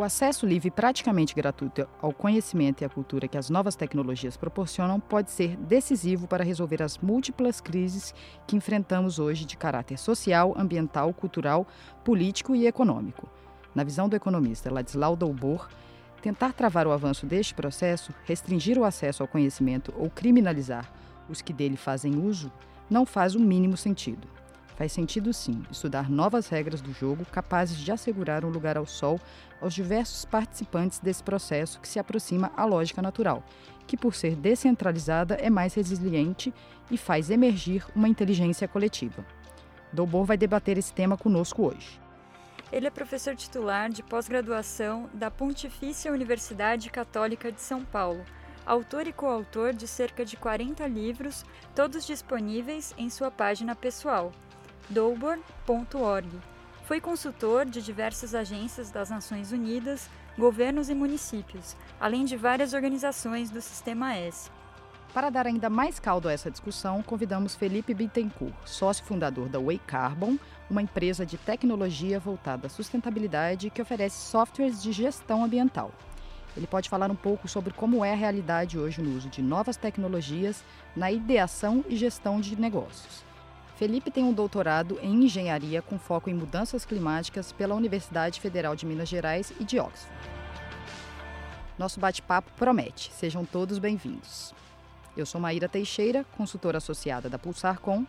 O 0.00 0.02
acesso 0.02 0.46
livre 0.46 0.68
e 0.68 0.70
praticamente 0.70 1.34
gratuito 1.34 1.86
ao 2.00 2.10
conhecimento 2.10 2.80
e 2.80 2.86
à 2.86 2.88
cultura 2.88 3.28
que 3.28 3.36
as 3.36 3.50
novas 3.50 3.76
tecnologias 3.76 4.34
proporcionam 4.34 4.98
pode 4.98 5.30
ser 5.30 5.58
decisivo 5.58 6.26
para 6.26 6.42
resolver 6.42 6.82
as 6.82 6.96
múltiplas 6.96 7.60
crises 7.60 8.14
que 8.46 8.56
enfrentamos 8.56 9.18
hoje 9.18 9.44
de 9.44 9.58
caráter 9.58 9.98
social, 9.98 10.54
ambiental, 10.56 11.12
cultural, 11.12 11.66
político 12.02 12.56
e 12.56 12.66
econômico. 12.66 13.28
Na 13.74 13.84
visão 13.84 14.08
do 14.08 14.16
economista 14.16 14.72
Ladislau 14.72 15.14
Dalbor, 15.14 15.68
tentar 16.22 16.54
travar 16.54 16.86
o 16.86 16.92
avanço 16.92 17.26
deste 17.26 17.52
processo, 17.52 18.10
restringir 18.24 18.78
o 18.78 18.84
acesso 18.84 19.22
ao 19.22 19.28
conhecimento 19.28 19.92
ou 19.98 20.08
criminalizar 20.08 20.90
os 21.28 21.42
que 21.42 21.52
dele 21.52 21.76
fazem 21.76 22.16
uso, 22.16 22.50
não 22.88 23.04
faz 23.04 23.34
o 23.34 23.38
mínimo 23.38 23.76
sentido. 23.76 24.26
Faz 24.80 24.92
sentido 24.92 25.30
sim 25.34 25.62
estudar 25.70 26.08
novas 26.08 26.48
regras 26.48 26.80
do 26.80 26.90
jogo 26.90 27.26
capazes 27.26 27.76
de 27.76 27.92
assegurar 27.92 28.46
um 28.46 28.48
lugar 28.48 28.78
ao 28.78 28.86
sol 28.86 29.20
aos 29.60 29.74
diversos 29.74 30.24
participantes 30.24 30.98
desse 30.98 31.22
processo 31.22 31.78
que 31.78 31.86
se 31.86 31.98
aproxima 31.98 32.50
à 32.56 32.64
lógica 32.64 33.02
natural, 33.02 33.44
que 33.86 33.94
por 33.94 34.14
ser 34.14 34.34
descentralizada 34.34 35.34
é 35.34 35.50
mais 35.50 35.74
resiliente 35.74 36.50
e 36.90 36.96
faz 36.96 37.28
emergir 37.28 37.84
uma 37.94 38.08
inteligência 38.08 38.66
coletiva. 38.66 39.22
Dobor 39.92 40.24
vai 40.24 40.38
debater 40.38 40.78
esse 40.78 40.94
tema 40.94 41.14
conosco 41.14 41.66
hoje. 41.66 42.00
Ele 42.72 42.86
é 42.86 42.90
professor 42.90 43.36
titular 43.36 43.90
de 43.90 44.02
pós-graduação 44.02 45.10
da 45.12 45.30
Pontifícia 45.30 46.10
Universidade 46.10 46.88
Católica 46.88 47.52
de 47.52 47.60
São 47.60 47.84
Paulo, 47.84 48.24
autor 48.64 49.06
e 49.06 49.12
coautor 49.12 49.74
de 49.74 49.86
cerca 49.86 50.24
de 50.24 50.38
40 50.38 50.86
livros, 50.86 51.44
todos 51.74 52.06
disponíveis 52.06 52.94
em 52.96 53.10
sua 53.10 53.30
página 53.30 53.76
pessoal 53.76 54.32
Dolborn.org. 54.90 56.28
Foi 56.84 57.00
consultor 57.00 57.64
de 57.64 57.80
diversas 57.80 58.34
agências 58.34 58.90
das 58.90 59.08
Nações 59.08 59.52
Unidas, 59.52 60.10
governos 60.36 60.90
e 60.90 60.94
municípios, 60.94 61.76
além 62.00 62.24
de 62.24 62.36
várias 62.36 62.74
organizações 62.74 63.50
do 63.50 63.60
Sistema 63.60 64.16
S. 64.16 64.50
Para 65.14 65.30
dar 65.30 65.46
ainda 65.46 65.70
mais 65.70 66.00
caldo 66.00 66.28
a 66.28 66.32
essa 66.32 66.50
discussão, 66.50 67.02
convidamos 67.02 67.54
Felipe 67.54 67.94
Bittencourt, 67.94 68.54
sócio 68.64 69.04
fundador 69.04 69.48
da 69.48 69.60
Way 69.60 69.80
Carbon, 69.86 70.36
uma 70.68 70.82
empresa 70.82 71.24
de 71.24 71.38
tecnologia 71.38 72.18
voltada 72.18 72.66
à 72.66 72.70
sustentabilidade 72.70 73.70
que 73.70 73.82
oferece 73.82 74.18
softwares 74.18 74.82
de 74.82 74.90
gestão 74.90 75.44
ambiental. 75.44 75.92
Ele 76.56 76.66
pode 76.66 76.88
falar 76.88 77.12
um 77.12 77.16
pouco 77.16 77.46
sobre 77.46 77.72
como 77.72 78.04
é 78.04 78.12
a 78.12 78.16
realidade 78.16 78.76
hoje 78.76 79.00
no 79.00 79.16
uso 79.16 79.28
de 79.28 79.40
novas 79.40 79.76
tecnologias 79.76 80.64
na 80.96 81.12
ideação 81.12 81.84
e 81.88 81.94
gestão 81.94 82.40
de 82.40 82.60
negócios. 82.60 83.29
Felipe 83.80 84.10
tem 84.10 84.22
um 84.24 84.32
doutorado 84.34 84.98
em 85.00 85.24
engenharia 85.24 85.80
com 85.80 85.98
foco 85.98 86.28
em 86.28 86.34
mudanças 86.34 86.84
climáticas 86.84 87.50
pela 87.50 87.74
Universidade 87.74 88.38
Federal 88.38 88.76
de 88.76 88.84
Minas 88.84 89.08
Gerais 89.08 89.54
e 89.58 89.64
de 89.64 89.80
Oxford. 89.80 90.14
Nosso 91.78 91.98
bate-papo 91.98 92.50
promete. 92.58 93.10
Sejam 93.10 93.42
todos 93.42 93.78
bem-vindos. 93.78 94.52
Eu 95.16 95.24
sou 95.24 95.40
Maíra 95.40 95.66
Teixeira, 95.66 96.26
consultora 96.36 96.76
associada 96.76 97.30
da 97.30 97.38
Pulsarcom. 97.38 98.04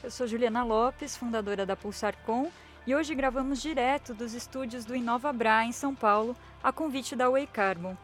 Eu 0.00 0.12
sou 0.12 0.28
Juliana 0.28 0.62
Lopes, 0.62 1.16
fundadora 1.16 1.66
da 1.66 1.74
Pulsarcom, 1.74 2.48
e 2.86 2.94
hoje 2.94 3.12
gravamos 3.12 3.60
direto 3.60 4.14
dos 4.14 4.32
estúdios 4.32 4.84
do 4.84 4.94
Inova 4.94 5.32
Bra 5.32 5.64
em 5.64 5.72
São 5.72 5.92
Paulo, 5.92 6.36
a 6.62 6.70
convite 6.70 7.16
da 7.16 7.28
Way 7.28 7.48
Carbon. 7.48 7.96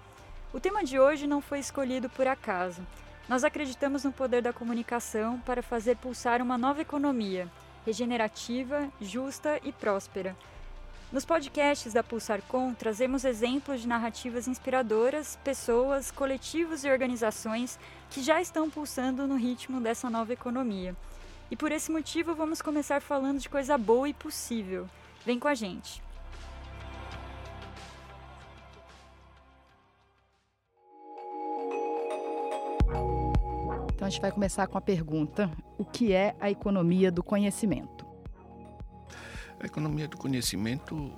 O 0.52 0.58
tema 0.58 0.82
de 0.82 0.98
hoje 0.98 1.24
não 1.28 1.40
foi 1.40 1.60
escolhido 1.60 2.08
por 2.08 2.26
acaso. 2.26 2.82
Nós 3.28 3.42
acreditamos 3.42 4.04
no 4.04 4.12
poder 4.12 4.40
da 4.40 4.52
comunicação 4.52 5.40
para 5.40 5.60
fazer 5.60 5.96
pulsar 5.96 6.40
uma 6.40 6.56
nova 6.56 6.82
economia, 6.82 7.50
regenerativa, 7.84 8.88
justa 9.00 9.60
e 9.64 9.72
próspera. 9.72 10.36
Nos 11.10 11.24
podcasts 11.24 11.92
da 11.92 12.04
Pulsarcom, 12.04 12.72
trazemos 12.74 13.24
exemplos 13.24 13.80
de 13.80 13.88
narrativas 13.88 14.46
inspiradoras, 14.46 15.36
pessoas, 15.42 16.10
coletivos 16.12 16.84
e 16.84 16.90
organizações 16.90 17.78
que 18.10 18.22
já 18.22 18.40
estão 18.40 18.70
pulsando 18.70 19.26
no 19.26 19.36
ritmo 19.36 19.80
dessa 19.80 20.08
nova 20.08 20.32
economia. 20.32 20.94
E 21.50 21.56
por 21.56 21.72
esse 21.72 21.90
motivo, 21.90 22.34
vamos 22.34 22.62
começar 22.62 23.02
falando 23.02 23.40
de 23.40 23.48
coisa 23.48 23.76
boa 23.76 24.08
e 24.08 24.14
possível. 24.14 24.88
Vem 25.24 25.38
com 25.38 25.48
a 25.48 25.54
gente! 25.54 26.05
Então 34.06 34.08
a 34.08 34.12
gente 34.12 34.22
vai 34.22 34.30
começar 34.30 34.68
com 34.68 34.78
a 34.78 34.80
pergunta: 34.80 35.50
o 35.76 35.84
que 35.84 36.12
é 36.12 36.36
a 36.38 36.48
economia 36.48 37.10
do 37.10 37.24
conhecimento? 37.24 38.06
A 39.60 39.66
economia 39.66 40.06
do 40.06 40.16
conhecimento 40.16 41.12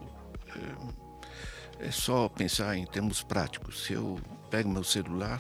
é, 1.81 1.89
é 1.89 1.91
só 1.91 2.31
pensar 2.31 2.79
em 2.79 2.87
termos 2.87 3.23
práticos. 3.23 3.85
Se 3.85 3.93
eu 3.93 4.19
pego 4.49 4.71
meu 4.71 4.83
celular, 4.83 5.39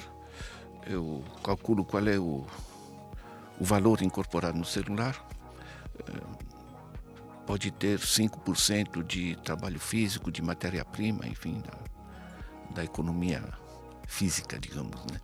eu 0.86 1.24
calculo 1.42 1.86
qual 1.86 2.06
é 2.06 2.18
o, 2.18 2.44
o 3.58 3.64
valor 3.64 4.02
incorporado 4.02 4.58
no 4.58 4.64
celular. 4.66 5.16
É, 6.00 6.12
pode 7.46 7.70
ter 7.70 7.98
5% 7.98 9.02
de 9.02 9.36
trabalho 9.36 9.80
físico, 9.80 10.30
de 10.30 10.42
matéria-prima, 10.42 11.26
enfim, 11.26 11.62
da, 11.62 12.74
da 12.74 12.84
economia 12.84 13.42
física, 14.06 14.58
digamos, 14.58 15.00
né? 15.06 15.18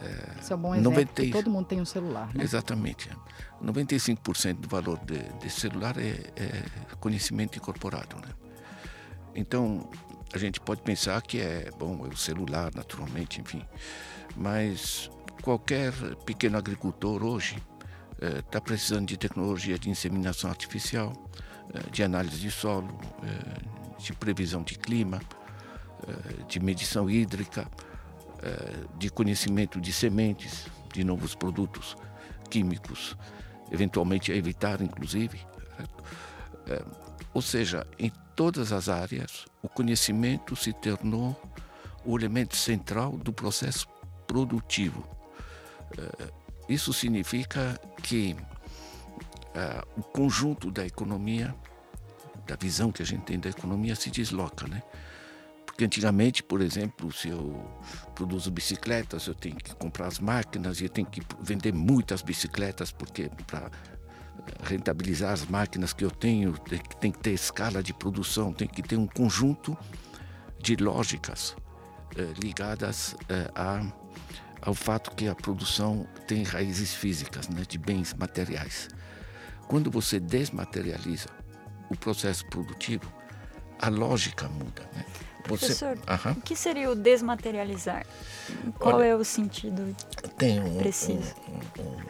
É, 0.00 0.40
Isso 0.40 0.52
é 0.52 0.56
um 0.56 0.60
bom 0.60 0.74
exemplo, 0.74 0.90
90... 0.92 1.30
todo 1.32 1.50
mundo 1.50 1.66
tem 1.66 1.80
um 1.80 1.84
celular. 1.84 2.32
Né? 2.34 2.44
Exatamente. 2.44 3.10
95% 3.62 4.54
do 4.54 4.68
valor 4.68 4.98
de, 5.04 5.18
desse 5.40 5.60
celular 5.60 5.96
é, 5.98 6.32
é, 6.36 6.62
conhecimento 7.00 7.58
incorporado. 7.58 8.16
Né? 8.16 8.28
Então, 9.34 9.88
a 10.32 10.38
gente 10.38 10.60
pode 10.60 10.82
pensar 10.82 11.20
que 11.22 11.40
é, 11.40 11.70
bom, 11.78 12.04
é 12.06 12.08
o 12.08 12.16
celular, 12.16 12.70
naturalmente, 12.74 13.40
enfim, 13.40 13.62
mas 14.36 15.10
qualquer 15.42 15.92
pequeno 16.24 16.58
agricultor 16.58 17.24
hoje 17.24 17.56
está 18.20 18.58
é, 18.58 18.60
precisando 18.60 19.06
de 19.06 19.16
tecnologia 19.16 19.78
de 19.78 19.88
inseminação 19.88 20.50
artificial, 20.50 21.12
é, 21.72 21.90
de 21.90 22.02
análise 22.02 22.38
de 22.38 22.50
solo, 22.50 22.98
é, 23.22 24.02
de 24.02 24.12
previsão 24.12 24.62
de 24.62 24.78
clima, 24.78 25.20
de 26.46 26.60
medição 26.60 27.10
hídrica, 27.10 27.62
eh, 27.62 27.87
de 28.98 29.10
conhecimento 29.10 29.80
de 29.80 29.92
sementes, 29.92 30.66
de 30.92 31.04
novos 31.04 31.34
produtos 31.34 31.96
químicos, 32.48 33.16
eventualmente 33.70 34.32
a 34.32 34.36
evitar, 34.36 34.80
inclusive. 34.80 35.40
Eh, 36.66 36.84
ou 37.32 37.42
seja, 37.42 37.86
em 37.98 38.10
todas 38.34 38.72
as 38.72 38.88
áreas, 38.88 39.46
o 39.62 39.68
conhecimento 39.68 40.56
se 40.56 40.72
tornou 40.72 41.40
o 42.04 42.16
elemento 42.16 42.56
central 42.56 43.12
do 43.12 43.32
processo 43.32 43.86
produtivo. 44.26 45.04
Eh, 45.96 46.32
isso 46.68 46.92
significa 46.92 47.80
que 48.02 48.36
o 49.96 50.02
conjunto 50.02 50.70
da 50.70 50.86
economia, 50.86 51.52
da 52.46 52.54
visão 52.54 52.92
que 52.92 53.02
a 53.02 53.04
gente 53.04 53.22
tem 53.22 53.40
da 53.40 53.48
economia, 53.48 53.96
se 53.96 54.08
desloca, 54.08 54.68
né? 54.68 54.82
Porque 55.78 55.84
antigamente, 55.84 56.42
por 56.42 56.60
exemplo, 56.60 57.12
se 57.12 57.28
eu 57.28 57.64
produzo 58.12 58.50
bicicletas, 58.50 59.28
eu 59.28 59.34
tenho 59.34 59.54
que 59.54 59.72
comprar 59.76 60.08
as 60.08 60.18
máquinas 60.18 60.80
e 60.80 60.86
eu 60.86 60.88
tenho 60.88 61.06
que 61.06 61.22
vender 61.40 61.72
muitas 61.72 62.20
bicicletas, 62.20 62.90
porque 62.90 63.30
para 63.46 63.70
rentabilizar 64.64 65.32
as 65.32 65.46
máquinas 65.46 65.92
que 65.92 66.04
eu 66.04 66.10
tenho, 66.10 66.58
tem 66.98 67.12
que 67.12 67.20
ter 67.20 67.30
escala 67.30 67.80
de 67.80 67.94
produção, 67.94 68.52
tem 68.52 68.66
que 68.66 68.82
ter 68.82 68.96
um 68.96 69.06
conjunto 69.06 69.78
de 70.60 70.74
lógicas 70.74 71.54
eh, 72.16 72.34
ligadas 72.42 73.14
eh, 73.28 73.48
a, 73.54 73.86
ao 74.60 74.74
fato 74.74 75.14
que 75.14 75.28
a 75.28 75.34
produção 75.36 76.08
tem 76.26 76.42
raízes 76.42 76.92
físicas, 76.92 77.48
né, 77.48 77.62
de 77.68 77.78
bens 77.78 78.12
materiais. 78.14 78.88
Quando 79.68 79.92
você 79.92 80.18
desmaterializa 80.18 81.28
o 81.88 81.96
processo 81.96 82.44
produtivo, 82.46 83.12
a 83.80 83.88
lógica 83.88 84.48
muda. 84.48 84.82
Né? 84.92 85.04
Professor, 85.48 85.96
Você... 85.96 86.28
o 86.30 86.42
que 86.42 86.54
seria 86.54 86.90
o 86.90 86.94
desmaterializar? 86.94 88.06
Qual 88.78 88.96
Olha, 88.96 89.06
é 89.06 89.14
o 89.14 89.24
sentido 89.24 89.96
tem 90.36 90.60
um, 90.60 90.76
preciso? 90.76 91.34
Um, 91.48 91.82
um, 91.82 92.00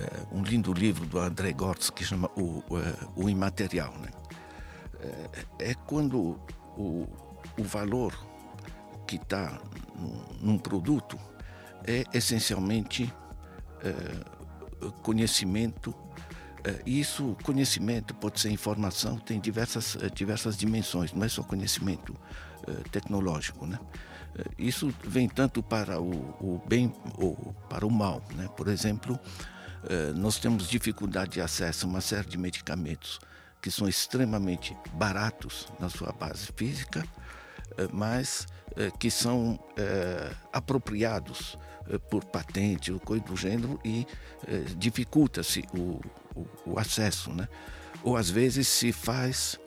é, 0.00 0.36
um, 0.36 0.42
lindo 0.42 0.72
livro 0.72 1.06
do 1.06 1.18
André 1.18 1.52
Gortz 1.52 1.88
que 1.90 2.04
chama 2.04 2.28
O, 2.36 2.62
é, 2.76 2.94
o 3.16 3.28
Imaterial. 3.28 3.94
Né? 3.98 4.08
É, 5.60 5.70
é 5.70 5.74
quando 5.86 6.38
o, 6.76 7.06
o 7.56 7.62
valor 7.62 8.12
que 9.06 9.16
está 9.16 9.58
num 10.40 10.58
produto 10.58 11.18
é 11.86 12.04
essencialmente 12.12 13.12
é, 13.82 13.92
conhecimento 15.02 15.94
é, 16.64 16.82
isso, 16.84 17.36
conhecimento, 17.42 18.14
pode 18.14 18.40
ser 18.40 18.50
informação, 18.50 19.16
tem 19.16 19.40
diversas, 19.40 19.96
é, 20.02 20.08
diversas 20.10 20.56
dimensões, 20.56 21.12
não 21.12 21.24
é 21.24 21.28
só 21.28 21.42
conhecimento 21.42 22.14
é, 22.14 22.47
tecnológico. 22.90 23.66
Né? 23.66 23.78
Isso 24.58 24.92
vem 25.04 25.28
tanto 25.28 25.62
para 25.62 26.00
o, 26.00 26.12
o 26.40 26.62
bem 26.66 26.92
ou 27.16 27.34
para 27.68 27.86
o 27.86 27.90
mal. 27.90 28.22
Né? 28.34 28.48
Por 28.56 28.68
exemplo, 28.68 29.18
nós 30.16 30.38
temos 30.38 30.68
dificuldade 30.68 31.32
de 31.32 31.40
acesso 31.40 31.86
a 31.86 31.88
uma 31.88 32.00
série 32.00 32.28
de 32.28 32.36
medicamentos 32.36 33.20
que 33.60 33.70
são 33.70 33.88
extremamente 33.88 34.76
baratos 34.92 35.66
na 35.78 35.88
sua 35.88 36.12
base 36.12 36.48
física, 36.56 37.04
mas 37.92 38.46
que 38.98 39.10
são 39.10 39.58
apropriados 40.52 41.56
por 42.10 42.24
patente 42.24 42.92
ou 42.92 43.00
coisa 43.00 43.24
do 43.24 43.36
gênero 43.36 43.80
e 43.84 44.06
dificulta-se 44.76 45.64
o, 45.72 46.00
o, 46.34 46.46
o, 46.66 46.78
acesso, 46.78 47.32
né? 47.32 47.48
Ou 48.02 48.16
às 48.16 48.30
vezes 48.30 48.68
se 48.68 48.92
faz 48.92 49.58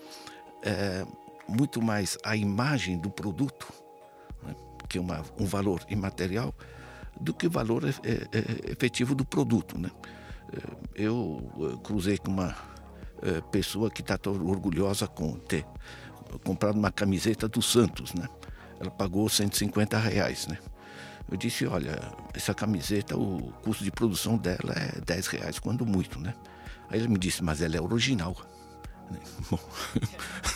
muito 1.47 1.81
mais 1.81 2.17
a 2.23 2.35
imagem 2.35 2.97
do 2.97 3.09
produto, 3.09 3.67
né? 4.43 4.55
que 4.87 4.97
é 4.97 5.01
uma, 5.01 5.23
um 5.39 5.45
valor 5.45 5.83
imaterial, 5.89 6.53
do 7.19 7.33
que 7.33 7.47
o 7.47 7.51
valor 7.51 7.83
efetivo 8.69 9.13
do 9.13 9.23
produto, 9.23 9.77
né? 9.77 9.91
Eu 10.95 11.79
cruzei 11.83 12.17
com 12.17 12.31
uma 12.31 12.55
pessoa 13.51 13.91
que 13.91 14.01
está 14.01 14.17
orgulhosa 14.27 15.07
com 15.07 15.33
ter 15.33 15.65
comprado 16.43 16.77
uma 16.77 16.91
camiseta 16.91 17.47
do 17.47 17.61
Santos, 17.61 18.13
né? 18.13 18.27
Ela 18.79 18.89
pagou 18.89 19.29
150 19.29 19.97
reais, 19.97 20.47
né? 20.47 20.57
Eu 21.29 21.37
disse, 21.37 21.65
olha, 21.65 22.11
essa 22.33 22.53
camiseta, 22.53 23.17
o 23.17 23.53
custo 23.63 23.83
de 23.83 23.91
produção 23.91 24.37
dela 24.37 24.73
é 24.75 24.99
10 25.01 25.27
reais, 25.27 25.59
quando 25.59 25.85
muito, 25.85 26.19
né? 26.19 26.33
Aí 26.89 26.99
ele 26.99 27.07
me 27.07 27.17
disse, 27.17 27.43
mas 27.43 27.61
ela 27.61 27.77
é 27.77 27.81
original. 27.81 28.35
Bom, 29.49 29.59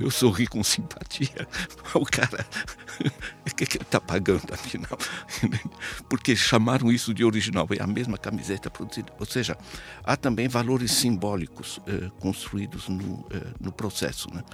eu 0.00 0.10
sorri 0.10 0.46
com 0.46 0.62
simpatia. 0.62 1.48
O 1.92 2.04
cara, 2.04 2.46
o 3.44 3.54
que, 3.54 3.66
que 3.66 3.76
ele 3.76 3.84
está 3.84 4.00
pagando 4.00 4.54
afinal? 4.54 4.96
Porque 6.08 6.36
chamaram 6.36 6.90
isso 6.92 7.12
de 7.12 7.24
original, 7.24 7.66
é 7.76 7.82
a 7.82 7.86
mesma 7.86 8.16
camiseta 8.16 8.70
produzida. 8.70 9.12
Ou 9.18 9.26
seja, 9.26 9.58
há 10.04 10.16
também 10.16 10.46
valores 10.46 10.92
simbólicos 10.92 11.80
eh, 11.86 12.10
construídos 12.20 12.88
no, 12.88 13.26
eh, 13.30 13.52
no 13.60 13.72
processo. 13.72 14.32
Né? 14.32 14.44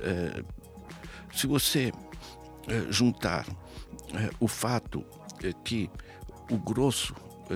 Eh, 0.00 0.44
se 1.32 1.46
você 1.46 1.92
eh, 2.68 2.86
juntar 2.90 3.46
eh, 4.12 4.30
o 4.40 4.48
fato 4.48 5.04
eh, 5.42 5.52
que 5.64 5.88
o 6.50 6.56
grosso 6.58 7.14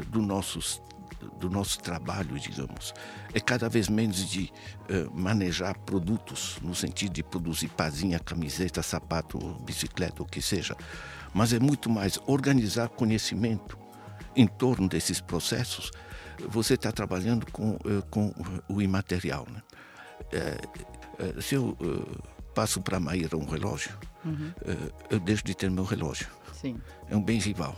do 0.09 0.23
nossos 0.23 0.81
do 1.39 1.49
nosso 1.51 1.81
trabalho, 1.81 2.39
digamos, 2.39 2.95
é 3.33 3.41
cada 3.41 3.69
vez 3.69 3.89
menos 3.89 4.29
de 4.29 4.53
uh, 4.89 5.11
manejar 5.19 5.79
produtos, 5.81 6.59
no 6.63 6.75
sentido 6.75 7.13
de 7.13 7.23
produzir 7.23 7.69
pazinha, 7.69 8.19
camiseta, 8.19 8.83
sapato, 8.83 9.39
bicicleta, 9.65 10.23
o 10.23 10.27
que 10.27 10.41
seja, 10.41 10.77
mas 11.33 11.53
é 11.53 11.59
muito 11.59 11.89
mais 11.89 12.19
organizar 12.27 12.89
conhecimento 12.89 13.79
em 14.35 14.47
torno 14.47 14.89
desses 14.89 15.21
processos. 15.21 15.91
Você 16.49 16.75
está 16.75 16.91
trabalhando 16.91 17.51
com, 17.51 17.73
uh, 17.73 18.03
com 18.11 18.33
o 18.69 18.81
imaterial. 18.81 19.47
Né? 19.51 19.63
Uh, 20.33 21.43
se 21.43 21.55
eu 21.55 21.77
passo 22.55 22.81
para 22.81 22.97
a 22.97 23.01
Maíra 23.01 23.37
um 23.37 23.45
relógio, 23.45 23.97
uhum. 24.25 24.53
eu 25.11 25.21
deixo 25.21 25.45
de 25.45 25.55
ter 25.55 25.71
meu 25.71 25.85
relógio. 25.85 26.29
Sim. 26.55 26.81
É 27.11 27.17
um 27.17 27.23
bem 27.23 27.39
rival. 27.39 27.77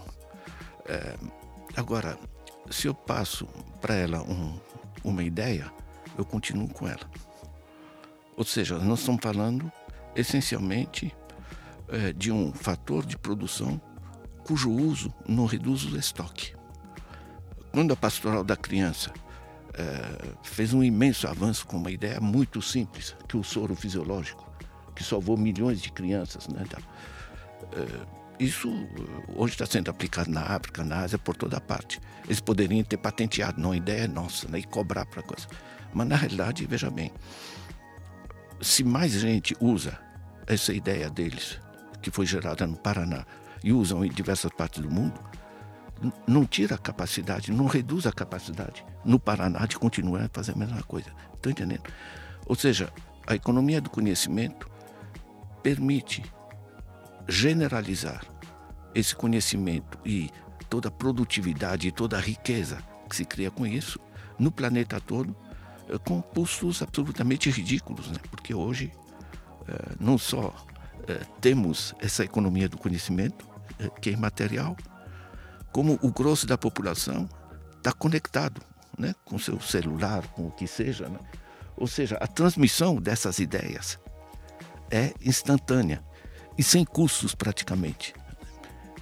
agora, 1.77 2.17
se 2.73 2.89
eu 2.89 2.95
passo 2.95 3.47
para 3.81 3.95
ela 3.95 4.23
um, 4.23 4.59
uma 5.05 5.23
ideia, 5.23 5.71
eu 6.17 6.25
continuo 6.25 6.69
com 6.69 6.89
ela. 6.89 7.11
Ou 8.37 8.45
seja, 8.45 8.79
nós 8.79 9.01
estamos 9.01 9.21
falando 9.23 9.71
essencialmente 10.17 11.15
é, 11.89 12.13
de 12.13 12.33
um 12.33 12.53
fator 12.53 13.05
de 13.05 13.17
produção 13.19 13.81
cujo 14.45 14.71
uso 14.71 15.13
não 15.29 15.47
reduz 15.47 15.85
o 15.85 15.97
estoque. 15.97 16.55
Quando 17.71 17.93
a 17.93 17.97
pastoral 17.97 18.43
da 18.43 18.57
criança 18.57 19.13
é, 19.75 20.35
fez 20.43 20.73
um 20.75 20.83
imenso 20.83 21.27
avanço 21.27 21.67
com 21.67 21.77
uma 21.77 21.91
ideia 21.91 22.21
muito 22.21 22.61
simples, 22.61 23.15
que 23.29 23.37
o 23.37 23.45
soro 23.45 23.75
fisiológico, 23.75 24.51
que 24.95 25.05
salvou 25.05 25.37
milhões 25.37 25.81
de 25.81 25.91
crianças, 25.91 26.49
né, 26.49 26.65
é, 27.73 28.22
isso 28.45 28.89
hoje 29.35 29.55
está 29.55 29.67
sendo 29.67 29.91
aplicado 29.91 30.31
na 30.31 30.43
África, 30.43 30.83
na 30.85 31.01
Ásia, 31.01 31.19
por 31.19 31.37
toda 31.37 31.61
parte. 31.61 32.01
Eles 32.25 32.41
poderiam 32.41 32.83
ter 32.83 32.97
patenteado, 32.97 33.61
não, 33.61 33.73
a 33.73 33.77
ideia 33.77 34.05
é 34.05 34.09
nossa, 34.09 34.49
né, 34.49 34.59
e 34.59 34.65
cobrar 34.65 35.07
para 35.07 35.23
coisa. 35.23 35.47
Mas 35.93 36.09
na 36.09 36.17
realidade, 36.17 36.67
veja 36.67 36.91
bem, 36.91 37.13
se 38.61 38.83
mais 38.85 39.13
gente 39.13 39.57
usa 39.61 39.99
essa 40.47 40.73
ideia 40.73 41.11
deles, 41.11 41.59
que 42.01 42.11
foi 42.11 42.27
gerada 42.27 42.67
no 42.67 42.77
Paraná, 42.77 43.25
e 43.63 43.73
usam 43.73 44.05
em 44.05 44.11
diversas 44.11 44.51
partes 44.53 44.83
do 44.83 44.91
mundo, 44.91 45.21
não 46.27 46.45
tira 46.45 46.75
a 46.75 46.79
capacidade, 46.79 47.53
não 47.53 47.67
reduz 47.67 48.07
a 48.07 48.13
capacidade 48.13 48.85
no 49.05 49.21
Paraná 49.21 49.67
de 49.67 49.79
continuar 49.79 50.23
a 50.23 50.31
fazer 50.33 50.53
a 50.53 50.57
mesma 50.57 50.83
coisa. 50.83 51.13
Estão 51.35 51.53
entendendo? 51.53 51.85
Ou 52.47 52.57
seja, 52.57 52.93
a 53.27 53.35
economia 53.35 53.81
do 53.81 53.89
conhecimento 53.89 54.69
permite 55.63 56.25
generalizar 57.29 58.25
esse 58.95 59.15
conhecimento 59.15 59.99
e 60.05 60.31
toda 60.69 60.89
a 60.89 60.91
produtividade 60.91 61.89
e 61.89 61.93
toda 61.93 62.17
a 62.17 62.21
riqueza 62.21 62.83
que 63.09 63.17
se 63.17 63.25
cria 63.25 63.51
com 63.51 63.67
isso 63.67 64.01
no 64.39 64.51
planeta 64.51 65.01
todo 65.01 65.37
eh, 65.89 65.99
com 65.99 66.23
custos 66.23 66.83
absolutamente 66.83 67.51
ridículos, 67.51 68.09
né? 68.09 68.19
porque 68.31 68.55
hoje 68.55 68.93
eh, 69.69 69.95
não 70.01 70.17
só 70.17 70.55
eh, 71.07 71.21
temos 71.41 71.95
essa 72.01 72.25
economia 72.25 72.69
do 72.69 72.79
conhecimento, 72.79 73.51
que 74.01 74.11
é 74.11 74.13
imaterial, 74.13 74.77
como 75.73 75.99
o 76.03 76.13
grosso 76.13 76.47
da 76.47 76.57
população 76.57 77.29
está 77.77 77.93
conectado 77.93 78.61
né? 78.97 79.15
com 79.25 79.39
seu 79.39 79.61
celular, 79.61 80.27
com 80.29 80.47
o 80.47 80.51
que 80.53 80.67
seja. 80.67 81.09
Né? 81.09 81.19
Ou 81.77 81.87
seja, 81.87 82.17
a 82.21 82.27
transmissão 82.27 82.97
dessas 82.97 83.39
ideias 83.39 83.99
é 84.91 85.13
instantânea 85.21 86.03
e 86.57 86.63
sem 86.63 86.85
custos 86.85 87.35
praticamente. 87.35 88.15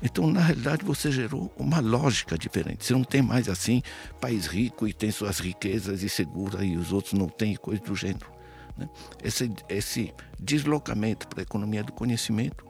Então, 0.02 0.30
na 0.30 0.40
realidade, 0.40 0.84
você 0.84 1.10
gerou 1.12 1.52
uma 1.56 1.80
lógica 1.80 2.38
diferente. 2.38 2.84
Você 2.84 2.92
não 2.92 3.04
tem 3.04 3.20
mais 3.20 3.48
assim, 3.48 3.82
país 4.20 4.46
rico 4.46 4.88
e 4.88 4.92
tem 4.92 5.10
suas 5.10 5.38
riquezas 5.38 6.02
e 6.02 6.08
segura 6.08 6.64
e 6.64 6.76
os 6.76 6.92
outros 6.92 7.12
não 7.12 7.28
têm 7.28 7.56
coisa 7.56 7.82
do 7.82 7.94
gênero. 7.94 8.30
Né? 8.76 8.88
Esse, 9.22 9.52
esse 9.68 10.14
deslocamento 10.38 11.28
para 11.28 11.40
a 11.40 11.42
economia 11.42 11.84
do 11.84 11.92
conhecimento 11.92 12.64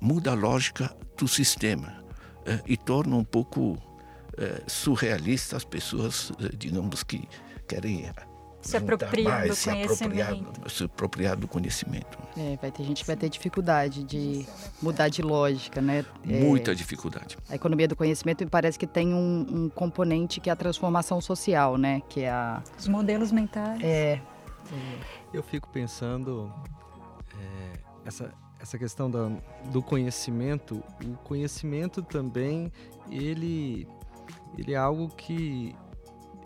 muda 0.00 0.30
a 0.30 0.34
lógica 0.34 0.94
do 1.16 1.28
sistema 1.28 2.02
é, 2.46 2.60
e 2.66 2.76
torna 2.76 3.16
um 3.16 3.24
pouco 3.24 3.78
é, 4.36 4.62
surrealista 4.66 5.56
as 5.56 5.64
pessoas, 5.64 6.32
é, 6.40 6.56
digamos, 6.56 7.02
que 7.02 7.28
querem 7.68 8.06
se 8.62 8.76
apropriam 8.76 9.30
mais, 9.30 9.48
do 9.48 9.54
se 9.54 9.68
conhecimento. 9.68 10.70
se 10.70 10.84
apropriar 10.84 11.36
do 11.36 11.48
conhecimento. 11.48 12.18
É, 12.36 12.56
vai 12.60 12.70
ter 12.70 12.84
gente 12.84 13.02
que 13.02 13.06
vai 13.06 13.16
ter 13.16 13.28
dificuldade 13.28 14.04
de 14.04 14.46
mudar 14.80 15.08
de 15.08 15.20
lógica, 15.20 15.80
né? 15.80 16.04
É, 16.28 16.40
Muita 16.40 16.74
dificuldade. 16.74 17.36
A 17.48 17.54
economia 17.56 17.88
do 17.88 17.96
conhecimento 17.96 18.46
parece 18.46 18.78
que 18.78 18.86
tem 18.86 19.12
um, 19.12 19.46
um, 19.48 19.68
componente 19.68 20.40
que 20.40 20.48
é 20.48 20.52
a 20.52 20.56
transformação 20.56 21.20
social, 21.20 21.76
né? 21.76 22.00
Que 22.08 22.20
é 22.20 22.30
a... 22.30 22.62
Os 22.78 22.88
modelos 22.88 23.32
mentais. 23.32 23.82
É. 23.82 24.20
Eu 25.34 25.42
fico 25.42 25.68
pensando 25.68 26.52
é, 27.38 27.78
essa, 28.04 28.32
essa 28.60 28.78
questão 28.78 29.10
da, 29.10 29.30
do 29.66 29.82
conhecimento. 29.82 30.82
O 31.04 31.16
conhecimento 31.24 32.02
também, 32.02 32.72
ele, 33.10 33.86
ele 34.56 34.72
é 34.72 34.76
algo 34.76 35.08
que 35.08 35.74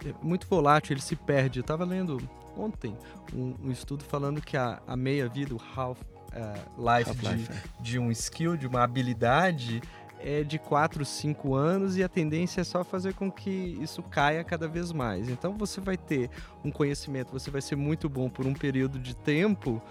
é 0.05 0.15
muito 0.23 0.47
volátil, 0.47 0.95
ele 0.95 1.01
se 1.01 1.17
perde. 1.17 1.59
Eu 1.59 1.63
estava 1.63 1.85
lendo 1.85 2.19
ontem 2.57 2.97
um, 3.35 3.55
um, 3.65 3.71
estudo 3.71 4.05
falando 4.05 4.41
que 4.41 4.57
a, 4.57 4.81
a 4.87 4.97
meia-vida, 4.97 5.55
o 5.55 5.61
half-life 5.75 6.11
uh, 6.37 6.89
half 6.89 7.17
de, 7.21 7.53
é. 7.53 7.63
de 7.81 7.99
um 7.99 8.11
skill, 8.11 8.57
de 8.57 8.67
uma 8.67 8.83
habilidade, 8.83 9.83
é 10.19 10.43
de 10.43 10.59
4, 10.59 11.05
5 11.05 11.55
anos 11.55 11.97
e 11.97 12.03
a 12.03 12.09
tendência 12.09 12.61
é 12.61 12.65
só 12.65 12.83
fazer 12.83 13.15
com 13.15 13.31
que 13.31 13.51
isso 13.81 14.03
caia 14.03 14.43
cada 14.43 14.67
vez 14.67 14.93
mais. 14.93 15.29
Então 15.29 15.57
você 15.57 15.81
vai 15.81 15.97
ter 15.97 16.31
um 16.65 16.71
conhecimento, 16.71 17.33
você 17.33 17.51
vai 17.51 17.61
ser 17.61 17.77
muito 17.77 18.09
bom 18.09 18.29
por 18.29 18.47
um 18.47 18.55
período 18.55 18.99
de 18.99 19.15
tempo 19.15 19.83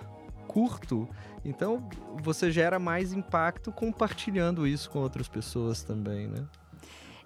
curto, 0.47 1.07
então 1.43 1.87
você 2.23 2.49
gera 2.49 2.79
mais 2.79 3.11
impacto 3.11 3.71
compartilhando 3.71 4.65
isso 4.65 4.89
com 4.89 4.99
outras 4.99 5.27
pessoas 5.27 5.83
também, 5.83 6.27
né? 6.27 6.45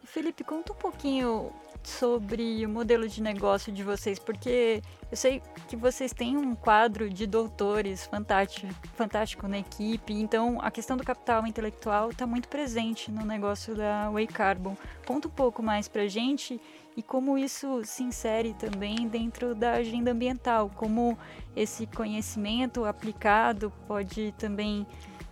Felipe, 0.03 0.43
conta 0.43 0.73
um 0.73 0.75
pouquinho 0.75 1.51
sobre 1.83 2.65
o 2.65 2.69
modelo 2.69 3.07
de 3.07 3.21
negócio 3.21 3.71
de 3.71 3.83
vocês, 3.83 4.19
porque 4.19 4.81
eu 5.09 5.17
sei 5.17 5.41
que 5.67 5.75
vocês 5.75 6.13
têm 6.13 6.37
um 6.37 6.53
quadro 6.55 7.09
de 7.09 7.25
doutores 7.25 8.05
fantástico, 8.05 8.67
fantástico 8.95 9.47
na 9.47 9.59
equipe, 9.59 10.13
então 10.13 10.59
a 10.61 10.69
questão 10.69 10.97
do 10.97 11.03
capital 11.03 11.47
intelectual 11.47 12.09
está 12.09 12.27
muito 12.27 12.47
presente 12.47 13.11
no 13.11 13.25
negócio 13.25 13.75
da 13.75 14.09
Way 14.11 14.27
Carbon. 14.27 14.75
Conta 15.05 15.27
um 15.27 15.31
pouco 15.31 15.63
mais 15.63 15.87
para 15.87 16.03
a 16.03 16.07
gente 16.07 16.61
e 16.95 17.01
como 17.01 17.37
isso 17.37 17.81
se 17.85 18.03
insere 18.03 18.53
também 18.53 19.07
dentro 19.07 19.55
da 19.55 19.73
agenda 19.73 20.11
ambiental, 20.11 20.69
como 20.75 21.17
esse 21.55 21.87
conhecimento 21.87 22.85
aplicado 22.85 23.71
pode 23.87 24.33
também 24.37 24.85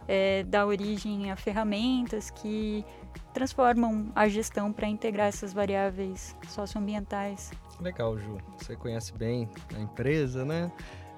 é, 0.07 0.43
dar 0.43 0.65
origem 0.65 1.31
a 1.31 1.35
ferramentas 1.35 2.29
que 2.29 2.85
transformam 3.33 4.11
a 4.15 4.27
gestão 4.27 4.71
para 4.71 4.87
integrar 4.87 5.27
essas 5.27 5.53
variáveis 5.53 6.35
socioambientais. 6.47 7.51
Legal, 7.79 8.17
Ju. 8.17 8.37
Você 8.57 8.75
conhece 8.75 9.13
bem 9.13 9.49
a 9.75 9.79
empresa, 9.79 10.43
né? 10.43 10.71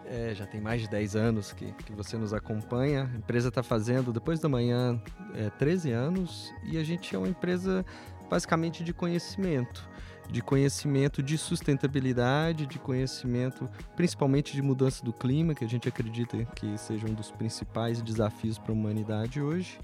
é, 0.09 0.33
já 0.33 0.45
tem 0.45 0.59
mais 0.59 0.81
de 0.81 0.89
10 0.89 1.15
anos 1.15 1.53
que, 1.53 1.71
que 1.71 1.93
você 1.93 2.17
nos 2.17 2.33
acompanha. 2.33 3.09
A 3.13 3.17
empresa 3.17 3.49
está 3.49 3.61
fazendo, 3.61 4.11
depois 4.11 4.39
da 4.39 4.49
manhã, 4.49 4.99
é, 5.35 5.49
13 5.51 5.91
anos 5.91 6.51
e 6.63 6.77
a 6.77 6.83
gente 6.83 7.15
é 7.15 7.17
uma 7.17 7.27
empresa 7.27 7.85
basicamente 8.29 8.83
de 8.83 8.93
conhecimento. 8.93 9.89
De 10.29 10.41
conhecimento 10.41 11.23
de 11.23 11.37
sustentabilidade, 11.37 12.67
de 12.67 12.77
conhecimento 12.77 13.67
principalmente 13.95 14.53
de 14.53 14.61
mudança 14.61 15.03
do 15.03 15.11
clima, 15.11 15.55
que 15.55 15.65
a 15.65 15.67
gente 15.67 15.89
acredita 15.89 16.37
que 16.55 16.77
seja 16.77 17.07
um 17.07 17.13
dos 17.13 17.31
principais 17.31 17.99
desafios 18.01 18.59
para 18.59 18.71
a 18.71 18.75
humanidade 18.75 19.41
hoje. 19.41 19.79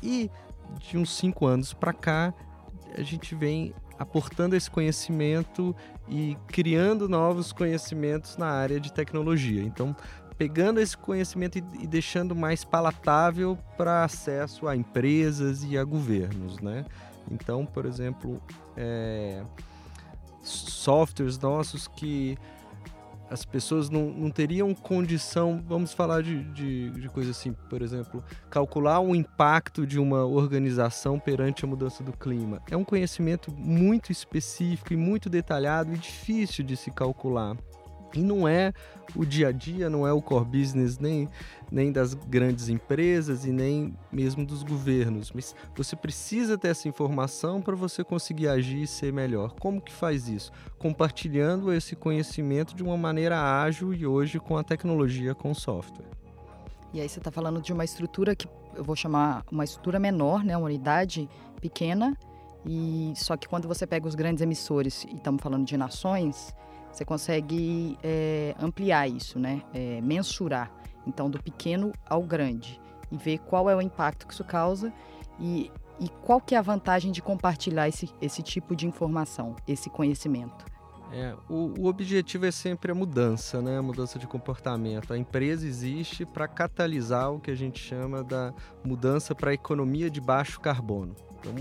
E 0.00 0.30
de 0.78 0.96
uns 0.96 1.16
cinco 1.16 1.46
anos 1.46 1.72
para 1.72 1.92
cá, 1.92 2.32
a 2.96 3.02
gente 3.02 3.34
vem 3.34 3.74
aportando 3.98 4.56
esse 4.56 4.70
conhecimento 4.70 5.74
e 6.08 6.36
criando 6.46 7.08
novos 7.08 7.52
conhecimentos 7.52 8.36
na 8.36 8.46
área 8.46 8.80
de 8.80 8.92
tecnologia. 8.92 9.62
Então, 9.62 9.94
pegando 10.38 10.80
esse 10.80 10.96
conhecimento 10.96 11.58
e, 11.58 11.86
deixando 11.86 12.34
mais 12.34 12.64
palatável 12.64 13.58
para 13.76 14.04
acesso 14.04 14.66
a 14.66 14.74
empresas 14.74 15.62
e 15.64 15.76
a 15.76 15.84
governos, 15.84 16.58
né? 16.60 16.86
Então, 17.30 17.64
por 17.64 17.86
exemplo, 17.86 18.42
é, 18.76 19.42
softwares 20.42 21.38
nossos 21.38 21.86
que 21.86 22.36
as 23.30 23.44
pessoas 23.44 23.88
não, 23.88 24.06
não 24.10 24.28
teriam 24.28 24.74
condição, 24.74 25.62
vamos 25.64 25.92
falar 25.92 26.20
de, 26.20 26.42
de, 26.52 26.90
de 26.90 27.08
coisa 27.08 27.30
assim, 27.30 27.52
por 27.52 27.80
exemplo, 27.80 28.24
calcular 28.50 28.98
o 28.98 29.14
impacto 29.14 29.86
de 29.86 30.00
uma 30.00 30.24
organização 30.24 31.18
perante 31.18 31.64
a 31.64 31.68
mudança 31.68 32.02
do 32.02 32.12
clima. 32.12 32.60
É 32.68 32.76
um 32.76 32.84
conhecimento 32.84 33.52
muito 33.52 34.10
específico 34.10 34.92
e 34.92 34.96
muito 34.96 35.30
detalhado 35.30 35.94
e 35.94 35.96
difícil 35.96 36.64
de 36.64 36.76
se 36.76 36.90
calcular. 36.90 37.56
E 38.14 38.20
não 38.20 38.46
é 38.46 38.72
o 39.14 39.24
dia 39.24 39.48
a 39.48 39.52
dia, 39.52 39.90
não 39.90 40.06
é 40.06 40.12
o 40.12 40.20
core 40.20 40.44
business 40.44 40.98
nem, 40.98 41.28
nem 41.70 41.92
das 41.92 42.14
grandes 42.14 42.68
empresas 42.68 43.44
e 43.44 43.52
nem 43.52 43.94
mesmo 44.10 44.44
dos 44.44 44.62
governos. 44.62 45.32
Mas 45.32 45.54
você 45.76 45.94
precisa 45.96 46.58
ter 46.58 46.68
essa 46.68 46.88
informação 46.88 47.60
para 47.60 47.76
você 47.76 48.02
conseguir 48.02 48.48
agir 48.48 48.82
e 48.82 48.86
ser 48.86 49.12
melhor. 49.12 49.54
Como 49.60 49.80
que 49.80 49.92
faz 49.92 50.28
isso? 50.28 50.52
Compartilhando 50.78 51.72
esse 51.72 51.94
conhecimento 51.94 52.74
de 52.74 52.82
uma 52.82 52.96
maneira 52.96 53.62
ágil 53.62 53.92
e 53.94 54.06
hoje 54.06 54.38
com 54.38 54.56
a 54.56 54.64
tecnologia, 54.64 55.34
com 55.34 55.50
o 55.50 55.54
software. 55.54 56.06
E 56.92 57.00
aí 57.00 57.08
você 57.08 57.20
está 57.20 57.30
falando 57.30 57.60
de 57.60 57.72
uma 57.72 57.84
estrutura 57.84 58.34
que 58.34 58.48
eu 58.74 58.82
vou 58.82 58.96
chamar 58.96 59.44
uma 59.50 59.64
estrutura 59.64 59.98
menor, 59.98 60.44
né? 60.44 60.56
uma 60.56 60.66
unidade 60.66 61.28
pequena. 61.60 62.16
E 62.66 63.12
só 63.16 63.36
que 63.36 63.48
quando 63.48 63.66
você 63.66 63.86
pega 63.86 64.06
os 64.06 64.14
grandes 64.14 64.42
emissores 64.42 65.04
e 65.04 65.14
estamos 65.14 65.40
falando 65.42 65.64
de 65.64 65.76
nações, 65.76 66.54
você 66.90 67.04
consegue 67.04 67.98
é, 68.02 68.54
ampliar 68.60 69.08
isso, 69.08 69.38
né? 69.38 69.62
É, 69.72 70.00
mensurar, 70.00 70.70
então, 71.06 71.30
do 71.30 71.42
pequeno 71.42 71.92
ao 72.08 72.22
grande 72.22 72.80
e 73.10 73.16
ver 73.16 73.38
qual 73.38 73.68
é 73.68 73.74
o 73.74 73.80
impacto 73.80 74.26
que 74.26 74.32
isso 74.32 74.44
causa 74.44 74.92
e, 75.38 75.70
e 75.98 76.08
qual 76.22 76.40
que 76.40 76.54
é 76.54 76.58
a 76.58 76.62
vantagem 76.62 77.10
de 77.10 77.22
compartilhar 77.22 77.88
esse, 77.88 78.08
esse 78.20 78.42
tipo 78.42 78.76
de 78.76 78.86
informação, 78.86 79.56
esse 79.66 79.90
conhecimento. 79.90 80.64
É, 81.12 81.34
o, 81.48 81.74
o, 81.76 81.86
objetivo 81.86 82.46
é 82.46 82.52
sempre 82.52 82.92
a 82.92 82.94
mudança, 82.94 83.60
né? 83.60 83.78
A 83.78 83.82
mudança 83.82 84.16
de 84.16 84.28
comportamento. 84.28 85.12
A 85.12 85.18
empresa 85.18 85.66
existe 85.66 86.24
para 86.24 86.46
catalisar 86.46 87.32
o 87.32 87.40
que 87.40 87.50
a 87.50 87.54
gente 87.54 87.80
chama 87.80 88.22
da 88.22 88.54
mudança 88.84 89.34
para 89.34 89.50
a 89.50 89.54
economia 89.54 90.08
de 90.08 90.20
baixo 90.20 90.60
carbono. 90.60 91.16
Então, 91.40 91.54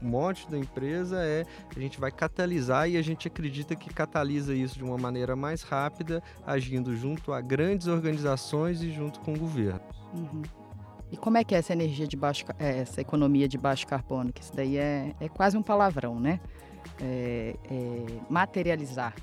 o 0.00 0.04
mote 0.04 0.50
da 0.50 0.58
empresa 0.58 1.22
é 1.22 1.44
a 1.74 1.78
gente 1.78 2.00
vai 2.00 2.10
catalisar 2.10 2.88
e 2.88 2.96
a 2.96 3.02
gente 3.02 3.28
acredita 3.28 3.76
que 3.76 3.92
catalisa 3.92 4.54
isso 4.54 4.76
de 4.76 4.84
uma 4.84 4.96
maneira 4.96 5.36
mais 5.36 5.62
rápida, 5.62 6.22
agindo 6.46 6.96
junto 6.96 7.32
a 7.32 7.40
grandes 7.40 7.86
organizações 7.86 8.82
e 8.82 8.90
junto 8.90 9.20
com 9.20 9.34
o 9.34 9.38
governo. 9.38 9.80
Uhum. 10.14 10.42
E 11.12 11.16
como 11.16 11.36
é 11.36 11.44
que 11.44 11.54
é 11.54 11.58
essa 11.58 11.72
energia 11.72 12.06
de 12.06 12.16
baixo, 12.16 12.44
é, 12.58 12.78
essa 12.78 13.00
economia 13.00 13.46
de 13.46 13.58
baixo 13.58 13.86
carbono? 13.86 14.32
Que 14.32 14.40
isso 14.40 14.52
daí 14.54 14.76
é, 14.76 15.14
é 15.20 15.28
quase 15.28 15.56
um 15.56 15.62
palavrão, 15.62 16.18
né? 16.18 16.40
É, 17.00 17.54
é 17.70 18.06
materializar 18.28 19.14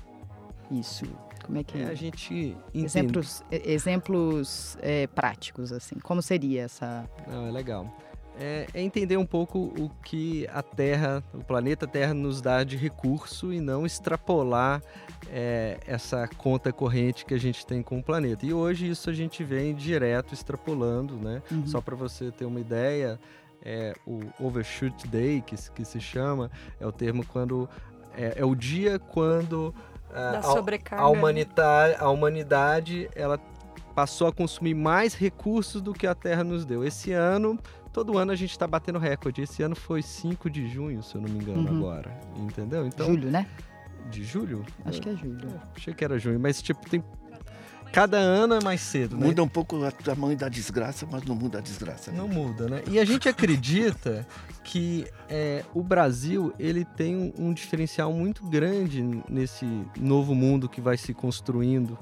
isso. 0.70 1.04
Como 1.44 1.58
é 1.58 1.64
que 1.64 1.76
é, 1.76 1.84
a 1.84 1.94
gente 1.94 2.56
entende. 2.72 2.86
exemplos 2.86 3.42
exemplos 3.50 4.78
é, 4.80 5.06
práticos 5.08 5.72
assim? 5.72 5.96
Como 5.96 6.22
seria 6.22 6.62
essa? 6.62 7.04
Não, 7.26 7.46
é 7.46 7.50
legal 7.50 7.94
é, 8.38 8.66
é, 8.74 8.82
entender 8.82 9.16
um 9.16 9.26
pouco 9.26 9.58
o 9.58 9.90
que 10.02 10.46
a 10.52 10.62
Terra, 10.62 11.22
o 11.32 11.42
planeta 11.44 11.86
Terra 11.86 12.12
nos 12.12 12.40
dá 12.40 12.64
de 12.64 12.76
recurso 12.76 13.52
e 13.52 13.60
não 13.60 13.86
extrapolar 13.86 14.82
é, 15.30 15.78
essa 15.86 16.28
conta 16.36 16.72
corrente 16.72 17.24
que 17.24 17.34
a 17.34 17.38
gente 17.38 17.64
tem 17.64 17.82
com 17.82 17.98
o 17.98 18.02
planeta. 18.02 18.44
E 18.44 18.52
hoje 18.52 18.88
isso 18.88 19.08
a 19.08 19.12
gente 19.12 19.44
vem 19.44 19.74
direto 19.74 20.34
extrapolando, 20.34 21.14
né? 21.14 21.42
Uhum. 21.50 21.66
Só 21.66 21.80
para 21.80 21.94
você 21.94 22.30
ter 22.30 22.44
uma 22.44 22.60
ideia, 22.60 23.20
é, 23.62 23.94
o 24.06 24.20
Overshoot 24.40 25.06
Day, 25.08 25.40
que, 25.40 25.56
que 25.70 25.84
se 25.84 26.00
chama, 26.00 26.50
é 26.80 26.86
o 26.86 26.92
termo 26.92 27.24
quando... 27.26 27.68
É, 28.16 28.34
é 28.36 28.44
o 28.44 28.54
dia 28.54 28.98
quando... 28.98 29.74
A, 30.12 30.38
a, 30.38 31.00
a, 31.00 31.08
humanidade, 31.08 31.96
a 31.98 32.08
humanidade 32.08 33.10
ela 33.16 33.36
passou 33.96 34.28
a 34.28 34.32
consumir 34.32 34.74
mais 34.74 35.14
recursos 35.14 35.82
do 35.82 35.92
que 35.92 36.06
a 36.06 36.14
Terra 36.14 36.44
nos 36.44 36.64
deu. 36.64 36.84
Esse 36.84 37.12
ano 37.12 37.58
todo 37.94 38.18
ano 38.18 38.32
a 38.32 38.36
gente 38.36 38.50
está 38.50 38.66
batendo 38.66 38.98
recorde. 38.98 39.40
Esse 39.40 39.62
ano 39.62 39.76
foi 39.76 40.02
5 40.02 40.50
de 40.50 40.68
junho, 40.68 41.00
se 41.02 41.14
eu 41.14 41.20
não 41.22 41.28
me 41.30 41.38
engano, 41.38 41.70
uhum. 41.70 41.78
agora. 41.78 42.20
Entendeu? 42.36 42.84
Então, 42.84 43.06
julho, 43.06 43.30
né? 43.30 43.46
De 44.10 44.24
julho? 44.24 44.66
Acho 44.84 45.00
que 45.00 45.08
é 45.08 45.16
julho. 45.16 45.48
É, 45.48 45.60
achei 45.76 45.94
que 45.94 46.04
era 46.04 46.18
junho, 46.18 46.38
mas 46.38 46.60
tipo, 46.60 46.90
tem. 46.90 47.02
Cada 47.92 48.18
ano 48.18 48.54
é 48.54 48.60
mais 48.62 48.80
cedo, 48.80 49.16
né? 49.16 49.24
Muda 49.24 49.40
um 49.44 49.48
pouco 49.48 49.76
o 49.76 49.92
tamanho 49.92 50.36
da 50.36 50.48
desgraça, 50.48 51.06
mas 51.08 51.22
não 51.22 51.36
muda 51.36 51.58
a 51.58 51.60
desgraça. 51.60 52.10
Né? 52.10 52.18
Não 52.18 52.26
muda, 52.26 52.68
né? 52.68 52.82
E 52.90 52.98
a 52.98 53.04
gente 53.04 53.28
acredita 53.28 54.26
que 54.64 55.06
é, 55.28 55.64
o 55.72 55.80
Brasil 55.80 56.52
ele 56.58 56.84
tem 56.84 57.14
um, 57.14 57.32
um 57.38 57.54
diferencial 57.54 58.12
muito 58.12 58.44
grande 58.44 59.00
nesse 59.28 59.64
novo 59.96 60.34
mundo 60.34 60.68
que 60.68 60.80
vai 60.80 60.96
se 60.96 61.14
construindo 61.14 61.96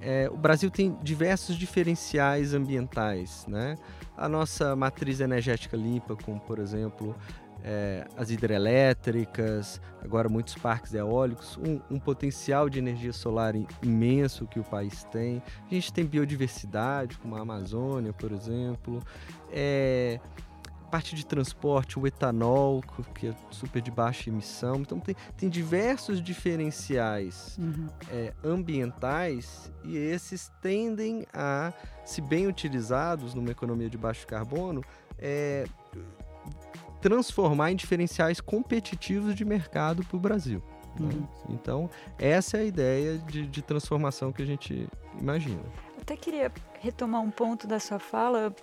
é, 0.00 0.28
o 0.30 0.36
Brasil 0.36 0.70
tem 0.70 0.96
diversos 1.02 1.56
diferenciais 1.56 2.54
ambientais, 2.54 3.46
né? 3.46 3.76
A 4.16 4.28
nossa 4.28 4.74
matriz 4.76 5.20
energética 5.20 5.76
limpa, 5.76 6.16
como 6.16 6.40
por 6.40 6.58
exemplo 6.58 7.14
é, 7.62 8.06
as 8.16 8.30
hidrelétricas, 8.30 9.80
agora 10.02 10.28
muitos 10.28 10.54
parques 10.54 10.94
eólicos, 10.94 11.58
um, 11.58 11.80
um, 11.90 11.98
potencial 11.98 12.68
de 12.68 12.78
energia 12.78 13.12
solar 13.12 13.54
imenso 13.82 14.46
que 14.46 14.60
o 14.60 14.64
país 14.64 15.02
tem. 15.04 15.42
A 15.68 15.74
gente 15.74 15.92
tem 15.92 16.04
biodiversidade, 16.04 17.18
como 17.18 17.34
a 17.34 17.40
Amazônia, 17.40 18.12
por 18.12 18.30
exemplo. 18.30 19.02
É, 19.50 20.20
parte 20.86 21.14
de 21.14 21.26
transporte, 21.26 21.98
o 21.98 22.06
etanol, 22.06 22.82
que 23.14 23.28
é 23.28 23.34
super 23.50 23.82
de 23.82 23.90
baixa 23.90 24.30
emissão. 24.30 24.76
Então, 24.76 24.98
tem, 24.98 25.14
tem 25.36 25.48
diversos 25.48 26.22
diferenciais 26.22 27.56
uhum. 27.58 27.88
é, 28.10 28.32
ambientais 28.44 29.72
e 29.84 29.96
esses 29.96 30.50
tendem 30.62 31.26
a, 31.32 31.72
se 32.04 32.20
bem 32.20 32.46
utilizados 32.46 33.34
numa 33.34 33.50
economia 33.50 33.90
de 33.90 33.98
baixo 33.98 34.26
carbono, 34.26 34.82
é, 35.18 35.64
transformar 37.00 37.72
em 37.72 37.76
diferenciais 37.76 38.40
competitivos 38.40 39.34
de 39.34 39.44
mercado 39.44 40.04
para 40.04 40.16
o 40.16 40.20
Brasil. 40.20 40.62
Né? 40.98 41.06
Uhum. 41.14 41.20
Né? 41.20 41.28
Então, 41.50 41.90
essa 42.18 42.56
é 42.56 42.60
a 42.60 42.64
ideia 42.64 43.18
de, 43.18 43.46
de 43.46 43.62
transformação 43.62 44.32
que 44.32 44.42
a 44.42 44.46
gente 44.46 44.88
imagina. 45.20 45.62
Até 46.00 46.16
queria 46.16 46.52
retomar 46.80 47.20
um 47.20 47.30
ponto 47.30 47.66
da 47.66 47.80
sua 47.80 47.98
fala, 47.98 48.54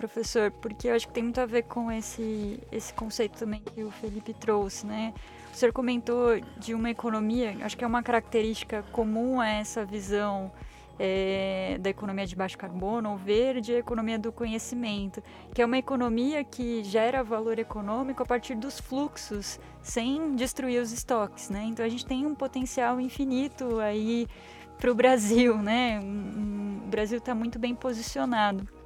professor, 0.00 0.50
porque 0.50 0.88
eu 0.88 0.94
acho 0.94 1.06
que 1.06 1.12
tem 1.12 1.22
muito 1.22 1.40
a 1.40 1.44
ver 1.44 1.64
com 1.64 1.92
esse, 1.92 2.58
esse 2.72 2.92
conceito 2.94 3.38
também 3.38 3.60
que 3.60 3.84
o 3.84 3.90
Felipe 3.90 4.32
trouxe, 4.32 4.86
né? 4.86 5.12
O 5.52 5.56
senhor 5.56 5.72
comentou 5.72 6.40
de 6.56 6.72
uma 6.72 6.88
economia, 6.88 7.54
acho 7.60 7.76
que 7.76 7.84
é 7.84 7.86
uma 7.86 8.02
característica 8.02 8.82
comum 8.92 9.38
a 9.40 9.48
essa 9.48 9.84
visão 9.84 10.50
é, 10.98 11.76
da 11.80 11.90
economia 11.90 12.26
de 12.26 12.34
baixo 12.34 12.56
carbono 12.56 13.10
ou 13.10 13.16
verde, 13.18 13.74
a 13.74 13.78
economia 13.78 14.18
do 14.18 14.32
conhecimento, 14.32 15.22
que 15.52 15.60
é 15.60 15.66
uma 15.66 15.76
economia 15.76 16.42
que 16.44 16.82
gera 16.82 17.22
valor 17.22 17.58
econômico 17.58 18.22
a 18.22 18.26
partir 18.26 18.54
dos 18.54 18.80
fluxos, 18.80 19.60
sem 19.82 20.34
destruir 20.34 20.80
os 20.80 20.92
estoques, 20.92 21.50
né? 21.50 21.64
Então 21.64 21.84
a 21.84 21.88
gente 21.90 22.06
tem 22.06 22.24
um 22.24 22.34
potencial 22.34 22.98
infinito 22.98 23.78
aí 23.80 24.26
para 24.78 24.90
o 24.90 24.94
Brasil, 24.94 25.58
né? 25.58 26.00
o 26.00 26.88
Brasil 26.88 27.18
está 27.18 27.34
muito 27.34 27.58
bem 27.58 27.74
posicionado. 27.74 28.79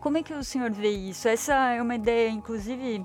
Como 0.00 0.16
é 0.16 0.22
que 0.22 0.32
o 0.32 0.42
senhor 0.42 0.70
vê 0.70 0.90
isso? 0.90 1.28
Essa 1.28 1.72
é 1.72 1.82
uma 1.82 1.94
ideia, 1.94 2.30
inclusive, 2.30 3.04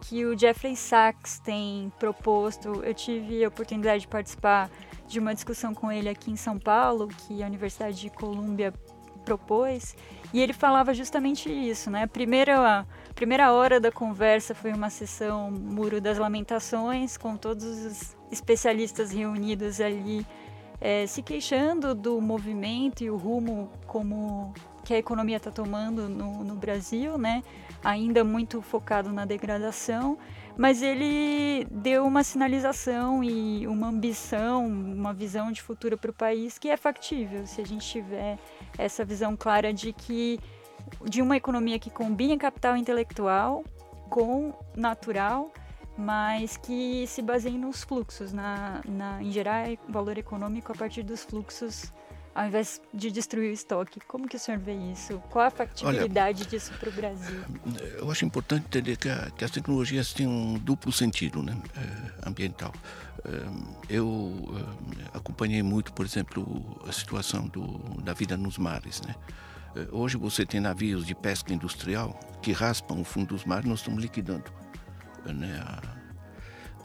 que 0.00 0.24
o 0.26 0.36
Jeffrey 0.36 0.74
Sachs 0.74 1.38
tem 1.38 1.92
proposto. 1.98 2.82
Eu 2.82 2.92
tive 2.92 3.44
a 3.44 3.48
oportunidade 3.48 4.00
de 4.00 4.08
participar 4.08 4.68
de 5.06 5.20
uma 5.20 5.32
discussão 5.32 5.72
com 5.72 5.92
ele 5.92 6.08
aqui 6.08 6.32
em 6.32 6.36
São 6.36 6.58
Paulo, 6.58 7.06
que 7.08 7.42
a 7.42 7.46
Universidade 7.46 8.00
de 8.00 8.10
Colômbia 8.10 8.74
propôs, 9.24 9.96
e 10.32 10.40
ele 10.40 10.52
falava 10.52 10.92
justamente 10.92 11.48
isso, 11.48 11.90
né? 11.90 12.02
A 12.02 12.08
primeira, 12.08 12.80
a 12.80 13.14
primeira 13.14 13.52
hora 13.52 13.80
da 13.80 13.90
conversa 13.90 14.54
foi 14.54 14.72
uma 14.72 14.90
sessão 14.90 15.50
Muro 15.50 16.00
das 16.00 16.18
Lamentações, 16.18 17.16
com 17.16 17.36
todos 17.36 17.64
os 17.64 18.16
especialistas 18.30 19.12
reunidos 19.12 19.80
ali 19.80 20.26
é, 20.80 21.06
se 21.06 21.22
queixando 21.22 21.94
do 21.94 22.20
movimento 22.20 23.02
e 23.02 23.08
o 23.08 23.16
rumo 23.16 23.70
como 23.86 24.52
que 24.84 24.94
a 24.94 24.98
economia 24.98 25.38
está 25.38 25.50
tomando 25.50 26.08
no, 26.08 26.44
no 26.44 26.54
Brasil, 26.54 27.16
né? 27.18 27.42
Ainda 27.82 28.22
muito 28.22 28.60
focado 28.62 29.12
na 29.12 29.24
degradação, 29.24 30.18
mas 30.56 30.82
ele 30.82 31.66
deu 31.70 32.06
uma 32.06 32.22
sinalização 32.22 33.24
e 33.24 33.66
uma 33.66 33.88
ambição, 33.88 34.66
uma 34.66 35.12
visão 35.12 35.50
de 35.50 35.60
futuro 35.60 35.98
para 35.98 36.10
o 36.10 36.14
país 36.14 36.58
que 36.58 36.68
é 36.68 36.76
factível 36.76 37.46
se 37.46 37.60
a 37.60 37.66
gente 37.66 37.86
tiver 37.86 38.38
essa 38.78 39.04
visão 39.04 39.36
clara 39.36 39.72
de 39.72 39.92
que 39.92 40.38
de 41.04 41.22
uma 41.22 41.36
economia 41.36 41.78
que 41.78 41.90
combine 41.90 42.36
capital 42.36 42.76
intelectual 42.76 43.64
com 44.10 44.52
natural 44.76 45.50
mas 45.96 46.56
que 46.56 47.06
se 47.06 47.22
baseiem 47.22 47.58
nos 47.58 47.84
fluxos, 47.84 48.32
na, 48.32 48.80
na, 48.84 49.22
em 49.22 49.30
gerar 49.30 49.68
valor 49.88 50.18
econômico 50.18 50.72
a 50.72 50.74
partir 50.74 51.02
dos 51.02 51.22
fluxos, 51.22 51.92
ao 52.34 52.46
invés 52.46 52.80
de 52.92 53.10
destruir 53.10 53.50
o 53.50 53.52
estoque. 53.52 54.00
Como 54.00 54.28
que 54.28 54.36
o 54.36 54.38
senhor 54.38 54.58
vê 54.58 54.74
isso? 54.74 55.18
Qual 55.30 55.46
a 55.46 55.50
factibilidade 55.50 56.42
Olha, 56.42 56.50
disso 56.50 56.72
para 56.78 56.88
o 56.88 56.92
Brasil? 56.92 57.40
Eu 57.98 58.10
acho 58.10 58.24
importante 58.24 58.66
entender 58.66 58.96
que, 58.96 59.08
a, 59.08 59.30
que, 59.30 59.44
as 59.44 59.50
tecnologias 59.50 60.12
têm 60.12 60.26
um 60.26 60.54
duplo 60.58 60.92
sentido 60.92 61.42
né, 61.42 61.56
é, 61.76 62.28
ambiental. 62.28 62.72
É, 63.24 63.94
eu 63.96 64.32
é, 65.14 65.16
acompanhei 65.16 65.62
muito, 65.62 65.92
por 65.92 66.04
exemplo, 66.04 66.80
a 66.88 66.92
situação 66.92 67.46
do, 67.46 67.78
da 68.02 68.12
vida 68.12 68.36
nos 68.36 68.58
mares. 68.58 69.00
Né? 69.02 69.14
Hoje 69.90 70.16
você 70.16 70.44
tem 70.46 70.60
navios 70.60 71.04
de 71.04 71.14
pesca 71.14 71.52
industrial 71.52 72.18
que 72.42 72.52
raspam 72.52 73.00
o 73.00 73.04
fundo 73.04 73.28
dos 73.28 73.44
mares, 73.44 73.66
nós 73.66 73.80
estamos 73.80 74.02
liquidando 74.02 74.52
né? 75.32 75.60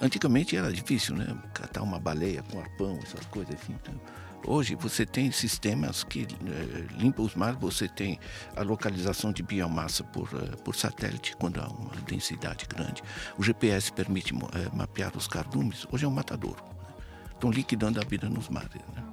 Antigamente 0.02 0.56
era 0.56 0.72
difícil, 0.72 1.16
né? 1.16 1.38
Catar 1.54 1.82
uma 1.82 2.00
baleia 2.00 2.42
com 2.44 2.60
arpão, 2.60 2.98
essas 3.04 3.26
coisas, 3.26 3.54
enfim. 3.54 3.76
Então, 3.82 4.00
hoje 4.46 4.76
você 4.76 5.06
tem 5.06 5.32
sistemas 5.32 6.04
que 6.04 6.22
eh, 6.22 6.86
limpam 6.98 7.24
os 7.24 7.36
mares, 7.36 7.60
você 7.60 7.88
tem 7.88 8.20
a 8.56 8.62
localização 8.62 9.32
de 9.32 9.44
biomassa 9.44 10.04
por, 10.04 10.30
eh, 10.34 10.56
por 10.64 10.76
satélite, 10.76 11.36
quando 11.38 11.60
há 11.60 11.68
uma 11.68 11.96
densidade 12.08 12.66
grande. 12.66 13.02
O 13.38 13.44
GPS 13.44 13.92
permite 13.92 14.34
eh, 14.34 14.70
mapear 14.74 15.16
os 15.16 15.28
cardumes, 15.28 15.86
hoje 15.92 16.06
é 16.06 16.08
um 16.08 16.12
matadouro. 16.12 16.64
Né? 16.64 16.94
Estão 17.32 17.52
liquidando 17.52 18.00
a 18.00 18.04
vida 18.04 18.30
nos 18.30 18.50
mares. 18.50 18.82
Né? 18.96 19.04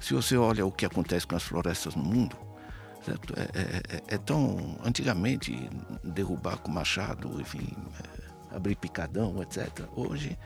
Se 0.00 0.14
você 0.14 0.36
olha 0.36 0.66
o 0.66 0.72
que 0.72 0.84
acontece 0.84 1.26
com 1.26 1.36
as 1.36 1.42
florestas 1.42 1.94
no 1.94 2.02
mundo, 2.02 2.36
é, 3.06 3.60
é, 3.60 3.96
é, 3.96 4.14
é, 4.14 4.18
tão. 4.18 4.78
Antigamente, 4.82 5.68
derrubar 6.02 6.56
com 6.56 6.72
machado, 6.72 7.38
enfim 7.38 7.68
abrir 8.54 8.76
picadão, 8.76 9.42
etc. 9.42 9.86
Hoje, 9.94 10.38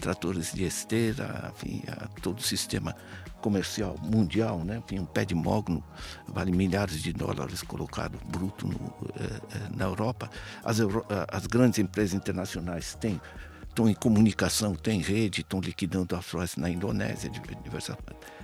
tratores 0.00 0.52
de 0.52 0.64
esteira, 0.64 1.52
enfim, 1.54 1.82
todo 2.22 2.38
o 2.38 2.42
sistema 2.42 2.94
comercial 3.40 3.96
mundial, 4.02 4.58
né? 4.64 4.82
Enfim, 4.84 4.98
um 5.00 5.04
pé 5.04 5.24
de 5.24 5.34
mogno 5.34 5.82
vale 6.26 6.52
milhares 6.52 7.02
de 7.02 7.12
dólares 7.12 7.62
colocado 7.62 8.18
bruto 8.26 8.66
no, 8.66 8.74
eh, 9.20 9.24
eh, 9.24 9.68
na 9.76 9.84
Europa. 9.84 10.30
As, 10.64 10.78
Euro, 10.78 11.04
as 11.28 11.46
grandes 11.46 11.78
empresas 11.78 12.14
internacionais 12.14 12.94
têm 12.94 13.20
estão 13.76 13.88
em 13.90 13.94
comunicação, 13.94 14.74
têm 14.74 15.02
rede, 15.02 15.42
estão 15.42 15.60
liquidando 15.60 16.16
a 16.16 16.22
florestas 16.22 16.62
na 16.62 16.70
Indonésia, 16.70 17.30
diversas. 17.62 17.94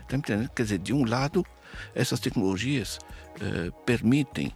Está 0.03 0.17
entendendo? 0.17 0.51
Quer 0.51 0.63
dizer, 0.65 0.79
de 0.79 0.93
um 0.93 1.07
lado, 1.07 1.45
essas 1.95 2.21
tecnologias 2.21 2.99
eh, 3.41 3.71
permitem 3.87 4.53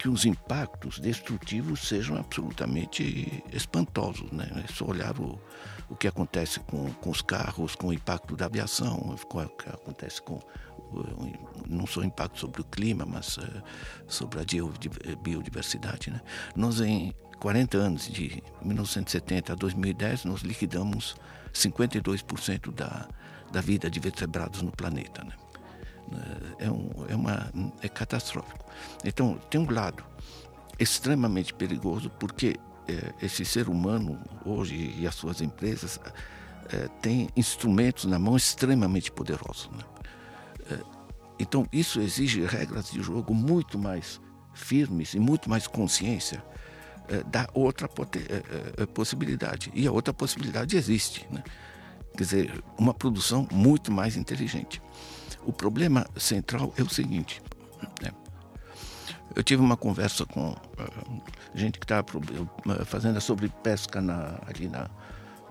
que 0.00 0.08
os 0.08 0.24
impactos 0.24 0.98
destrutivos 0.98 1.86
sejam 1.86 2.16
absolutamente 2.16 3.44
espantosos. 3.52 4.32
Né? 4.32 4.50
É 4.64 4.72
só 4.72 4.86
olhar 4.86 5.14
o, 5.20 5.38
o 5.90 5.94
que 5.94 6.08
acontece 6.08 6.58
com, 6.60 6.90
com 6.94 7.10
os 7.10 7.20
carros, 7.20 7.74
com 7.74 7.88
o 7.88 7.92
impacto 7.92 8.34
da 8.34 8.46
aviação, 8.46 8.96
o 8.96 9.50
que 9.50 9.68
acontece 9.68 10.22
com 10.22 10.40
não 11.68 11.86
só 11.86 12.02
impacto 12.02 12.40
sobre 12.40 12.62
o 12.62 12.64
clima, 12.64 13.04
mas 13.04 13.36
uh, 13.36 13.62
sobre 14.08 14.40
a 14.40 15.16
biodiversidade. 15.22 16.10
Né? 16.10 16.20
Nós, 16.56 16.80
em 16.80 17.14
40 17.38 17.76
anos, 17.76 18.08
de 18.08 18.42
1970 18.62 19.52
a 19.52 19.54
2010, 19.54 20.24
nós 20.24 20.40
liquidamos 20.40 21.14
52% 21.52 22.72
da, 22.72 23.06
da 23.52 23.60
vida 23.60 23.90
de 23.90 24.00
vertebrados 24.00 24.62
no 24.62 24.72
planeta. 24.72 25.22
Né? 25.22 25.32
É, 26.58 26.70
um, 26.70 26.90
é, 27.08 27.14
uma, 27.14 27.52
é 27.82 27.88
catastrófico. 27.88 28.64
Então, 29.04 29.38
tem 29.48 29.60
um 29.60 29.70
lado 29.70 30.04
extremamente 30.78 31.52
perigoso, 31.52 32.10
porque 32.10 32.56
é, 32.88 33.12
esse 33.24 33.44
ser 33.44 33.68
humano, 33.68 34.18
hoje, 34.44 34.94
e 34.98 35.06
as 35.06 35.14
suas 35.14 35.40
empresas, 35.40 36.00
é, 36.72 36.88
têm 37.00 37.28
instrumentos 37.36 38.04
na 38.04 38.18
mão 38.18 38.36
extremamente 38.36 39.10
poderosos. 39.12 39.70
Né? 39.70 39.84
É, 40.70 40.78
então, 41.38 41.66
isso 41.72 42.00
exige 42.00 42.44
regras 42.44 42.90
de 42.90 43.02
jogo 43.02 43.34
muito 43.34 43.78
mais 43.78 44.20
firmes 44.52 45.14
e 45.14 45.20
muito 45.20 45.48
mais 45.48 45.66
consciência 45.66 46.42
é, 47.08 47.22
da 47.24 47.48
outra 47.54 47.88
é, 48.76 48.86
possibilidade. 48.86 49.70
E 49.74 49.86
a 49.86 49.92
outra 49.92 50.12
possibilidade 50.12 50.76
existe. 50.76 51.26
Né? 51.30 51.42
Quer 52.16 52.24
dizer, 52.24 52.64
uma 52.78 52.92
produção 52.92 53.46
muito 53.50 53.92
mais 53.92 54.16
inteligente. 54.16 54.82
O 55.44 55.52
problema 55.52 56.06
central 56.16 56.72
é 56.76 56.82
o 56.82 56.88
seguinte: 56.88 57.42
né? 58.02 58.10
eu 59.34 59.42
tive 59.42 59.62
uma 59.62 59.76
conversa 59.76 60.26
com 60.26 60.50
uh, 60.50 61.22
gente 61.54 61.78
que 61.78 61.84
estava 61.84 62.06
uh, 62.18 62.84
fazendo 62.84 63.20
sobre 63.20 63.48
pesca 63.62 64.00
na, 64.00 64.38
ali 64.46 64.68
na, 64.68 64.88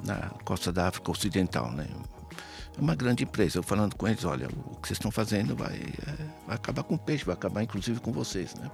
na 0.04 0.16
costa 0.44 0.72
da 0.72 0.88
África 0.88 1.12
Ocidental, 1.12 1.72
né? 1.72 1.88
É 2.78 2.82
uma 2.82 2.96
grande 2.96 3.24
empresa. 3.24 3.58
Eu 3.58 3.64
falando 3.64 3.96
com 3.96 4.08
eles, 4.08 4.24
olha, 4.24 4.48
o 4.48 4.76
que 4.78 4.88
vocês 4.88 4.98
estão 4.98 5.12
fazendo 5.12 5.56
vai, 5.56 5.76
é, 5.76 6.26
vai 6.48 6.56
acabar 6.56 6.84
com 6.84 6.96
o 6.96 7.00
peixe, 7.00 7.26
vai 7.26 7.34
acabar 7.34 7.64
inclusive 7.64 8.00
com 8.00 8.12
vocês, 8.12 8.56
né? 8.56 8.70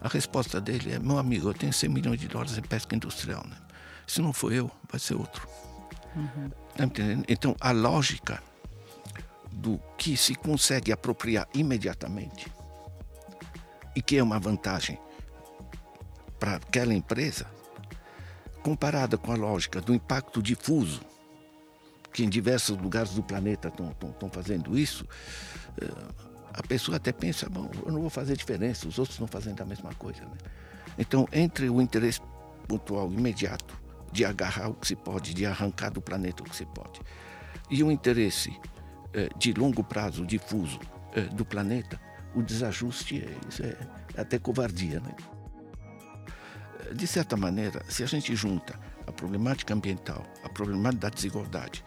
A 0.00 0.08
resposta 0.08 0.60
dele 0.60 0.94
é, 0.94 0.98
meu 0.98 1.18
amigo, 1.18 1.48
eu 1.48 1.54
tenho 1.54 1.72
100 1.72 1.90
milhões 1.90 2.18
de 2.18 2.26
dólares 2.26 2.56
em 2.56 2.62
pesca 2.62 2.96
industrial, 2.96 3.44
né? 3.46 3.56
Se 4.06 4.20
não 4.20 4.32
for 4.32 4.52
eu, 4.52 4.70
vai 4.90 4.98
ser 4.98 5.14
outro. 5.14 5.46
Uhum. 6.16 6.50
Tá 6.76 6.84
entendendo? 6.84 7.24
Então, 7.28 7.54
a 7.60 7.70
lógica 7.70 8.42
do 9.52 9.80
que 9.96 10.16
se 10.16 10.34
consegue 10.34 10.92
apropriar 10.92 11.48
imediatamente 11.54 12.50
e 13.94 14.02
que 14.02 14.16
é 14.16 14.22
uma 14.22 14.38
vantagem 14.38 14.98
para 16.38 16.56
aquela 16.56 16.94
empresa, 16.94 17.46
comparada 18.62 19.18
com 19.18 19.32
a 19.32 19.36
lógica 19.36 19.80
do 19.80 19.94
impacto 19.94 20.42
difuso, 20.42 21.02
que 22.12 22.24
em 22.24 22.28
diversos 22.28 22.76
lugares 22.78 23.12
do 23.12 23.22
planeta 23.22 23.68
estão 23.68 24.30
fazendo 24.30 24.78
isso, 24.78 25.06
eh, 25.80 25.88
a 26.52 26.62
pessoa 26.62 26.96
até 26.96 27.12
pensa, 27.12 27.48
bom, 27.48 27.70
eu 27.84 27.92
não 27.92 28.00
vou 28.00 28.10
fazer 28.10 28.36
diferença, 28.36 28.88
os 28.88 28.98
outros 28.98 29.14
estão 29.14 29.26
fazendo 29.26 29.60
a 29.60 29.64
mesma 29.64 29.94
coisa. 29.94 30.22
Né? 30.22 30.36
Então, 30.98 31.28
entre 31.32 31.68
o 31.68 31.80
interesse 31.80 32.20
pontual 32.66 33.12
imediato 33.12 33.78
de 34.10 34.24
agarrar 34.24 34.68
o 34.68 34.74
que 34.74 34.86
se 34.86 34.96
pode, 34.96 35.34
de 35.34 35.46
arrancar 35.46 35.90
do 35.90 36.00
planeta 36.00 36.42
o 36.42 36.46
que 36.46 36.56
se 36.56 36.66
pode, 36.66 37.00
e 37.70 37.82
o 37.82 37.90
interesse 37.90 38.52
de 39.36 39.52
longo 39.52 39.82
prazo 39.82 40.24
difuso 40.24 40.78
eh, 41.14 41.22
do 41.22 41.44
planeta, 41.44 42.00
o 42.34 42.42
desajuste 42.42 43.24
é, 43.24 43.66
é, 43.66 44.20
até 44.20 44.38
covardia. 44.38 45.00
Né? 45.00 45.14
Eh, 46.80 46.94
de 46.94 47.06
certa 47.06 47.36
maneira, 47.36 47.82
se 47.88 48.02
a 48.02 48.06
gente 48.06 48.34
junta 48.36 48.78
a 49.06 49.12
problemática 49.12 49.74
ambiental, 49.74 50.24
a 50.44 50.48
problemática 50.48 51.00
da 51.02 51.08
desigualdade 51.08 51.84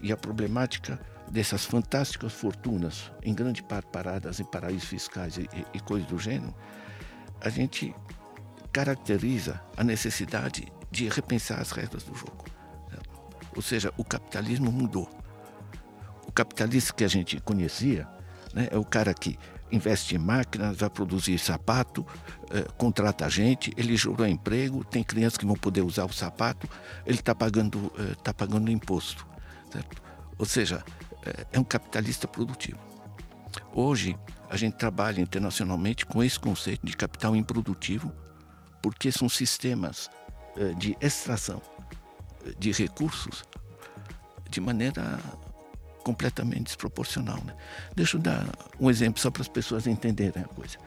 e 0.00 0.12
a 0.12 0.16
problemática 0.16 0.98
dessas 1.30 1.64
fantásticas 1.64 2.32
fortunas, 2.32 3.12
em 3.22 3.32
grande 3.32 3.62
parte 3.62 3.86
paradas 3.86 4.40
em 4.40 4.44
paraísos 4.44 4.88
fiscais 4.88 5.38
e, 5.38 5.42
e, 5.42 5.64
e 5.74 5.80
coisas 5.80 6.08
do 6.08 6.18
gênero, 6.18 6.54
a 7.40 7.48
gente 7.48 7.94
caracteriza 8.72 9.62
a 9.76 9.84
necessidade 9.84 10.66
de 10.90 11.08
repensar 11.08 11.60
as 11.60 11.70
regras 11.70 12.02
do 12.02 12.14
jogo. 12.14 12.44
Ou 13.54 13.62
seja, 13.62 13.92
o 13.96 14.04
capitalismo 14.04 14.72
mudou 14.72 15.08
capitalista 16.34 16.92
que 16.92 17.04
a 17.04 17.08
gente 17.08 17.40
conhecia 17.40 18.06
né, 18.52 18.68
é 18.70 18.76
o 18.76 18.84
cara 18.84 19.14
que 19.14 19.38
investe 19.70 20.14
em 20.14 20.18
máquinas, 20.18 20.76
vai 20.76 20.90
produzir 20.90 21.38
sapato, 21.38 22.06
eh, 22.50 22.66
contrata 22.78 23.28
gente, 23.28 23.72
ele 23.76 23.96
gerou 23.96 24.26
emprego, 24.26 24.84
tem 24.84 25.02
crianças 25.02 25.36
que 25.36 25.46
vão 25.46 25.56
poder 25.56 25.82
usar 25.82 26.04
o 26.04 26.12
sapato, 26.12 26.68
ele 27.04 27.18
está 27.18 27.34
pagando, 27.34 27.92
eh, 27.98 28.14
tá 28.22 28.32
pagando 28.32 28.70
imposto. 28.70 29.26
Certo? 29.72 30.02
Ou 30.38 30.46
seja, 30.46 30.84
eh, 31.24 31.46
é 31.52 31.58
um 31.58 31.64
capitalista 31.64 32.28
produtivo. 32.28 32.78
Hoje, 33.72 34.16
a 34.48 34.56
gente 34.56 34.74
trabalha 34.74 35.20
internacionalmente 35.20 36.06
com 36.06 36.22
esse 36.22 36.38
conceito 36.38 36.86
de 36.86 36.96
capital 36.96 37.34
improdutivo, 37.34 38.12
porque 38.82 39.10
são 39.10 39.28
sistemas 39.28 40.10
de 40.78 40.96
extração 41.00 41.60
de 42.58 42.70
recursos 42.70 43.42
de 44.48 44.60
maneira 44.60 45.18
completamente 46.04 46.66
desproporcional. 46.66 47.42
Né? 47.44 47.54
Deixa 47.96 48.16
eu 48.16 48.20
dar 48.20 48.46
um 48.78 48.88
exemplo 48.90 49.20
só 49.20 49.30
para 49.30 49.42
as 49.42 49.48
pessoas 49.48 49.86
entenderem 49.86 50.44
a 50.44 50.46
coisa. 50.46 50.78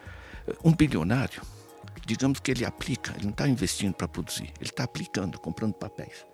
Um 0.64 0.72
bilionário, 0.72 1.42
digamos 2.06 2.40
que 2.40 2.50
ele 2.50 2.64
aplica, 2.64 3.12
ele 3.16 3.24
não 3.24 3.32
está 3.32 3.46
investindo 3.46 3.92
para 3.92 4.08
produzir, 4.08 4.50
ele 4.58 4.70
está 4.70 4.84
aplicando, 4.84 5.38
comprando 5.38 5.74
papéis. 5.74 6.24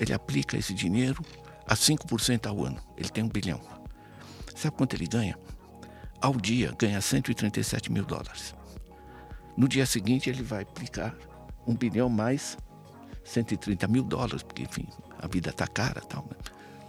Ele 0.00 0.12
aplica 0.12 0.56
esse 0.56 0.74
dinheiro 0.74 1.22
a 1.66 1.76
5% 1.76 2.46
ao 2.46 2.64
ano, 2.64 2.80
ele 2.96 3.08
tem 3.08 3.22
um 3.22 3.28
bilhão. 3.28 3.60
Sabe 4.56 4.76
quanto 4.76 4.94
ele 4.94 5.06
ganha? 5.06 5.38
Ao 6.20 6.34
dia, 6.34 6.74
ganha 6.78 7.00
137 7.00 7.92
mil 7.92 8.04
dólares. 8.04 8.54
No 9.56 9.68
dia 9.68 9.84
seguinte, 9.86 10.30
ele 10.30 10.42
vai 10.42 10.62
aplicar 10.62 11.14
um 11.66 11.74
bilhão 11.74 12.08
mais 12.08 12.56
130 13.24 13.86
mil 13.88 14.02
dólares, 14.02 14.42
porque, 14.42 14.62
enfim, 14.62 14.88
a 15.18 15.26
vida 15.26 15.50
está 15.50 15.66
cara 15.66 16.00
tal. 16.00 16.22
Né? 16.30 16.36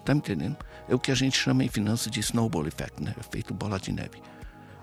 Tá 0.04 0.14
me 0.14 0.20
entendendo? 0.20 0.58
É 0.88 0.96
o 0.96 1.00
que 1.00 1.12
a 1.12 1.16
gente 1.16 1.38
chama 1.38 1.64
em 1.64 1.70
finanças 1.70 2.12
de 2.12 2.20
snowball 2.20 2.68
effect, 2.68 3.02
né? 3.02 3.14
Efeito 3.20 3.54
bola 3.54 3.80
de 3.80 3.92
neve, 3.92 4.22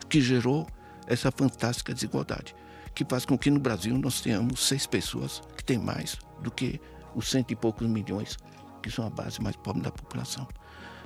que 0.09 0.21
gerou 0.21 0.67
essa 1.07 1.31
fantástica 1.31 1.93
desigualdade, 1.93 2.55
que 2.95 3.05
faz 3.05 3.25
com 3.25 3.37
que 3.37 3.51
no 3.51 3.61
Brasil 3.61 3.97
nós 3.99 4.21
tenhamos 4.21 4.67
seis 4.67 4.87
pessoas 4.87 5.43
que 5.57 5.65
têm 5.65 5.79
mais 5.79 6.17
do 6.43 6.51
que 6.51 6.81
os 7.15 7.29
cento 7.29 7.51
e 7.51 7.57
poucos 7.57 7.87
milhões 7.87 8.37
que 8.83 8.91
são 8.91 9.07
a 9.07 9.11
base 9.11 9.41
mais 9.43 9.57
pobre 9.57 9.83
da 9.83 9.91
população. 9.91 10.47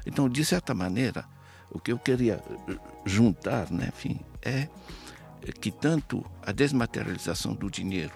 Então, 0.06 0.28
de 0.28 0.44
certa 0.44 0.74
maneira, 0.74 1.24
o 1.70 1.78
que 1.78 1.92
eu 1.92 1.98
queria 1.98 2.42
eh, 2.68 2.78
juntar, 3.04 3.70
né, 3.70 3.88
enfim, 3.88 4.20
é 4.42 4.68
que 5.60 5.70
tanto 5.70 6.24
a 6.42 6.52
desmaterialização 6.52 7.54
do 7.54 7.70
dinheiro 7.70 8.14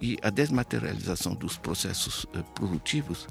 e 0.00 0.18
a 0.22 0.30
desmaterialização 0.30 1.34
dos 1.34 1.56
processos 1.56 2.26
eh, 2.34 2.42
produtivos 2.54 3.26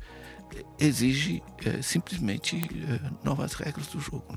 exige 0.80 1.42
simplesmente 1.82 2.62
novas 3.24 3.54
regras 3.54 3.88
do 3.88 4.00
jogo. 4.00 4.36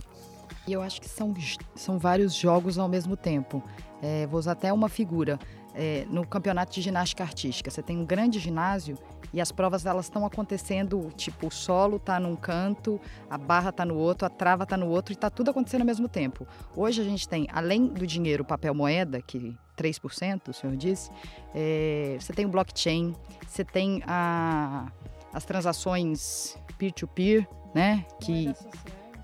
E 0.67 0.73
eu 0.73 0.83
acho 0.83 1.01
que 1.01 1.09
são, 1.09 1.33
são 1.77 1.99
vários 1.99 2.35
jogos 2.35 2.77
ao 2.77 2.89
mesmo 2.89 3.17
tempo. 3.17 3.63
É, 4.03 4.27
vou 4.27 4.39
usar 4.39 4.53
até 4.53 4.73
uma 4.73 4.89
figura. 4.89 5.39
É, 5.79 6.07
no 6.09 6.27
campeonato 6.27 6.73
de 6.73 6.81
ginástica 6.81 7.23
artística, 7.23 7.71
você 7.71 7.83
tem 7.83 7.99
um 7.99 8.05
grande 8.05 8.39
ginásio 8.39 8.97
e 9.33 9.43
as 9.43 9.53
provas 9.53 9.85
elas 9.85 10.07
estão 10.07 10.25
acontecendo, 10.25 11.13
tipo, 11.17 11.49
o 11.49 11.51
solo 11.51 11.99
está 11.99 12.19
num 12.19 12.35
canto, 12.35 12.99
a 13.29 13.37
barra 13.37 13.69
está 13.69 13.85
no 13.85 13.95
outro, 13.95 14.27
a 14.27 14.31
trava 14.31 14.63
está 14.63 14.75
no 14.75 14.89
outro 14.89 15.13
e 15.13 15.15
está 15.15 15.29
tudo 15.29 15.51
acontecendo 15.51 15.83
ao 15.83 15.87
mesmo 15.87 16.09
tempo. 16.09 16.47
Hoje 16.75 17.03
a 17.03 17.05
gente 17.05 17.29
tem, 17.29 17.47
além 17.53 17.89
do 17.89 18.07
dinheiro, 18.07 18.43
papel 18.43 18.75
moeda, 18.75 19.21
que 19.21 19.55
3%, 19.77 20.49
o 20.49 20.53
senhor 20.55 20.75
disse, 20.77 21.11
é, 21.55 22.17
você 22.19 22.33
tem 22.33 22.47
o 22.47 22.49
blockchain, 22.49 23.15
você 23.47 23.63
tem 23.63 24.03
a, 24.07 24.91
as 25.37 25.45
transações 25.45 26.57
peer-to-peer, 26.79 27.43
-peer, 27.43 27.75
né? 27.75 28.07
Que, 28.19 28.55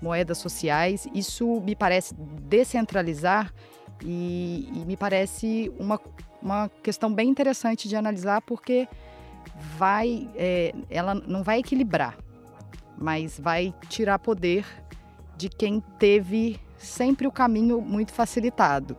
moedas 0.03 0.37
sociais. 0.37 1.07
Isso 1.15 1.61
me 1.61 1.75
parece 1.75 2.13
descentralizar 2.13 3.51
e, 4.03 4.69
e 4.75 4.85
me 4.85 4.97
parece 4.97 5.71
uma, 5.79 5.99
uma 6.41 6.69
questão 6.83 7.11
bem 7.11 7.29
interessante 7.29 7.87
de 7.87 7.95
analisar, 7.95 8.41
porque 8.41 8.87
vai, 9.77 10.29
é, 10.35 10.75
ela 10.89 11.15
não 11.15 11.41
vai 11.41 11.59
equilibrar, 11.59 12.17
mas 12.97 13.39
vai 13.39 13.73
tirar 13.87 14.19
poder 14.19 14.65
de 15.37 15.47
quem 15.47 15.79
teve 15.97 16.59
sempre 16.77 17.25
o 17.25 17.31
caminho 17.31 17.81
muito 17.81 18.11
facilitado. 18.11 18.97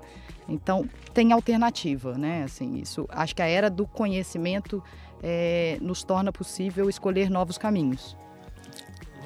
Então 0.48 0.88
tem 1.12 1.33
alternativa, 1.33 2.16
né? 2.18 2.44
Assim, 2.44 2.77
isso. 2.77 3.07
Acho 3.11 3.37
que 3.37 3.42
a 3.42 3.46
era 3.46 3.70
do 3.70 3.87
conhecimento 3.87 4.83
é, 5.26 5.78
nos 5.80 6.04
torna 6.04 6.30
possível 6.30 6.90
escolher 6.90 7.30
novos 7.30 7.56
caminhos. 7.56 8.14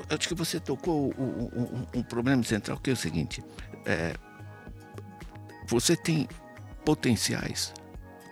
Acho 0.08 0.28
que 0.28 0.34
você 0.34 0.60
tocou 0.60 1.12
um, 1.18 1.50
um, 1.60 1.86
um 1.96 2.02
problema 2.02 2.42
central 2.44 2.78
que 2.78 2.90
é 2.90 2.92
o 2.92 2.96
seguinte: 2.96 3.42
é, 3.84 4.14
você 5.66 5.96
tem 5.96 6.28
potenciais 6.84 7.74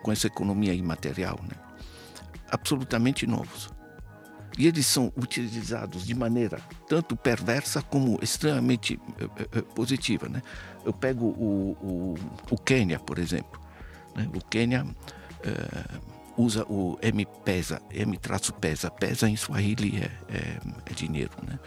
com 0.02 0.12
essa 0.12 0.28
economia 0.28 0.72
imaterial, 0.72 1.40
né? 1.42 1.56
absolutamente 2.48 3.26
novos. 3.26 3.68
E 4.56 4.66
eles 4.66 4.86
são 4.86 5.12
utilizados 5.16 6.06
de 6.06 6.14
maneira 6.14 6.58
tanto 6.88 7.14
perversa 7.14 7.82
como 7.82 8.18
extremamente 8.22 8.94
uh, 8.94 9.58
uh, 9.58 9.62
positiva. 9.74 10.28
Né? 10.28 10.40
Eu 10.82 10.94
pego 10.94 11.26
o, 11.26 11.76
o, 11.82 12.14
o 12.50 12.56
Quênia, 12.56 12.98
por 12.98 13.18
exemplo. 13.18 13.60
Né? 14.14 14.26
O 14.34 14.40
Quênia 14.42 14.84
uh, 14.84 16.15
usa 16.36 16.64
o 16.64 16.98
M-Pesa, 17.00 17.80
M-Pesa. 17.90 18.90
Pesa 18.90 19.28
em 19.28 19.36
Swahili 19.36 19.98
é, 19.98 20.34
é, 20.34 20.58
é 20.86 20.94
dinheiro. 20.94 21.32
Né? 21.46 21.58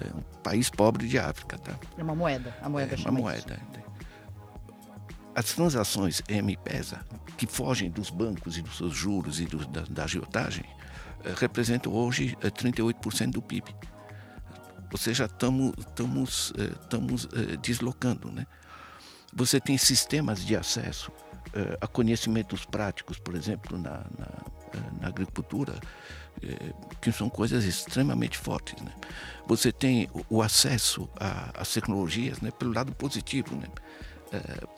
É 0.00 0.16
um 0.16 0.22
país 0.42 0.68
pobre 0.70 1.06
de 1.08 1.18
África. 1.18 1.58
Tá? 1.58 1.78
É 1.96 2.02
uma 2.02 2.14
moeda. 2.14 2.56
A 2.60 2.68
moeda 2.68 2.94
é 2.94 2.98
uma 2.98 3.12
moeda. 3.12 3.60
As 5.34 5.52
transações 5.54 6.22
M-Pesa 6.28 7.00
que 7.36 7.46
fogem 7.46 7.90
dos 7.90 8.08
bancos 8.10 8.56
e 8.56 8.62
dos 8.62 8.76
seus 8.76 8.94
juros 8.94 9.40
e 9.40 9.46
do, 9.46 9.66
da, 9.66 9.82
da 9.82 10.04
agiotagem, 10.04 10.64
eh, 11.24 11.34
representam 11.36 11.92
hoje 11.92 12.36
38% 12.40 13.22
eh, 13.22 13.26
do 13.26 13.42
PIB. 13.42 13.74
Ou 14.92 14.98
seja, 14.98 15.24
estamos 15.24 16.48
eh, 16.54 17.56
deslocando. 17.60 18.30
Né? 18.30 18.46
Você 19.34 19.58
tem 19.60 19.76
sistemas 19.76 20.44
de 20.44 20.54
acesso 20.54 21.10
a 21.80 21.86
conhecimentos 21.86 22.64
práticos, 22.64 23.18
por 23.18 23.34
exemplo, 23.34 23.76
na, 23.78 24.04
na, 24.18 24.28
na 25.00 25.08
agricultura, 25.08 25.74
que 27.00 27.12
são 27.12 27.28
coisas 27.28 27.64
extremamente 27.64 28.38
fortes. 28.38 28.80
Né? 28.82 28.92
Você 29.46 29.70
tem 29.70 30.08
o 30.30 30.42
acesso 30.42 31.08
às 31.54 31.72
tecnologias 31.72 32.40
né, 32.40 32.50
pelo 32.50 32.72
lado 32.72 32.92
positivo. 32.94 33.54
Né? 33.54 33.66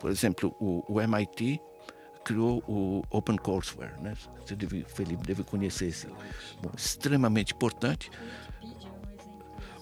por 0.00 0.10
exemplo, 0.10 0.54
o, 0.58 0.84
o 0.88 1.00
MIT 1.00 1.60
criou 2.24 2.64
o 2.66 3.04
Open 3.10 3.36
Courseware, 3.36 3.92
né? 4.00 4.14
Você 4.44 4.56
deve, 4.56 4.84
Felipe 4.84 5.24
deve 5.26 5.44
conhecer 5.44 5.88
esse, 5.88 6.06
bom, 6.60 6.70
extremamente 6.76 7.52
importante. 7.52 8.10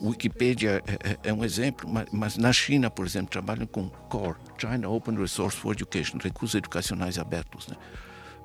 Wikipedia 0.03 0.83
é, 0.87 1.11
é, 1.11 1.31
é 1.31 1.33
um 1.33 1.45
exemplo, 1.45 1.89
mas, 2.13 2.37
na 2.37 2.53
China, 2.53 2.91
por 2.91 3.07
exemplo, 3.07 3.31
trabalham 3.31 3.67
com 3.67 3.89
CORE, 3.89 4.37
China 4.59 4.89
Open 4.89 5.17
Resource 5.17 5.57
for 5.57 5.73
Education, 5.73 6.19
recursos 6.19 6.57
educacionais 6.57 7.19
abertos. 7.19 7.69
Né? 7.69 7.77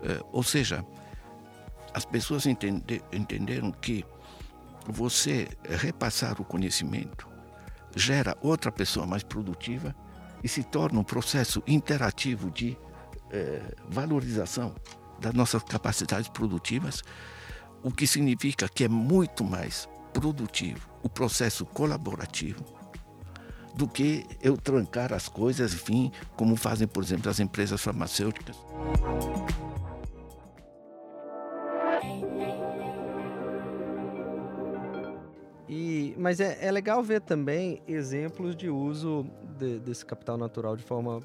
É, 0.03 0.23
ou 0.31 0.43
seja, 0.43 0.85
as 1.93 2.05
pessoas 2.05 2.45
entende, 2.45 3.01
entenderam 3.11 3.71
que 3.71 4.05
você 4.87 5.47
repassar 5.67 6.39
o 6.39 6.45
conhecimento 6.45 7.27
gera 7.95 8.37
outra 8.41 8.71
pessoa 8.71 9.07
mais 9.07 9.23
produtiva 9.23 9.95
e 10.43 10.47
se 10.47 10.63
torna 10.63 10.99
um 10.99 11.03
processo 11.03 11.63
interativo 11.65 12.51
de 12.51 12.77
valorização 13.89 14.73
das 15.19 15.33
nossas 15.33 15.63
capacidades 15.63 16.29
produtivas, 16.29 17.03
o 17.83 17.91
que 17.91 18.07
significa 18.07 18.69
que 18.69 18.85
é 18.85 18.87
muito 18.87 19.43
mais 19.43 19.89
produtivo 20.17 20.89
o 21.03 21.07
processo 21.07 21.63
colaborativo 21.63 22.65
do 23.75 23.87
que 23.87 24.25
eu 24.41 24.57
trancar 24.57 25.13
as 25.13 25.29
coisas, 25.29 25.75
enfim, 25.75 26.11
como 26.35 26.55
fazem, 26.55 26.87
por 26.87 27.03
exemplo, 27.03 27.29
as 27.29 27.39
empresas 27.39 27.79
farmacêuticas. 27.79 28.55
E, 35.69 36.15
mas 36.17 36.39
é, 36.39 36.65
é 36.65 36.71
legal 36.71 37.03
ver 37.03 37.21
também 37.21 37.79
exemplos 37.87 38.55
de 38.55 38.71
uso 38.71 39.27
de, 39.59 39.77
desse 39.77 40.03
capital 40.03 40.35
natural 40.35 40.75
de 40.75 40.83
forma 40.83 41.21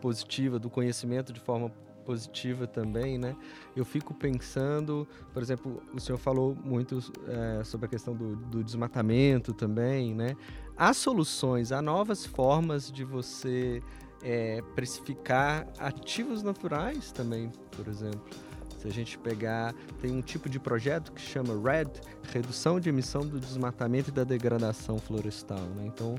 positiva, 0.00 0.60
do 0.60 0.70
conhecimento 0.70 1.32
de 1.32 1.40
forma 1.40 1.72
positiva 2.06 2.66
também, 2.66 3.18
né? 3.18 3.36
Eu 3.74 3.84
fico 3.84 4.14
pensando, 4.14 5.06
por 5.34 5.42
exemplo, 5.42 5.82
o 5.92 6.00
senhor 6.00 6.16
falou 6.16 6.56
muito 6.64 6.98
é, 7.26 7.64
sobre 7.64 7.86
a 7.86 7.88
questão 7.88 8.14
do, 8.14 8.36
do, 8.36 8.62
desmatamento 8.62 9.52
também, 9.52 10.14
né? 10.14 10.36
Há 10.76 10.94
soluções, 10.94 11.72
há 11.72 11.82
novas 11.82 12.24
formas 12.24 12.90
de 12.90 13.04
você 13.04 13.82
é, 14.22 14.62
precificar 14.74 15.66
ativos 15.78 16.42
naturais 16.42 17.10
também, 17.10 17.50
por 17.76 17.88
exemplo. 17.88 18.45
Se 18.78 18.88
a 18.88 18.90
gente 18.90 19.18
pegar, 19.18 19.74
tem 20.00 20.12
um 20.12 20.20
tipo 20.20 20.48
de 20.48 20.58
projeto 20.58 21.12
que 21.12 21.20
chama 21.20 21.54
RED, 21.54 21.90
Redução 22.32 22.78
de 22.78 22.88
Emissão 22.88 23.26
do 23.26 23.40
Desmatamento 23.40 24.10
e 24.10 24.12
da 24.12 24.24
Degradação 24.24 24.98
Florestal. 24.98 25.64
Né? 25.76 25.86
Então, 25.86 26.14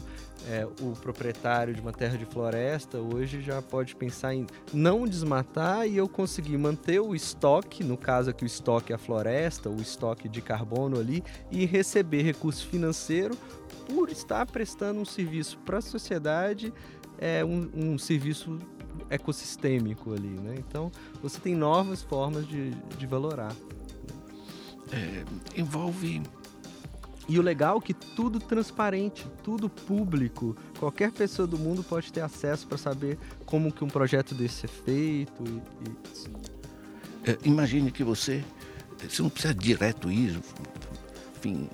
é, 0.47 0.67
o 0.81 0.93
proprietário 0.93 1.73
de 1.73 1.81
uma 1.81 1.91
terra 1.91 2.17
de 2.17 2.25
floresta 2.25 2.97
hoje 2.97 3.41
já 3.41 3.61
pode 3.61 3.95
pensar 3.95 4.33
em 4.33 4.45
não 4.73 5.05
desmatar 5.05 5.87
e 5.87 5.97
eu 5.97 6.07
conseguir 6.07 6.57
manter 6.57 6.99
o 6.99 7.13
estoque, 7.13 7.83
no 7.83 7.97
caso 7.97 8.29
aqui 8.29 8.43
o 8.43 8.47
estoque 8.47 8.91
é 8.91 8.95
a 8.95 8.99
floresta, 8.99 9.69
o 9.69 9.81
estoque 9.81 10.27
de 10.27 10.41
carbono 10.41 10.99
ali, 10.99 11.23
e 11.51 11.65
receber 11.65 12.23
recurso 12.23 12.65
financeiro 12.67 13.37
por 13.87 14.09
estar 14.09 14.45
prestando 14.45 14.99
um 14.99 15.05
serviço 15.05 15.57
para 15.59 15.77
a 15.77 15.81
sociedade, 15.81 16.73
é, 17.17 17.43
um, 17.43 17.69
um 17.73 17.97
serviço 17.97 18.59
ecossistêmico 19.09 20.13
ali, 20.13 20.39
né? 20.39 20.55
Então 20.57 20.91
você 21.21 21.39
tem 21.39 21.55
novas 21.55 22.01
formas 22.01 22.47
de, 22.47 22.71
de 22.71 23.05
valorar. 23.05 23.55
É, 24.91 25.25
envolve 25.59 26.21
e 27.29 27.37
o 27.37 27.41
legal 27.41 27.77
é 27.77 27.81
que 27.81 27.93
tudo 27.93 28.39
transparente, 28.39 29.27
tudo 29.43 29.69
público, 29.69 30.55
qualquer 30.79 31.11
pessoa 31.11 31.45
do 31.45 31.57
mundo 31.57 31.83
pode 31.83 32.11
ter 32.11 32.21
acesso 32.21 32.65
para 32.65 32.77
saber 32.77 33.17
como 33.45 33.71
que 33.71 33.83
um 33.83 33.89
projeto 33.89 34.33
desse 34.33 34.65
é 34.65 34.69
feito. 34.69 35.43
E, 35.45 35.89
e... 35.89 37.31
É, 37.31 37.37
imagine 37.43 37.91
que 37.91 38.03
você, 38.03 38.45
você 38.97 39.21
não 39.21 39.29
precisa 39.29 39.53
direto 39.53 40.09
ir, 40.09 40.39
enfim, 41.37 41.69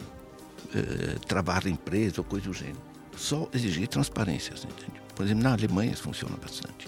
é, 0.73 1.19
trabalhar 1.27 1.67
a 1.67 1.69
empresa 1.69 2.15
ou 2.19 2.23
coisa 2.23 2.47
do 2.47 2.53
gênero. 2.53 2.81
só 3.15 3.47
exigir 3.53 3.87
transparências. 3.87 4.63
Entende? 4.63 4.99
Por 5.15 5.23
exemplo, 5.23 5.43
na 5.43 5.53
Alemanha 5.53 5.91
isso 5.91 6.01
funciona 6.01 6.35
bastante. 6.35 6.87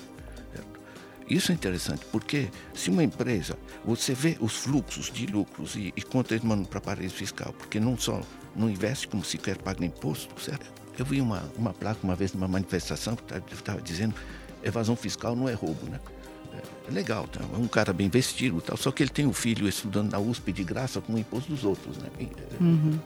Isso 1.30 1.52
é 1.52 1.56
interessante, 1.56 2.06
porque 2.12 2.50
se 2.74 2.90
uma 2.90 3.04
empresa, 3.04 3.58
você 3.84 4.14
vê 4.14 4.38
os 4.40 4.54
fluxos 4.58 5.12
de 5.12 5.26
lucros 5.26 5.76
e, 5.76 5.92
e 5.96 6.02
quanto 6.02 6.34
eles 6.34 6.44
mandam 6.44 6.66
para 6.66 6.80
paraíso 6.80 7.16
fiscal, 7.16 7.54
porque 7.54 7.80
não 7.80 7.98
só 7.98 8.22
não 8.56 8.70
investe 8.70 9.08
como 9.08 9.24
sequer 9.24 9.58
paga 9.58 9.84
imposto, 9.84 10.40
certo? 10.40 10.72
Eu 10.98 11.04
vi 11.04 11.20
uma, 11.20 11.44
uma 11.58 11.74
placa 11.74 12.00
uma 12.04 12.16
vez 12.16 12.34
numa 12.34 12.48
manifestação 12.48 13.16
que 13.16 13.54
estava 13.54 13.82
dizendo 13.82 14.16
evasão 14.64 14.96
fiscal 14.96 15.36
não 15.36 15.50
é 15.50 15.54
roubo, 15.54 15.90
né? 15.90 16.00
É 16.88 16.92
legal, 16.92 17.28
tá? 17.28 17.42
um 17.58 17.68
cara 17.68 17.92
bem 17.94 18.10
vestido, 18.10 18.62
tal, 18.62 18.78
só 18.78 18.92
que 18.92 19.04
ele 19.04 19.10
tem 19.10 19.26
um 19.26 19.34
filho 19.34 19.68
estudando 19.68 20.12
na 20.12 20.20
USP 20.20 20.52
de 20.52 20.64
graça 20.64 21.02
com 21.02 21.14
o 21.14 21.20
imposto 21.20 21.50
dos 21.50 21.64
outros. 21.64 21.98
Né? 21.98 22.10
Uhum. 22.60 23.00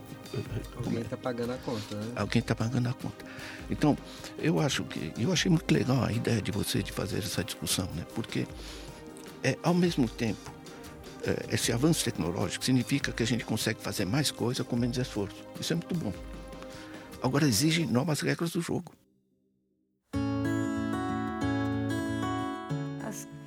Alguém 0.78 1.02
está 1.02 1.18
pagando 1.18 1.54
a 1.54 1.58
conta, 1.58 1.96
né? 1.96 2.12
Alguém 2.16 2.40
está 2.40 2.56
pagando 2.56 2.88
a 2.88 2.94
conta. 2.94 3.26
Então, 3.70 3.98
eu 4.38 4.60
acho 4.60 4.84
que. 4.84 5.12
Eu 5.18 5.32
achei 5.32 5.50
muito 5.50 5.72
legal 5.74 6.04
a 6.04 6.12
ideia 6.12 6.42
de 6.42 6.52
você 6.52 6.84
de 6.84 6.92
fazer 6.92 7.18
essa 7.18 7.44
discussão, 7.44 7.90
né? 7.96 8.06
Porque, 8.14 8.46
é, 9.44 9.58
ao 9.64 9.74
mesmo 9.74 10.08
tempo, 10.08 10.52
é, 11.24 11.56
esse 11.56 11.72
avanço 11.72 12.04
tecnológico 12.04 12.64
significa 12.64 13.12
que 13.12 13.24
a 13.24 13.26
gente 13.26 13.44
consegue 13.44 13.82
fazer 13.82 14.06
mais 14.06 14.30
coisa 14.30 14.64
com 14.64 14.76
menos 14.76 14.98
esforço. 14.98 15.36
Isso 15.60 15.74
é 15.74 15.76
muito 15.76 15.96
bom. 15.96 16.14
Agora 17.22 17.48
exige 17.48 17.86
novas 17.86 18.22
regras 18.22 18.52
do 18.52 18.62
jogo. 18.62 18.92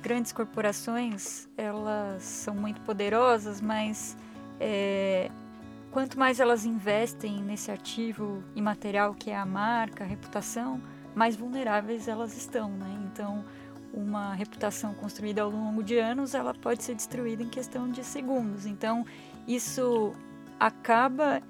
Grandes 0.03 0.33
corporações 0.33 1.47
elas 1.57 2.21
são 2.21 2.53
muito 2.53 2.81
poderosas, 2.81 3.61
mas 3.61 4.17
é, 4.59 5.31
quanto 5.91 6.19
mais 6.19 6.41
elas 6.41 6.65
investem 6.65 7.41
nesse 7.41 7.71
ativo 7.71 8.43
imaterial 8.53 9.15
que 9.15 9.31
é 9.31 9.37
a 9.37 9.45
marca, 9.45 10.03
a 10.03 10.07
reputação, 10.07 10.81
mais 11.15 11.37
vulneráveis 11.37 12.07
elas 12.09 12.35
estão, 12.35 12.69
né? 12.69 12.99
Então, 13.05 13.45
uma 13.93 14.33
reputação 14.33 14.93
construída 14.95 15.41
ao 15.43 15.49
longo 15.49 15.81
de 15.81 15.97
anos, 15.97 16.35
ela 16.35 16.53
pode 16.53 16.83
ser 16.83 16.95
destruída 16.95 17.41
em 17.41 17.49
questão 17.49 17.89
de 17.89 18.03
segundos. 18.03 18.65
Então, 18.65 19.05
isso 19.47 20.13
acaba 20.59 21.41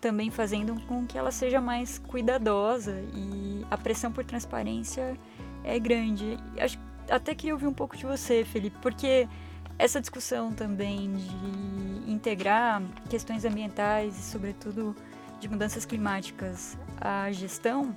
também 0.00 0.30
fazendo 0.30 0.80
com 0.86 1.06
que 1.06 1.16
ela 1.16 1.30
seja 1.30 1.60
mais 1.60 1.98
cuidadosa 1.98 3.04
e 3.14 3.64
a 3.70 3.76
pressão 3.76 4.10
por 4.10 4.24
transparência 4.24 5.16
é 5.62 5.78
grande. 5.78 6.38
Acho 6.58 6.78
até 7.10 7.34
queria 7.34 7.54
ouvir 7.54 7.66
um 7.66 7.72
pouco 7.72 7.96
de 7.96 8.06
você, 8.06 8.44
Felipe, 8.44 8.76
porque 8.80 9.28
essa 9.78 10.00
discussão 10.00 10.52
também 10.52 11.14
de 11.14 12.10
integrar 12.10 12.82
questões 13.08 13.44
ambientais 13.44 14.18
e, 14.18 14.22
sobretudo, 14.22 14.94
de 15.40 15.48
mudanças 15.48 15.84
climáticas 15.84 16.78
à 17.00 17.32
gestão, 17.32 17.96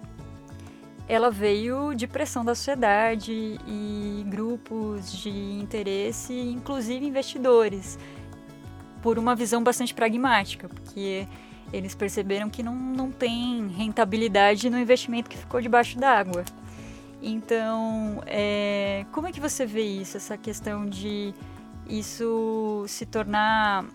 ela 1.07 1.29
veio 1.29 1.93
de 1.93 2.07
pressão 2.07 2.45
da 2.45 2.55
sociedade 2.55 3.59
e 3.67 4.25
grupos 4.27 5.11
de 5.11 5.29
interesse, 5.29 6.33
inclusive 6.33 7.05
investidores, 7.05 7.99
por 9.01 9.19
uma 9.19 9.35
visão 9.35 9.61
bastante 9.61 9.93
pragmática, 9.93 10.69
porque 10.69 11.27
eles 11.73 11.93
perceberam 11.93 12.49
que 12.49 12.63
não, 12.63 12.73
não 12.73 13.11
tem 13.11 13.67
rentabilidade 13.67 14.69
no 14.69 14.79
investimento 14.79 15.29
que 15.29 15.37
ficou 15.37 15.59
debaixo 15.59 15.99
d'água. 15.99 16.45
Então, 17.25 18.21
é, 18.27 19.05
como 19.13 19.27
é 19.27 19.31
que 19.31 19.39
você 19.39 19.65
vê 19.65 19.81
isso, 19.81 20.17
essa 20.17 20.37
questão 20.37 20.85
de 20.85 21.33
isso 21.87 22.83
se 22.85 23.05
tornar 23.05 23.85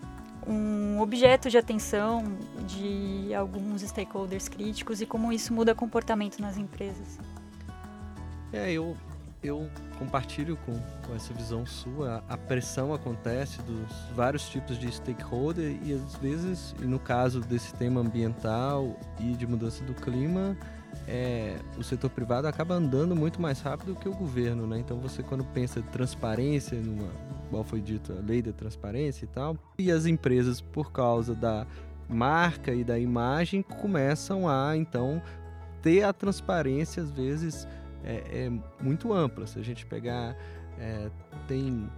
um 0.47 0.99
objeto 0.99 1.47
de 1.47 1.55
atenção 1.55 2.23
de 2.65 3.31
alguns 3.35 3.83
stakeholders 3.83 4.49
críticos 4.49 4.99
e 4.99 5.05
como 5.05 5.31
isso 5.31 5.53
muda 5.53 5.75
comportamento 5.75 6.39
nas 6.39 6.57
empresas? 6.57 7.19
É, 8.51 8.71
eu, 8.71 8.97
eu 9.43 9.69
compartilho 9.99 10.57
com, 10.65 10.73
com 11.05 11.15
essa 11.15 11.31
visão 11.31 11.67
sua. 11.67 12.23
A 12.27 12.35
pressão 12.35 12.95
acontece 12.95 13.61
dos 13.61 13.91
vários 14.15 14.49
tipos 14.49 14.79
de 14.79 14.91
stakeholder 14.91 15.77
e 15.83 15.93
às 15.93 16.15
vezes, 16.15 16.73
e 16.81 16.85
no 16.85 16.97
caso 16.97 17.41
desse 17.41 17.75
tema 17.75 18.01
ambiental 18.01 18.97
e 19.19 19.33
de 19.33 19.45
mudança 19.45 19.83
do 19.83 19.93
clima, 19.93 20.57
é, 21.11 21.57
o 21.75 21.83
setor 21.83 22.11
privado 22.11 22.47
acaba 22.47 22.75
andando 22.75 23.15
muito 23.15 23.41
mais 23.41 23.59
rápido 23.61 23.95
que 23.95 24.07
o 24.07 24.13
governo, 24.13 24.67
né? 24.67 24.77
Então 24.77 24.99
você 24.99 25.23
quando 25.23 25.43
pensa 25.43 25.81
transparência, 25.81 26.79
numa, 26.79 27.09
igual 27.47 27.63
foi 27.63 27.81
dito, 27.81 28.13
a 28.13 28.21
lei 28.21 28.43
da 28.43 28.53
transparência 28.53 29.25
e 29.25 29.27
tal, 29.27 29.57
e 29.79 29.91
as 29.91 30.05
empresas 30.05 30.61
por 30.61 30.91
causa 30.91 31.33
da 31.33 31.65
marca 32.07 32.71
e 32.71 32.83
da 32.83 32.99
imagem 32.99 33.63
começam 33.63 34.47
a 34.47 34.77
então 34.77 35.19
ter 35.81 36.03
a 36.03 36.13
transparência 36.13 37.01
às 37.01 37.09
vezes 37.09 37.67
é, 38.03 38.45
é 38.45 38.51
muito 38.79 39.11
ampla. 39.11 39.47
Se 39.47 39.57
a 39.57 39.63
gente 39.63 39.87
pegar 39.87 40.37
é, 40.77 41.09
tem 41.47 41.89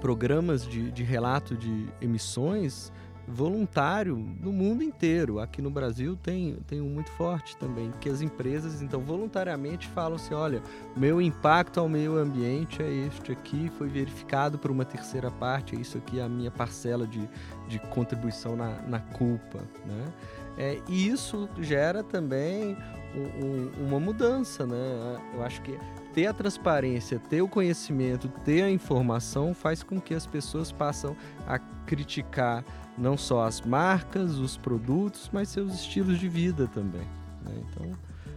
programas 0.00 0.66
de, 0.66 0.90
de 0.90 1.04
relato 1.04 1.56
de 1.56 1.86
emissões 2.00 2.92
voluntário 3.26 4.16
no 4.16 4.52
mundo 4.52 4.82
inteiro. 4.82 5.40
Aqui 5.40 5.62
no 5.62 5.70
Brasil 5.70 6.16
tem, 6.16 6.56
tem 6.66 6.80
um 6.80 6.88
muito 6.88 7.10
forte 7.12 7.56
também, 7.56 7.92
que 8.00 8.08
as 8.08 8.20
empresas, 8.20 8.82
então, 8.82 9.00
voluntariamente 9.00 9.88
falam 9.88 10.16
assim, 10.16 10.34
olha, 10.34 10.62
meu 10.96 11.20
impacto 11.20 11.80
ao 11.80 11.88
meio 11.88 12.16
ambiente 12.16 12.82
é 12.82 12.90
este 12.90 13.32
aqui, 13.32 13.70
foi 13.78 13.88
verificado 13.88 14.58
por 14.58 14.70
uma 14.70 14.84
terceira 14.84 15.30
parte, 15.30 15.76
é 15.76 15.80
isso 15.80 15.98
aqui 15.98 16.20
é 16.20 16.22
a 16.22 16.28
minha 16.28 16.50
parcela 16.50 17.06
de, 17.06 17.28
de 17.68 17.78
contribuição 17.78 18.56
na, 18.56 18.82
na 18.82 19.00
culpa, 19.00 19.60
né? 19.86 20.12
É, 20.58 20.78
e 20.86 21.08
isso 21.08 21.48
gera 21.58 22.02
também 22.02 22.76
um, 23.14 23.46
um, 23.46 23.86
uma 23.86 23.98
mudança, 23.98 24.66
né? 24.66 25.18
Eu 25.34 25.42
acho 25.42 25.62
que 25.62 25.78
ter 26.12 26.26
a 26.26 26.32
transparência, 26.32 27.18
ter 27.18 27.40
o 27.40 27.48
conhecimento, 27.48 28.28
ter 28.44 28.62
a 28.62 28.70
informação 28.70 29.54
faz 29.54 29.82
com 29.82 30.00
que 30.00 30.14
as 30.14 30.26
pessoas 30.26 30.70
passam 30.70 31.16
a 31.46 31.58
criticar 31.58 32.64
não 32.96 33.16
só 33.16 33.46
as 33.46 33.60
marcas, 33.60 34.36
os 34.36 34.56
produtos, 34.56 35.30
mas 35.32 35.48
seus 35.48 35.74
estilos 35.74 36.18
de 36.18 36.28
vida 36.28 36.66
também. 36.68 37.06
Né? 37.44 37.62
Então, 37.70 37.92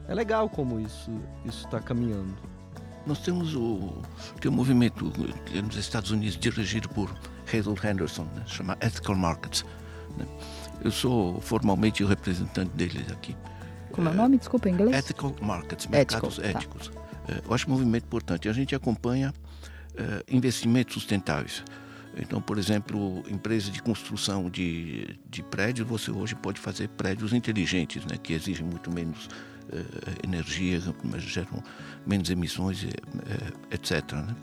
é 0.07 0.13
legal 0.13 0.49
como 0.49 0.79
isso 0.79 1.11
está 1.45 1.79
caminhando. 1.79 2.35
Nós 3.05 3.19
temos 3.19 3.55
o, 3.55 4.01
tem 4.41 4.49
um 4.49 4.55
movimento 4.55 5.11
nos 5.63 5.75
Estados 5.75 6.09
Unidos 6.09 6.37
dirigido 6.37 6.89
por 6.89 7.13
Hazel 7.47 7.75
Henderson, 7.83 8.23
né? 8.35 8.43
chama 8.47 8.77
Ethical 8.81 9.15
Markets. 9.15 9.63
Né? 10.17 10.25
Eu 10.83 10.91
sou 10.91 11.39
formalmente 11.41 12.03
o 12.03 12.07
representante 12.07 12.71
deles 12.71 13.11
aqui. 13.11 13.35
Como 13.91 14.09
é 14.09 14.11
o 14.11 14.15
nome? 14.15 14.37
Desculpa, 14.37 14.69
em 14.69 14.73
inglês? 14.73 14.97
Ethical 14.97 15.35
Markets, 15.41 15.87
mercados 15.87 16.39
Ethical, 16.39 16.51
tá. 16.53 16.59
éticos. 16.59 16.89
Tá. 16.89 17.41
Eu 17.47 17.53
acho 17.53 17.67
um 17.67 17.71
movimento 17.71 18.05
importante. 18.05 18.49
A 18.49 18.53
gente 18.53 18.75
acompanha 18.75 19.33
uh, 19.93 20.23
investimentos 20.27 20.93
sustentáveis. 20.93 21.63
Então, 22.17 22.41
por 22.41 22.57
exemplo, 22.57 23.23
empresa 23.29 23.69
de 23.69 23.81
construção 23.81 24.49
de, 24.49 25.17
de 25.29 25.43
prédios, 25.43 25.87
você 25.87 26.11
hoje 26.11 26.35
pode 26.35 26.59
fazer 26.59 26.87
prédios 26.89 27.33
inteligentes, 27.33 28.05
né, 28.05 28.17
que 28.17 28.33
exigem 28.33 28.65
muito 28.65 28.89
menos 28.89 29.25
uh, 29.25 30.23
energia, 30.23 30.81
mas 31.03 31.23
geram 31.23 31.61
menos 32.05 32.29
emissões, 32.29 32.83
uh, 32.83 32.89
etc. 33.69 34.13
Né? 34.13 34.35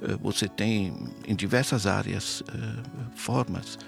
Uh, 0.00 0.18
você 0.22 0.48
tem 0.48 0.94
em 1.26 1.36
diversas 1.36 1.86
áreas 1.86 2.42
formas, 3.14 3.78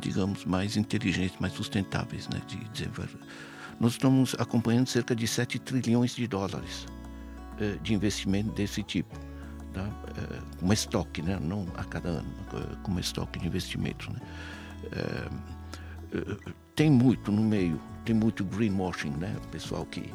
digamos, 0.00 0.44
mais 0.46 0.76
inteligentes, 0.76 1.36
mais 1.38 1.52
sustentáveis 1.52 2.26
né, 2.28 2.40
de 2.46 2.56
desenvolver. 2.70 3.18
Nós 3.78 3.92
estamos 3.92 4.34
acompanhando 4.38 4.86
cerca 4.88 5.14
de 5.14 5.26
7 5.26 5.58
trilhões 5.58 6.14
de 6.14 6.26
dólares 6.26 6.86
de 7.82 7.92
investimento 7.92 8.52
desse 8.52 8.84
tipo 8.84 9.27
tá? 9.78 9.88
É, 10.20 10.58
como 10.58 10.72
estoque, 10.72 11.22
né? 11.22 11.38
não 11.40 11.66
a 11.76 11.84
cada 11.84 12.08
ano, 12.08 12.34
como 12.82 12.98
estoque 12.98 13.38
de 13.38 13.46
investimento. 13.46 14.12
Né? 14.12 14.20
É, 14.92 16.18
é, 16.18 16.36
tem 16.74 16.90
muito 16.90 17.30
no 17.30 17.42
meio, 17.42 17.80
tem 18.04 18.14
muito 18.14 18.44
greenwashing, 18.44 19.10
né? 19.10 19.34
o 19.44 19.48
pessoal 19.48 19.86
que 19.86 20.12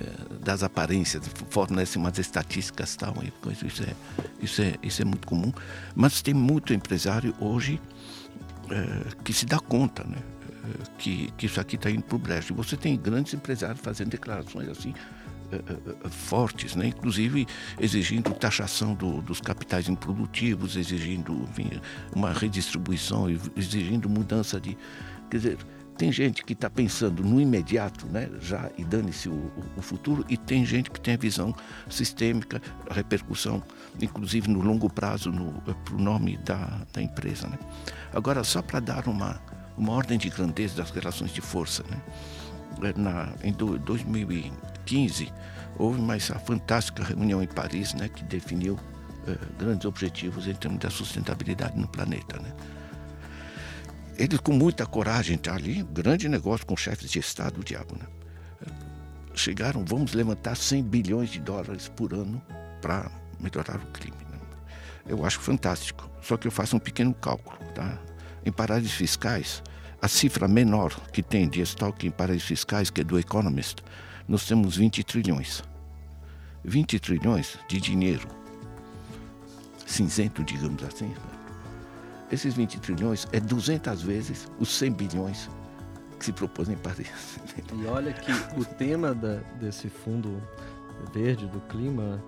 é, 0.00 0.38
das 0.42 0.62
aparências, 0.62 1.22
fornece 1.50 1.98
umas 1.98 2.18
estatísticas 2.18 2.96
tal, 2.96 3.14
e 3.22 3.30
coisa, 3.30 3.66
isso, 3.66 3.82
é, 3.82 3.94
isso, 4.40 4.62
é, 4.62 4.74
isso 4.82 5.02
é 5.02 5.04
muito 5.04 5.26
comum, 5.26 5.52
mas 5.94 6.22
tem 6.22 6.32
muito 6.32 6.72
empresário 6.72 7.34
hoje 7.38 7.80
é, 8.70 9.14
que 9.22 9.32
se 9.32 9.44
dá 9.44 9.58
conta, 9.58 10.04
né? 10.04 10.18
Que, 10.96 11.28
que 11.36 11.46
isso 11.46 11.60
aqui 11.60 11.74
está 11.74 11.90
indo 11.90 12.04
para 12.04 12.14
o 12.14 12.18
brejo. 12.20 12.54
Você 12.54 12.76
tem 12.76 12.96
grandes 12.96 13.34
empresários 13.34 13.80
fazendo 13.80 14.10
declarações 14.10 14.68
assim, 14.68 14.94
fortes, 16.10 16.74
né? 16.74 16.86
inclusive 16.86 17.46
exigindo 17.80 18.32
taxação 18.34 18.94
do, 18.94 19.20
dos 19.22 19.40
capitais 19.40 19.88
improdutivos, 19.88 20.76
exigindo 20.76 21.32
enfim, 21.50 21.70
uma 22.14 22.32
redistribuição, 22.32 23.26
exigindo 23.56 24.08
mudança 24.08 24.60
de. 24.60 24.76
Quer 25.30 25.36
dizer, 25.36 25.58
tem 25.96 26.10
gente 26.10 26.42
que 26.42 26.52
está 26.52 26.70
pensando 26.70 27.22
no 27.22 27.40
imediato, 27.40 28.06
né, 28.06 28.28
já 28.40 28.70
e 28.78 28.84
dane-se 28.84 29.28
o, 29.28 29.52
o, 29.76 29.82
futuro, 29.82 30.24
e 30.28 30.36
tem 30.36 30.64
gente 30.64 30.90
que 30.90 31.00
tem 31.00 31.14
a 31.14 31.16
visão 31.16 31.54
sistêmica, 31.88 32.60
a 32.88 32.94
repercussão, 32.94 33.62
inclusive 34.00 34.48
no 34.48 34.60
longo 34.60 34.90
prazo, 34.90 35.32
para 35.84 35.94
o 35.94 35.98
nome 35.98 36.38
da, 36.38 36.80
da 36.92 37.02
empresa. 37.02 37.46
Né. 37.46 37.58
Agora, 38.12 38.42
só 38.42 38.62
para 38.62 38.80
dar 38.80 39.06
uma, 39.06 39.40
uma 39.76 39.92
ordem 39.92 40.18
de 40.18 40.28
grandeza 40.28 40.76
das 40.76 40.90
relações 40.90 41.30
de 41.30 41.40
força, 41.40 41.84
né, 41.90 42.00
na, 42.96 43.32
em 43.42 43.52
2015, 43.52 45.32
houve 45.78 46.00
mais 46.00 46.30
a 46.30 46.38
fantástica 46.38 47.04
reunião 47.04 47.42
em 47.42 47.46
Paris, 47.46 47.94
né, 47.94 48.08
que 48.08 48.24
definiu 48.24 48.78
eh, 49.26 49.36
grandes 49.58 49.84
objetivos 49.84 50.46
em 50.46 50.54
termos 50.54 50.80
da 50.80 50.90
sustentabilidade 50.90 51.78
no 51.78 51.88
planeta. 51.88 52.40
Né. 52.40 52.52
Eles, 54.18 54.38
com 54.40 54.52
muita 54.52 54.86
coragem, 54.86 55.38
tá 55.38 55.54
ali, 55.54 55.82
grande 55.82 56.28
negócio 56.28 56.66
com 56.66 56.76
chefes 56.76 57.10
de 57.10 57.18
Estado, 57.18 57.60
o 57.60 57.64
diabo, 57.64 57.96
né, 57.96 58.06
chegaram, 59.34 59.84
vamos 59.84 60.12
levantar 60.12 60.56
100 60.56 60.82
bilhões 60.84 61.30
de 61.30 61.40
dólares 61.40 61.88
por 61.88 62.12
ano 62.12 62.42
para 62.80 63.10
melhorar 63.40 63.76
o 63.76 63.86
crime. 63.86 64.16
Né. 64.30 64.38
Eu 65.06 65.24
acho 65.24 65.40
fantástico, 65.40 66.08
só 66.20 66.36
que 66.36 66.46
eu 66.46 66.52
faço 66.52 66.76
um 66.76 66.78
pequeno 66.78 67.14
cálculo. 67.14 67.56
Tá? 67.74 67.98
Em 68.44 68.52
paraísos 68.52 68.92
fiscais, 68.92 69.62
a 70.02 70.08
cifra 70.08 70.46
menor 70.46 70.94
que 71.12 71.22
tem 71.22 71.48
de 71.48 71.62
estoque 71.62 72.06
em 72.06 72.10
paraísos 72.10 72.48
fiscais, 72.48 72.90
que 72.90 73.00
é 73.00 73.04
do 73.04 73.18
Economist, 73.18 73.82
nós 74.28 74.44
temos 74.44 74.76
20 74.76 75.02
trilhões. 75.04 75.62
20 76.64 76.98
trilhões 76.98 77.58
de 77.68 77.80
dinheiro 77.80 78.42
cinzento, 79.92 80.42
digamos 80.42 80.82
assim. 80.82 81.12
Esses 82.30 82.54
20 82.54 82.80
trilhões 82.80 83.28
é 83.30 83.38
200 83.38 84.02
vezes 84.02 84.50
os 84.58 84.70
100 84.70 84.92
bilhões 84.92 85.50
que 86.18 86.24
se 86.24 86.32
propôs 86.32 86.68
em 86.68 86.76
Paris. 86.76 87.38
E 87.74 87.86
olha 87.86 88.12
que 88.12 88.32
o 88.58 88.64
tema 88.64 89.14
da, 89.14 89.36
desse 89.60 89.88
fundo 89.88 90.42
verde 91.12 91.46
do 91.46 91.60
clima, 91.62 92.22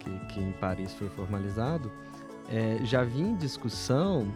que, 0.00 0.10
que 0.26 0.40
em 0.40 0.52
Paris 0.52 0.92
foi 0.94 1.08
formalizado, 1.10 1.90
é, 2.48 2.78
já 2.84 3.02
vinha 3.02 3.30
em 3.30 3.36
discussão 3.36 4.30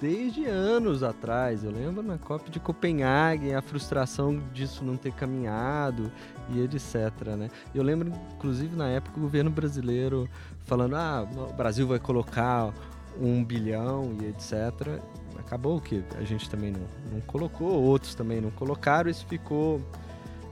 desde 0.00 0.44
anos 0.46 1.02
atrás. 1.02 1.64
Eu 1.64 1.70
lembro 1.70 2.02
na 2.02 2.18
COP 2.18 2.50
de 2.50 2.60
Copenhague, 2.60 3.54
a 3.54 3.62
frustração 3.62 4.40
disso 4.52 4.84
não 4.84 4.96
ter 4.96 5.12
caminhado 5.12 6.10
e 6.50 6.60
etc. 6.60 7.10
Né? 7.36 7.50
Eu 7.74 7.82
lembro, 7.82 8.12
inclusive, 8.34 8.74
na 8.76 8.88
época, 8.88 9.18
o 9.18 9.20
governo 9.20 9.50
brasileiro 9.50 10.28
falando: 10.64 10.96
ah, 10.96 11.26
o 11.50 11.52
Brasil 11.52 11.86
vai 11.86 11.98
colocar 11.98 12.72
um 13.20 13.44
bilhão 13.44 14.16
e 14.20 14.26
etc. 14.26 15.00
Acabou 15.38 15.80
que 15.80 16.02
a 16.16 16.22
gente 16.22 16.48
também 16.48 16.72
não, 16.72 16.86
não 17.12 17.20
colocou, 17.20 17.82
outros 17.82 18.14
também 18.14 18.40
não 18.40 18.50
colocaram, 18.50 19.10
isso 19.10 19.26
ficou. 19.26 19.80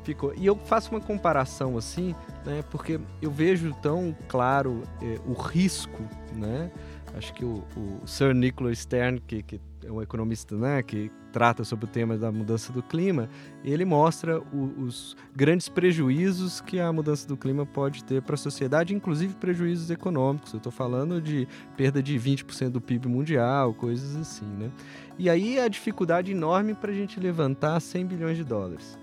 ficou. 0.04 0.34
E 0.34 0.46
eu 0.46 0.56
faço 0.56 0.90
uma 0.90 1.00
comparação 1.00 1.76
assim, 1.78 2.14
né, 2.44 2.62
porque 2.70 3.00
eu 3.20 3.30
vejo 3.30 3.74
tão 3.80 4.14
claro 4.28 4.82
eh, 5.00 5.18
o 5.26 5.32
risco, 5.32 6.02
né? 6.34 6.70
Acho 7.16 7.32
que 7.34 7.44
o, 7.44 7.62
o 7.76 8.06
Sir 8.06 8.34
Nicholas 8.34 8.78
Stern, 8.78 9.20
que, 9.20 9.42
que, 9.42 9.60
é 9.84 9.90
um 9.90 10.00
economista 10.00 10.56
né, 10.56 10.82
que 10.82 11.10
trata 11.32 11.64
sobre 11.64 11.86
o 11.86 11.88
tema 11.88 12.16
da 12.16 12.30
mudança 12.30 12.72
do 12.72 12.82
clima, 12.82 13.28
ele 13.64 13.84
mostra 13.84 14.38
o, 14.38 14.84
os 14.84 15.16
grandes 15.34 15.68
prejuízos 15.68 16.60
que 16.60 16.78
a 16.78 16.92
mudança 16.92 17.26
do 17.26 17.36
clima 17.36 17.66
pode 17.66 18.04
ter 18.04 18.22
para 18.22 18.34
a 18.34 18.38
sociedade, 18.38 18.94
inclusive 18.94 19.34
prejuízos 19.34 19.90
econômicos. 19.90 20.52
Eu 20.52 20.58
estou 20.58 20.70
falando 20.70 21.20
de 21.20 21.48
perda 21.76 22.02
de 22.02 22.18
20% 22.18 22.70
do 22.70 22.80
PIB 22.80 23.08
mundial, 23.08 23.74
coisas 23.74 24.14
assim. 24.14 24.46
Né? 24.46 24.70
E 25.18 25.28
aí 25.28 25.58
a 25.58 25.68
dificuldade 25.68 26.30
enorme 26.30 26.74
para 26.74 26.92
a 26.92 26.94
gente 26.94 27.18
levantar 27.18 27.80
100 27.80 28.06
bilhões 28.06 28.36
de 28.36 28.44
dólares. 28.44 28.98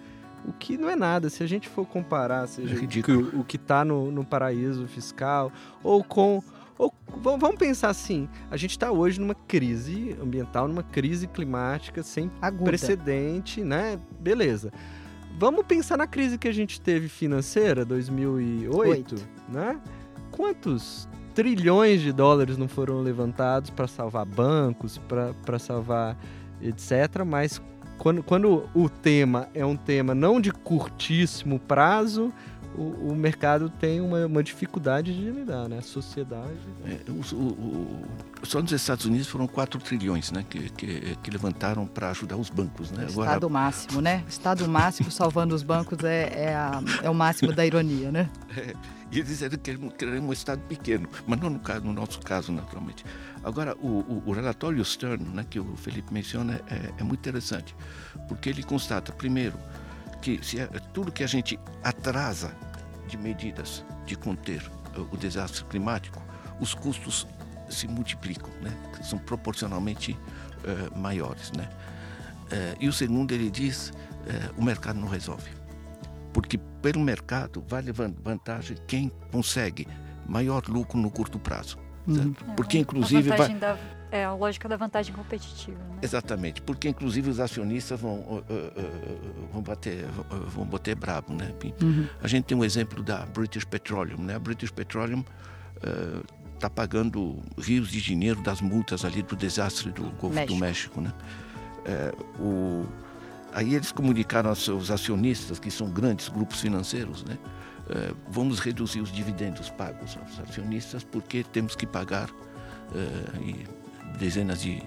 O 0.45 0.53
que 0.53 0.77
não 0.77 0.89
é 0.89 0.95
nada, 0.95 1.29
se 1.29 1.43
a 1.43 1.47
gente 1.47 1.67
for 1.67 1.85
comparar 1.85 2.47
seja, 2.47 2.73
é 2.73 2.77
o, 3.37 3.43
que 3.43 3.57
está 3.57 3.83
no, 3.83 4.09
no 4.09 4.23
paraíso 4.23 4.87
fiscal 4.87 5.51
ou 5.83 6.01
com 6.01 6.41
ou, 6.79 6.93
vamos 7.21 7.57
pensar 7.57 7.89
assim, 7.89 8.29
a 8.49 8.55
gente 8.55 8.71
está 8.71 8.89
hoje 8.89 9.19
numa 9.19 9.35
crise 9.35 10.15
ambiental, 10.21 10.65
numa 10.67 10.81
crise 10.81 11.27
climática 11.27 12.01
sem 12.01 12.31
Aguda. 12.41 12.63
precedente, 12.63 13.61
né? 13.61 13.99
Beleza. 14.17 14.71
Vamos 15.37 15.65
pensar 15.65 15.97
na 15.97 16.07
crise 16.07 16.37
que 16.37 16.47
a 16.47 16.53
gente 16.53 16.79
teve 16.79 17.09
financeira, 17.09 17.83
2008, 17.83 18.75
Oito. 18.77 19.15
né? 19.49 19.79
Quantos 20.31 21.07
trilhões 21.35 22.01
de 22.01 22.13
dólares 22.13 22.57
não 22.57 22.67
foram 22.67 23.01
levantados 23.01 23.69
para 23.69 23.85
salvar 23.85 24.25
bancos, 24.25 24.99
para 25.45 25.59
salvar 25.59 26.17
etc. 26.61 27.23
Mas 27.25 27.61
quando, 27.97 28.23
quando 28.23 28.69
o 28.73 28.89
tema 28.89 29.49
é 29.53 29.65
um 29.65 29.75
tema 29.75 30.15
não 30.15 30.39
de 30.39 30.51
curtíssimo 30.51 31.59
prazo, 31.59 32.33
o, 32.75 33.11
o 33.11 33.15
mercado 33.15 33.69
tem 33.69 33.99
uma, 33.99 34.25
uma, 34.25 34.43
dificuldade 34.43 35.13
de 35.13 35.29
lidar, 35.29 35.67
né? 35.67 35.79
A 35.79 35.81
sociedade. 35.81 36.57
É, 36.85 37.11
o, 37.11 37.35
o, 37.35 38.01
só 38.43 38.61
nos 38.61 38.71
Estados 38.71 39.05
Unidos 39.05 39.27
foram 39.27 39.47
4 39.47 39.79
trilhões 39.79 40.31
né, 40.31 40.45
que, 40.47 40.69
que, 40.69 41.17
que 41.21 41.31
levantaram 41.31 41.85
para 41.85 42.09
ajudar 42.11 42.37
os 42.37 42.49
bancos. 42.49 42.91
Né? 42.91 43.07
Agora... 43.09 43.29
Estado 43.29 43.49
máximo, 43.49 44.01
né? 44.01 44.23
Estado 44.27 44.67
máximo 44.67 45.11
salvando 45.11 45.55
os 45.55 45.63
bancos 45.63 46.03
é, 46.03 46.31
é, 46.35 46.55
a, 46.55 46.81
é 47.03 47.09
o 47.09 47.15
máximo 47.15 47.53
da 47.53 47.65
ironia, 47.65 48.11
né? 48.11 48.29
É, 48.55 48.73
e 49.11 49.17
eles 49.17 49.29
disseram 49.29 49.57
que 49.57 49.75
queremos 49.97 50.29
um 50.29 50.33
Estado 50.33 50.61
pequeno, 50.67 51.09
mas 51.25 51.39
não 51.39 51.49
no, 51.49 51.59
caso, 51.59 51.83
no 51.83 51.93
nosso 51.93 52.19
caso, 52.19 52.51
naturalmente. 52.51 53.03
Agora, 53.43 53.75
o, 53.77 54.23
o, 54.25 54.31
relatório 54.31 54.83
Stern, 54.85 55.23
né, 55.33 55.45
que 55.49 55.59
o 55.59 55.75
Felipe 55.75 56.13
menciona, 56.13 56.61
é, 56.69 56.91
é 56.99 57.03
muito 57.03 57.19
interessante, 57.19 57.75
porque 58.27 58.49
ele 58.49 58.61
constata, 58.61 59.11
primeiro, 59.11 59.57
que 60.21 60.43
se 60.43 60.59
é, 60.59 60.67
tudo 60.93 61.11
que 61.11 61.23
a 61.23 61.27
gente 61.27 61.59
atrasa 61.83 62.53
de 63.07 63.17
medidas 63.17 63.83
de 64.05 64.15
conter 64.15 64.63
o 65.11 65.17
desastre 65.17 65.63
climático, 65.65 66.21
os 66.59 66.73
custos 66.73 67.27
se 67.69 67.87
multiplicam, 67.87 68.49
né? 68.61 68.75
são 69.03 69.17
proporcionalmente 69.19 70.11
uh, 70.13 70.99
maiores. 70.99 71.51
Né? 71.51 71.69
Uh, 72.45 72.77
e 72.79 72.87
o 72.87 72.93
segundo, 72.93 73.31
ele 73.31 73.49
diz, 73.49 73.89
uh, 73.89 74.53
o 74.57 74.63
mercado 74.63 74.99
não 74.99 75.07
resolve. 75.07 75.51
Porque 76.33 76.57
pelo 76.81 76.99
mercado 76.99 77.63
vai 77.67 77.81
levando 77.81 78.21
vantagem 78.21 78.77
quem 78.87 79.11
consegue 79.31 79.87
maior 80.27 80.63
lucro 80.67 80.97
no 80.97 81.09
curto 81.09 81.39
prazo. 81.39 81.77
Uhum. 82.07 82.33
Porque 82.55 82.77
inclusive 82.77 83.29
vai... 83.29 83.53
Da 83.55 83.77
é 84.11 84.25
a 84.25 84.33
lógica 84.33 84.67
da 84.67 84.75
vantagem 84.75 85.13
competitiva. 85.13 85.77
Né? 85.77 85.99
Exatamente, 86.01 86.61
porque 86.61 86.89
inclusive 86.89 87.29
os 87.29 87.39
acionistas 87.39 87.99
vão, 87.99 88.15
uh, 88.15 88.35
uh, 88.37 88.43
uh, 88.43 89.47
vão, 89.51 89.61
bater, 89.61 90.05
vão 90.47 90.65
bater 90.65 90.95
brabo. 90.95 91.33
Né? 91.33 91.53
Uhum. 91.81 92.07
A 92.21 92.27
gente 92.27 92.45
tem 92.45 92.57
um 92.57 92.63
exemplo 92.63 93.03
da 93.03 93.25
British 93.25 93.63
Petroleum. 93.63 94.21
Né? 94.21 94.35
A 94.35 94.39
British 94.39 94.71
Petroleum 94.71 95.23
está 96.55 96.69
pagando 96.69 97.39
rios 97.57 97.89
de 97.89 98.01
dinheiro 98.01 98.41
das 98.41 98.59
multas 98.59 99.05
ali 99.05 99.21
do 99.21 99.35
desastre 99.35 99.91
do 99.91 100.03
Golfo 100.11 100.35
México. 100.35 100.53
do 100.53 100.59
México. 100.59 101.01
Né? 101.01 101.13
É, 101.85 102.13
o, 102.39 102.85
aí 103.53 103.75
eles 103.75 103.91
comunicaram 103.91 104.49
aos 104.49 104.63
seus 104.63 104.91
acionistas, 104.91 105.59
que 105.59 105.71
são 105.71 105.89
grandes 105.89 106.27
grupos 106.27 106.59
financeiros, 106.59 107.23
né? 107.23 107.37
É, 107.91 108.13
vamos 108.29 108.59
reduzir 108.59 109.01
os 109.01 109.11
dividendos 109.11 109.71
pagos 109.71 110.15
aos 110.15 110.47
acionistas 110.47 111.03
porque 111.03 111.43
temos 111.43 111.75
que 111.75 111.87
pagar 111.87 112.29
Uh, 112.89 113.43
e 113.43 113.67
dezenas 114.17 114.61
de, 114.61 114.81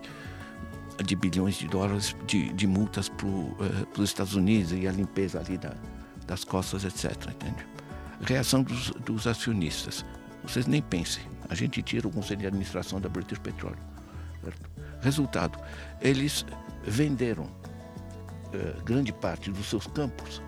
de 1.05 1.17
bilhões 1.17 1.57
de 1.57 1.69
dólares 1.69 2.17
de, 2.27 2.53
de 2.53 2.67
multas 2.67 3.09
para 3.09 3.27
uh, 3.27 3.57
os 3.97 4.05
Estados 4.05 4.35
Unidos 4.35 4.73
e 4.73 4.87
a 4.87 4.93
limpeza 4.93 5.41
ali 5.41 5.59
da, 5.59 5.75
das 6.27 6.45
costas, 6.45 6.85
etc. 6.85 7.13
Entende? 7.31 7.67
Reação 8.23 8.63
dos, 8.63 8.91
dos 9.05 9.27
acionistas. 9.27 10.05
Vocês 10.43 10.67
nem 10.67 10.83
pensem. 10.83 11.25
A 11.49 11.55
gente 11.55 11.83
tira 11.83 12.09
o 12.09 12.11
conselho 12.11 12.41
de 12.41 12.47
administração 12.47 13.01
da 13.01 13.09
British 13.09 13.39
Petroleum. 13.39 13.79
Certo? 14.43 14.71
Resultado, 15.01 15.59
eles 16.01 16.45
venderam 16.85 17.45
uh, 17.45 18.83
grande 18.85 19.13
parte 19.13 19.51
dos 19.51 19.67
seus 19.67 19.87
campos 19.87 20.43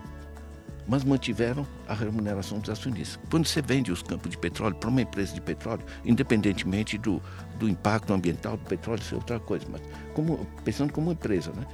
mas 0.87 1.03
mantiveram 1.03 1.65
a 1.87 1.93
remuneração 1.93 2.59
dos 2.59 2.69
acionistas. 2.69 3.19
Quando 3.29 3.47
você 3.47 3.61
vende 3.61 3.91
os 3.91 4.01
campos 4.01 4.29
de 4.31 4.37
petróleo 4.37 4.75
para 4.75 4.89
uma 4.89 5.01
empresa 5.01 5.33
de 5.33 5.41
petróleo, 5.41 5.85
independentemente 6.03 6.97
do, 6.97 7.21
do 7.57 7.67
impacto 7.67 8.13
ambiental 8.13 8.57
do 8.57 8.65
petróleo, 8.65 9.01
isso 9.01 9.15
é 9.15 9.17
outra 9.17 9.39
coisa, 9.39 9.65
mas 9.69 9.81
como, 10.13 10.45
pensando 10.63 10.93
como 10.93 11.11
empresa, 11.11 11.51
né? 11.51 11.65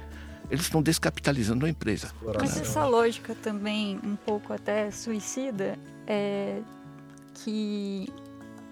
eles 0.50 0.64
estão 0.64 0.82
descapitalizando 0.82 1.64
a 1.64 1.68
empresa. 1.68 2.10
Mas 2.38 2.60
essa 2.60 2.84
lógica 2.86 3.34
também, 3.34 3.98
um 4.04 4.16
pouco 4.16 4.52
até 4.52 4.90
suicida, 4.90 5.78
é 6.06 6.60
que 7.34 8.06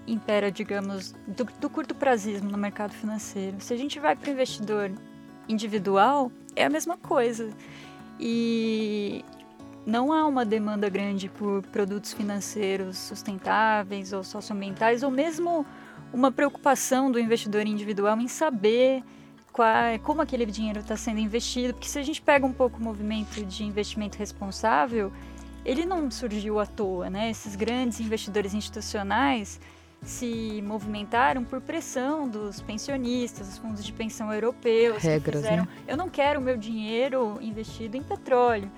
impera, 0.07 0.51
digamos, 0.51 1.14
do, 1.26 1.45
do 1.59 1.70
curto 1.70 1.95
prazismo 1.95 2.51
no 2.51 2.59
mercado 2.59 2.93
financeiro. 2.93 3.57
Se 3.61 3.72
a 3.72 3.76
gente 3.76 3.99
vai 3.99 4.14
para 4.14 4.28
o 4.28 4.32
investidor 4.32 4.91
individual, 5.49 6.30
é 6.55 6.64
a 6.64 6.70
mesma 6.70 6.99
coisa. 6.99 7.51
E 8.18 9.24
não 9.87 10.12
há 10.12 10.26
uma 10.26 10.45
demanda 10.45 10.89
grande 10.89 11.28
por 11.28 11.62
produtos 11.66 12.12
financeiros 12.12 12.99
sustentáveis 12.99 14.12
ou 14.12 14.22
socioambientais, 14.22 15.03
ou 15.03 15.11
mesmo 15.11 15.66
uma 16.12 16.31
preocupação 16.31 17.11
do 17.11 17.18
investidor 17.18 17.66
individual 17.66 18.18
em 18.18 18.28
saber 18.28 19.03
qual, 19.53 19.99
como 20.03 20.22
aquele 20.22 20.47
dinheiro 20.47 20.81
está 20.81 20.97
sendo 20.97 21.18
investido, 21.18 21.74
porque 21.74 21.89
se 21.89 21.99
a 21.99 22.03
gente 22.03 22.20
pega 22.20 22.47
um 22.47 22.53
pouco 22.53 22.78
o 22.78 22.83
movimento 22.83 23.45
de 23.45 23.64
investimento 23.64 24.18
responsável, 24.18 25.12
ele 25.64 25.85
não 25.85 26.11
surgiu 26.11 26.59
à 26.59 26.66
toa, 26.66 27.11
né? 27.11 27.31
Esses 27.31 27.55
grandes 27.57 28.01
investidores 28.01 28.55
institucionais 28.55 29.61
se 30.03 30.62
movimentaram 30.66 31.45
por 31.45 31.61
pressão 31.61 32.26
dos 32.26 32.61
pensionistas, 32.62 33.47
dos 33.49 33.59
fundos 33.59 33.85
de 33.85 33.93
pensão 33.93 34.33
europeus. 34.33 35.03
Regras, 35.03 35.43
fizeram, 35.43 35.64
né? 35.64 35.68
Eu 35.87 35.97
não 35.97 36.09
quero 36.09 36.41
o 36.41 36.43
meu 36.43 36.57
dinheiro 36.57 37.39
investido 37.43 37.97
em 37.97 38.03
petróleo. 38.03 38.70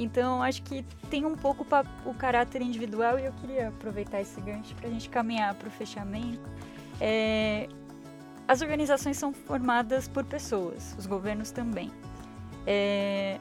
Então, 0.00 0.42
acho 0.42 0.62
que 0.62 0.82
tem 1.10 1.26
um 1.26 1.36
pouco 1.36 1.66
o 2.06 2.14
caráter 2.14 2.62
individual 2.62 3.18
e 3.18 3.26
eu 3.26 3.32
queria 3.32 3.68
aproveitar 3.68 4.18
esse 4.22 4.40
gancho 4.40 4.74
para 4.74 4.88
a 4.88 4.90
gente 4.90 5.10
caminhar 5.10 5.54
para 5.54 5.68
o 5.68 5.70
fechamento. 5.70 6.40
É, 6.98 7.68
as 8.48 8.62
organizações 8.62 9.18
são 9.18 9.30
formadas 9.30 10.08
por 10.08 10.24
pessoas, 10.24 10.96
os 10.98 11.04
governos 11.04 11.50
também. 11.50 11.92
É, 12.66 13.38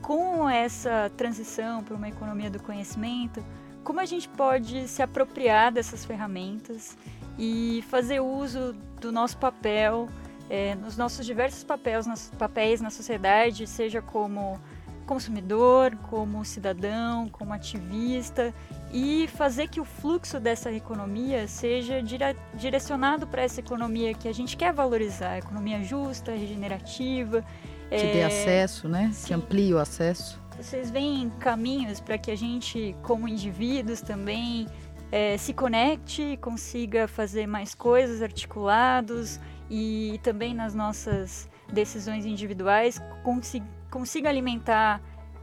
com 0.00 0.48
essa 0.48 1.12
transição 1.14 1.84
para 1.84 1.94
uma 1.94 2.08
economia 2.08 2.48
do 2.48 2.62
conhecimento, 2.62 3.44
como 3.84 4.00
a 4.00 4.06
gente 4.06 4.30
pode 4.30 4.88
se 4.88 5.02
apropriar 5.02 5.70
dessas 5.70 6.06
ferramentas 6.06 6.96
e 7.38 7.84
fazer 7.90 8.20
uso 8.20 8.72
do 8.98 9.12
nosso 9.12 9.36
papel, 9.36 10.08
é, 10.48 10.74
nos 10.76 10.96
nossos 10.96 11.26
diversos 11.26 11.62
papéis, 11.62 12.06
papéis 12.38 12.80
na 12.80 12.88
sociedade, 12.88 13.66
seja 13.66 14.00
como 14.00 14.58
consumidor, 15.06 15.96
como 16.10 16.44
cidadão, 16.44 17.28
como 17.28 17.52
ativista, 17.52 18.52
e 18.92 19.28
fazer 19.28 19.68
que 19.68 19.80
o 19.80 19.84
fluxo 19.84 20.38
dessa 20.38 20.70
economia 20.72 21.48
seja 21.48 22.02
dire 22.02 22.36
direcionado 22.54 23.26
para 23.26 23.42
essa 23.42 23.60
economia 23.60 24.12
que 24.12 24.28
a 24.28 24.32
gente 24.32 24.56
quer 24.56 24.72
valorizar, 24.72 25.38
economia 25.38 25.82
justa, 25.82 26.32
regenerativa. 26.32 27.42
Que 27.88 27.94
é... 27.94 28.12
dê 28.12 28.22
acesso, 28.24 28.88
né? 28.88 29.10
Sim. 29.12 29.26
Que 29.28 29.34
amplie 29.34 29.72
o 29.72 29.78
acesso. 29.78 30.38
Vocês 30.56 30.90
veem 30.90 31.30
caminhos 31.38 32.00
para 32.00 32.18
que 32.18 32.30
a 32.30 32.36
gente, 32.36 32.96
como 33.02 33.28
indivíduos 33.28 34.00
também, 34.00 34.66
é, 35.12 35.36
se 35.36 35.52
conecte, 35.52 36.38
consiga 36.40 37.06
fazer 37.06 37.46
mais 37.46 37.74
coisas 37.74 38.22
articulados 38.22 39.38
e 39.70 40.18
também 40.22 40.54
nas 40.54 40.74
nossas 40.74 41.48
decisões 41.72 42.24
individuais 42.24 43.00
consiga, 43.22 43.66
consiga 43.96 44.28
alimentar 44.28 45.00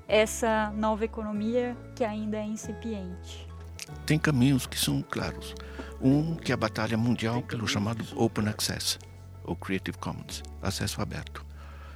essa 0.08 0.72
nova 0.76 1.04
economia 1.04 1.76
que 1.95 2.04
ainda 2.04 2.38
é 2.38 2.45
incipiente. 2.45 3.47
Tem 4.06 4.20
caminhos 4.20 4.68
que 4.68 4.80
são 4.80 5.01
claros. 5.01 5.56
Um 5.99 6.36
que 6.36 6.51
é 6.51 6.54
a 6.54 6.58
batalha 6.58 6.95
mundial 6.95 7.41
pelo 7.41 7.68
chamado 7.68 8.06
Open 8.16 8.47
Access, 8.47 8.99
ou 9.43 9.56
Creative 9.56 9.97
Commons, 9.97 10.43
acesso 10.62 11.01
aberto. 11.01 11.43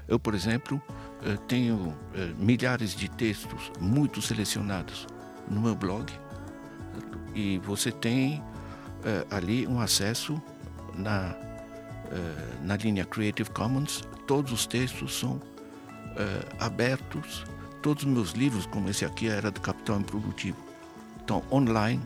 Eu, 0.08 0.20
por 0.20 0.34
exemplo, 0.34 0.82
eh, 1.24 1.38
tenho 1.48 1.96
eh, 2.16 2.34
milhares 2.40 2.96
de 2.96 3.08
textos 3.08 3.72
muito 3.80 4.20
selecionados 4.20 5.06
no 5.48 5.62
meu 5.62 5.76
blog 5.76 6.12
e 7.36 7.60
você 7.60 7.92
tem 7.92 8.44
eh, 9.06 9.28
ali 9.30 9.68
um 9.68 9.80
acesso 9.80 10.42
na, 10.96 11.36
na 12.64 12.76
linha 12.78 13.06
Creative 13.06 13.52
Commons. 13.52 14.02
Todos 14.26 14.52
os 14.52 14.66
textos 14.66 15.20
são 15.20 15.40
abertos. 16.60 17.46
Todos 17.82 18.04
os 18.04 18.10
meus 18.10 18.32
livros, 18.32 18.66
como 18.66 18.90
esse 18.90 19.06
aqui, 19.06 19.28
era 19.28 19.52
do 19.52 19.62
Capital 19.62 20.00
Improdutivo, 20.00 20.58
estão 21.20 21.44
online 21.52 22.02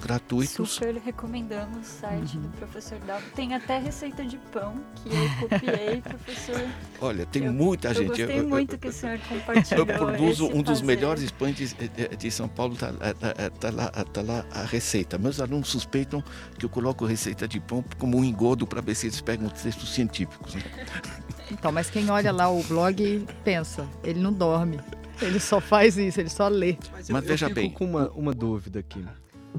gratuitos. 0.00 0.70
Super 0.70 0.96
recomendamos 0.96 1.78
o 1.78 1.82
site 1.82 2.36
uhum. 2.36 2.42
do 2.42 2.48
professor 2.50 2.98
Dalvo. 3.00 3.24
Tem 3.34 3.54
até 3.54 3.78
receita 3.78 4.24
de 4.24 4.36
pão 4.52 4.78
que 4.96 5.08
eu 5.08 5.48
copiei, 5.48 6.02
professor. 6.02 6.68
Olha, 7.00 7.26
tem 7.26 7.44
eu, 7.44 7.52
muita 7.52 7.94
gente. 7.94 8.20
Eu 8.20 8.26
gostei 8.26 8.40
eu, 8.40 8.48
muito 8.48 8.78
que 8.78 8.88
o 8.88 8.92
senhor 8.92 9.18
compartilhou. 9.20 9.86
Eu 9.86 9.98
produzo 9.98 10.48
um 10.48 10.62
dos 10.62 10.82
melhores 10.82 11.30
pães 11.30 11.56
de, 11.56 12.16
de, 12.16 12.30
São 12.30 12.48
Paulo, 12.48 12.74
está 12.74 12.92
tá, 12.92 13.14
tá, 13.14 13.50
tá, 13.50 13.70
lá, 13.70 13.88
tá 13.90 14.22
lá 14.22 14.44
a 14.52 14.64
receita. 14.64 15.18
Meus 15.18 15.40
alunos 15.40 15.68
suspeitam 15.68 16.22
que 16.58 16.64
eu 16.64 16.70
coloco 16.70 17.04
receita 17.04 17.48
de 17.48 17.60
pão 17.60 17.84
como 17.98 18.18
um 18.18 18.24
engodo 18.24 18.66
para 18.66 18.80
ver 18.80 18.94
se 18.94 19.06
eles 19.06 19.20
pegam 19.20 19.48
textos 19.48 19.94
científicos. 19.94 20.54
Né? 20.54 20.62
Então, 21.50 21.70
mas 21.70 21.88
quem 21.88 22.10
olha 22.10 22.32
lá 22.32 22.48
o 22.50 22.62
blog 22.64 23.26
pensa, 23.44 23.88
ele 24.02 24.20
não 24.20 24.32
dorme. 24.32 24.80
Ele 25.22 25.40
só 25.40 25.60
faz 25.60 25.96
isso, 25.96 26.20
ele 26.20 26.28
só 26.28 26.48
lê. 26.48 26.76
Mas, 26.92 27.08
eu, 27.08 27.12
mas 27.14 27.24
veja 27.24 27.46
eu 27.46 27.50
fico 27.50 27.60
bem. 27.60 27.70
com 27.70 27.84
uma, 27.84 28.10
uma 28.10 28.34
dúvida 28.34 28.80
aqui 28.80 29.04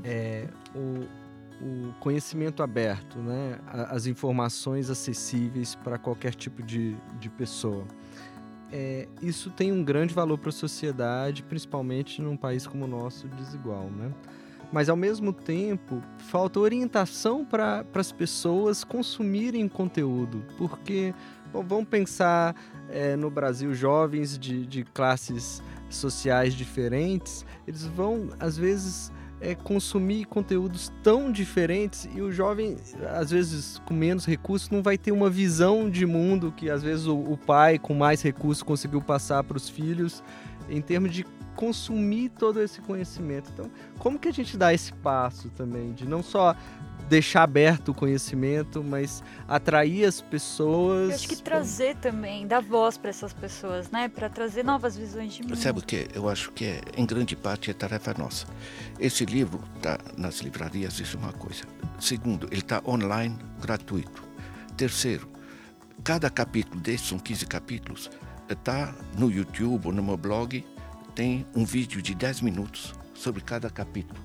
é, 0.04 0.48
o, 0.76 1.06
o 1.66 1.94
conhecimento 2.00 2.62
aberto, 2.62 3.18
né? 3.20 3.60
as 3.90 4.06
informações 4.06 4.90
acessíveis 4.90 5.76
para 5.76 5.98
qualquer 5.98 6.34
tipo 6.34 6.62
de, 6.62 6.96
de 7.20 7.30
pessoa. 7.30 7.86
É, 8.72 9.08
isso 9.22 9.50
tem 9.50 9.72
um 9.72 9.84
grande 9.84 10.14
valor 10.14 10.38
para 10.38 10.50
a 10.50 10.54
sociedade, 10.54 11.42
principalmente 11.42 12.22
num 12.22 12.36
país 12.36 12.68
como 12.68 12.84
o 12.84 12.88
nosso, 12.88 13.28
desigual. 13.30 13.90
Né? 13.90 14.12
Mas, 14.72 14.90
ao 14.90 14.98
mesmo 14.98 15.32
tempo, 15.32 16.04
falta 16.18 16.60
orientação 16.60 17.46
para 17.46 17.86
as 17.94 18.12
pessoas 18.12 18.84
consumirem 18.84 19.70
conteúdo, 19.70 20.44
porque 20.58 21.14
bom, 21.52 21.64
vamos 21.64 21.88
pensar 21.88 22.56
é, 22.90 23.16
no 23.16 23.30
Brasil 23.30 23.74
jovens 23.74 24.38
de, 24.38 24.66
de 24.66 24.84
classes 24.84 25.62
sociais 25.90 26.54
diferentes, 26.54 27.46
eles 27.68 27.84
vão, 27.84 28.30
às 28.40 28.58
vezes, 28.58 29.12
é, 29.40 29.56
consumir 29.56 30.26
conteúdos 30.26 30.92
tão 31.04 31.32
diferentes 31.32 32.08
e 32.14 32.22
o 32.22 32.32
jovem, 32.32 32.78
às 33.16 33.32
vezes 33.32 33.80
com 33.86 33.94
menos 33.94 34.26
recursos, 34.26 34.70
não 34.70 34.82
vai 34.82 34.98
ter 34.98 35.12
uma 35.12 35.30
visão 35.30 35.90
de 35.90 36.06
mundo 36.06 36.52
que 36.56 36.70
às 36.70 36.82
vezes 36.82 37.06
o, 37.06 37.18
o 37.18 37.38
pai 37.38 37.78
com 37.78 37.94
mais 37.94 38.22
recursos 38.22 38.64
conseguiu 38.64 39.02
passar 39.02 39.44
para 39.44 39.58
os 39.58 39.70
filhos 39.70 40.24
em 40.70 40.82
termos 40.82 41.14
de 41.14 41.26
consumir 41.56 42.30
todo 42.30 42.62
esse 42.62 42.80
conhecimento. 42.82 43.50
Então, 43.54 43.70
como 43.98 44.20
que 44.20 44.28
a 44.28 44.32
gente 44.32 44.56
dá 44.58 44.74
esse 44.74 44.94
passo 44.94 45.50
também 45.50 45.92
de 45.92 46.08
não 46.08 46.22
só 46.22 46.56
deixar 47.08 47.44
aberto 47.44 47.90
o 47.90 47.94
conhecimento, 47.94 48.84
mas 48.84 49.24
atrair 49.48 50.06
as 50.06 50.22
pessoas. 50.22 51.10
Eu 51.10 51.16
acho 51.16 51.28
que 51.28 51.36
trazer 51.38 51.96
também, 51.96 52.46
dar 52.46 52.62
voz 52.62 52.98
para 52.98 53.10
essas 53.10 53.34
pessoas, 53.34 53.90
né? 53.92 54.10
Para 54.10 54.30
trazer 54.30 54.64
novas 54.64 54.98
visões 54.98 55.34
de 55.34 55.44
mundo. 55.44 55.56
Sabe 55.56 55.80
o 55.80 55.82
que? 55.82 56.08
Eu 56.14 56.30
acho 56.30 56.52
que 56.52 56.66
é, 56.66 56.82
em 56.96 57.06
grande 57.06 57.36
parte 57.36 57.72
é 57.72 57.74
tarefa 57.74 58.14
nossa. 58.18 58.46
Esse 59.00 59.26
livro 59.26 59.64
está 59.76 59.98
nas 60.18 60.40
livrarias, 60.40 61.00
isso 61.00 61.18
é 61.18 61.20
uma 61.20 61.34
coisa. 61.34 61.64
Segundo, 62.00 62.48
ele 62.52 62.62
está 62.62 62.82
online, 62.86 63.38
gratuito. 63.62 64.24
Terceiro, 64.76 65.28
cada 66.04 66.30
capítulo 66.30 66.80
desses, 66.80 67.08
são 67.08 67.18
15 67.18 67.46
capítulos, 67.48 68.12
está 68.50 68.94
no 69.18 69.32
YouTube 69.32 69.88
ou 69.88 69.94
no 69.94 70.04
meu 70.04 70.18
blog, 70.18 70.64
tem 71.16 71.46
um 71.56 71.66
vídeo 71.66 72.02
de 72.02 72.14
10 72.14 72.42
minutos 72.42 72.94
sobre 73.14 73.42
cada 73.42 73.70
capítulo. 73.70 74.20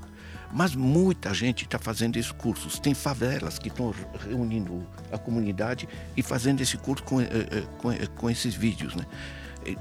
Mas 0.53 0.75
muita 0.75 1.33
gente 1.33 1.65
está 1.65 1.79
fazendo 1.79 2.19
esses 2.19 2.31
cursos. 2.31 2.79
Tem 2.79 2.93
favelas 2.93 3.59
que 3.59 3.69
estão 3.69 3.95
reunindo 4.29 4.87
a 5.11 5.17
comunidade 5.17 5.89
e 6.15 6.23
fazendo 6.23 6.61
esse 6.61 6.77
curso 6.77 7.03
com, 7.05 7.21
eh, 7.21 7.27
eh, 7.27 7.65
com, 7.79 7.91
eh, 7.91 8.07
com 8.15 8.29
esses 8.29 8.55
vídeos. 8.55 8.95
Né? 8.95 9.07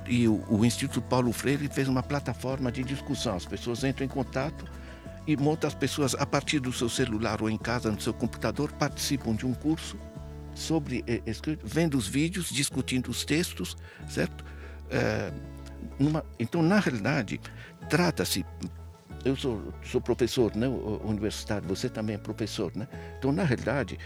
E, 0.08 0.28
o, 0.28 0.42
o, 0.48 0.64
Instituto 0.64 1.02
Paulo 1.02 1.34
Freire 1.34 1.68
fez 1.68 1.90
uma 1.90 2.02
plataforma 2.02 2.72
de 2.72 2.84
discussão. 2.84 3.36
As 3.36 3.46
pessoas 3.46 3.84
entram 3.84 4.06
em 4.06 4.10
contato 4.10 4.66
e 5.28 5.36
montam 5.36 5.68
as 5.68 5.74
pessoas, 5.74 6.16
a 6.16 6.26
partir 6.26 6.60
do 6.60 6.72
seu 6.72 6.88
celular 6.88 7.42
ou 7.42 7.50
em 7.50 7.58
casa, 7.58 7.92
no 7.92 8.00
seu 8.00 8.14
computador, 8.14 8.72
participam 8.72 9.36
de 9.36 9.46
um 9.46 9.54
curso 9.54 9.98
sobre 10.54 11.04
escrito, 11.26 11.66
vendo 11.66 11.98
os 11.98 12.08
vídeos, 12.08 12.50
discutindo 12.50 13.10
os 13.10 13.26
textos, 13.26 13.76
certo? 14.10 14.46
É, 14.90 15.32
numa, 16.00 16.24
então, 16.40 16.62
na 16.62 16.80
realidade, 16.80 17.40
trata-se 17.90 18.46
eu 19.24 19.36
sou, 19.36 19.62
sou 19.84 20.02
professor 20.02 20.56
né, 20.56 20.68
universitário, 21.04 21.68
você 21.68 21.90
também 21.90 22.16
é 22.16 22.18
professor. 22.18 22.72
Né? 22.76 22.88
Então, 23.18 23.32
na 23.32 23.44
realidade, 23.44 23.98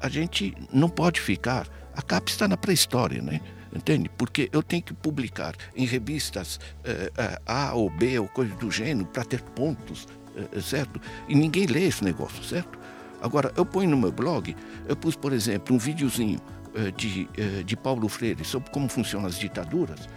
a 0.00 0.08
gente 0.08 0.54
não 0.72 0.88
pode 0.88 1.20
ficar. 1.20 1.68
A 1.94 2.02
CAP 2.02 2.28
está 2.28 2.46
na 2.46 2.56
pré-história, 2.56 3.20
né? 3.20 3.40
entende? 3.74 4.08
Porque 4.16 4.48
eu 4.52 4.62
tenho 4.62 4.82
que 4.82 4.94
publicar 4.94 5.54
em 5.76 5.84
revistas 5.84 6.58
eh, 6.84 7.10
eh 7.16 7.38
A 7.44 7.74
ou 7.74 7.90
B 7.90 8.18
ou 8.18 8.28
coisa 8.28 8.54
do 8.54 8.70
gênero 8.70 9.06
para 9.06 9.24
ter 9.24 9.42
pontos, 9.42 10.06
eh, 10.36 10.60
certo? 10.60 11.00
E 11.28 11.34
ninguém 11.34 11.66
lê 11.66 11.84
esse 11.84 12.02
negócio, 12.04 12.42
certo? 12.42 12.78
Agora, 13.20 13.52
eu 13.56 13.66
ponho 13.66 13.90
no 13.90 13.96
meu 13.96 14.12
blog, 14.12 14.56
eu 14.86 14.96
pus, 14.96 15.16
por 15.16 15.32
exemplo, 15.32 15.74
um 15.74 15.78
videozinho 15.78 16.40
eh, 16.74 16.90
de, 16.92 17.28
eh, 17.36 17.62
de 17.64 17.76
Paulo 17.76 18.08
Freire 18.08 18.44
sobre 18.44 18.70
como 18.70 18.88
funcionam 18.88 19.26
as 19.26 19.38
ditaduras 19.38 20.08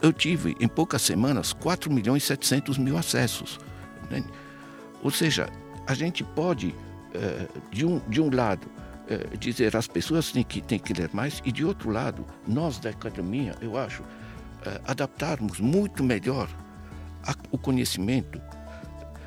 eu 0.00 0.12
tive 0.12 0.56
em 0.60 0.68
poucas 0.68 1.02
semanas 1.02 1.52
4 1.52 1.90
milhões 1.92 2.24
e 2.24 2.26
700 2.26 2.78
mil 2.78 2.96
acessos. 2.96 3.58
Né? 4.10 4.22
Ou 5.02 5.10
seja, 5.10 5.48
a 5.86 5.94
gente 5.94 6.22
pode, 6.22 6.74
eh, 7.14 7.48
de, 7.70 7.84
um, 7.84 8.00
de 8.08 8.20
um 8.20 8.34
lado, 8.34 8.66
eh, 9.08 9.36
dizer 9.38 9.76
as 9.76 9.86
pessoas 9.86 10.30
têm 10.30 10.44
que, 10.44 10.60
têm 10.60 10.78
que 10.78 10.92
ler 10.92 11.10
mais, 11.12 11.42
e 11.44 11.50
de 11.50 11.64
outro 11.64 11.90
lado, 11.90 12.24
nós 12.46 12.78
da 12.78 12.90
academia, 12.90 13.54
eu 13.60 13.76
acho, 13.76 14.02
eh, 14.64 14.80
adaptarmos 14.86 15.58
muito 15.58 16.04
melhor 16.04 16.48
o 17.50 17.58
conhecimento. 17.58 18.40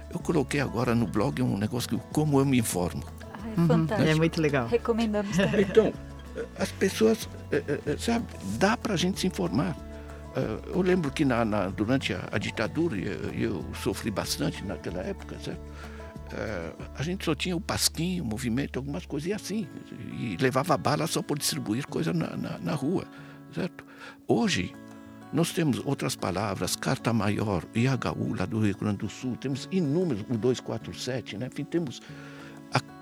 Eu 0.10 0.20
coloquei 0.20 0.62
agora 0.62 0.94
no 0.96 1.08
blog 1.08 1.42
um 1.42 1.58
negócio 1.58 1.90
que 1.90 1.98
como 2.14 2.40
eu 2.40 2.46
me 2.46 2.58
informo. 2.60 3.04
Ah, 3.22 3.40
é 3.46 3.60
uhum. 3.60 3.68
fantástico. 3.68 4.10
É 4.10 4.16
muito 4.16 4.42
legal. 4.42 4.68
Recomendamos 4.68 5.36
também. 5.36 5.62
Então, 5.62 5.94
as 6.58 6.72
pessoas, 6.72 7.30
sabe, 8.00 8.26
dá 8.58 8.76
para 8.76 8.94
a 8.94 8.98
gente 8.98 9.20
se 9.20 9.28
informar. 9.28 9.76
Eh, 10.36 10.60
eu 10.74 10.82
lembro 10.82 11.12
que 11.12 11.24
na, 11.24 11.46
na, 11.46 11.68
durante 11.68 12.14
a, 12.14 12.28
a 12.32 12.38
ditadura, 12.38 12.98
eu, 12.98 13.32
eu, 13.34 13.66
sofri 13.76 14.12
bastante 14.12 14.64
naquela 14.66 15.02
época, 15.02 15.38
certo? 15.40 15.62
Eh, 16.34 16.74
a 16.96 17.04
gente 17.04 17.24
só 17.24 17.34
tinha 17.34 17.56
o 17.56 17.62
pasquinho, 17.62 18.24
o 18.24 18.28
movimento, 18.28 18.78
algumas 18.78 19.06
coisas, 19.06 19.32
assim, 19.32 19.68
e 20.20 20.36
levava 20.38 20.76
bala 20.78 21.08
só 21.08 21.22
por 21.22 21.40
distribuir 21.40 21.88
coisa 21.88 22.12
na, 22.14 22.36
na, 22.36 22.58
na 22.60 22.74
rua, 22.74 23.06
certo? 23.54 23.86
Hoje, 24.28 24.74
Nós 25.34 25.52
temos 25.52 25.82
outras 25.84 26.16
palavras, 26.16 26.78
carta 26.78 27.12
maior, 27.12 27.66
IHU, 27.76 28.36
lá 28.40 28.46
do 28.46 28.60
Rio 28.60 28.78
Grande 28.78 29.00
do 29.00 29.10
Sul, 29.10 29.36
temos 29.36 29.68
inúmeros, 29.70 30.24
o 30.30 30.38
247, 30.38 31.38
né? 31.38 31.48
enfim, 31.52 31.66
temos 31.66 32.00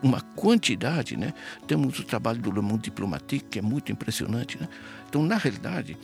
uma 0.01 0.21
quantidade, 0.21 1.15
né? 1.15 1.33
Temos 1.67 1.99
o 1.99 2.03
trabalho 2.03 2.39
do 2.39 2.51
Le 2.51 2.61
Monde 2.61 2.83
Diplomatique, 2.83 3.45
que 3.49 3.59
é 3.59 3.61
muito 3.61 3.91
impressionante, 3.91 4.59
né? 4.59 4.67
Então, 5.07 5.23
na 5.23 5.37
realidade, 5.37 5.97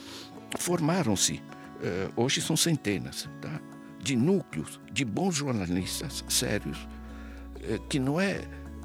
formaram-se, 0.58 1.34
uh, 1.34 2.12
hoje 2.16 2.42
são 2.42 2.58
centenas, 2.58 3.30
tá? 3.42 3.60
de 4.00 4.16
núcleos, 4.16 4.80
de 4.92 5.04
bons 5.04 5.36
jornalistas 5.36 6.24
sérios, 6.28 6.78
uh, 6.78 7.80
que 7.88 8.00
não 8.00 8.20
é 8.20 8.42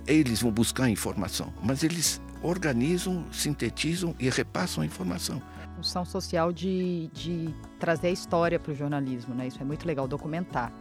eles 0.06 0.42
vão 0.42 0.50
buscar 0.50 0.88
informação, 0.88 1.52
mas 1.62 1.82
eles 1.82 2.20
organizam, 2.42 3.24
sintetizam 3.32 4.14
e 4.18 4.28
repassam 4.28 4.82
a 4.82 4.86
informação. 4.86 5.42
Função 5.76 6.04
social 6.04 6.52
de, 6.52 7.08
de 7.12 7.54
trazer 7.80 8.08
a 8.08 8.10
história 8.10 8.60
para 8.60 8.72
o 8.72 8.74
jornalismo, 8.74 9.34
né? 9.34 9.46
Isso 9.48 9.60
é 9.60 9.64
muito 9.64 9.86
legal, 9.86 10.06
documentar. 10.06 10.72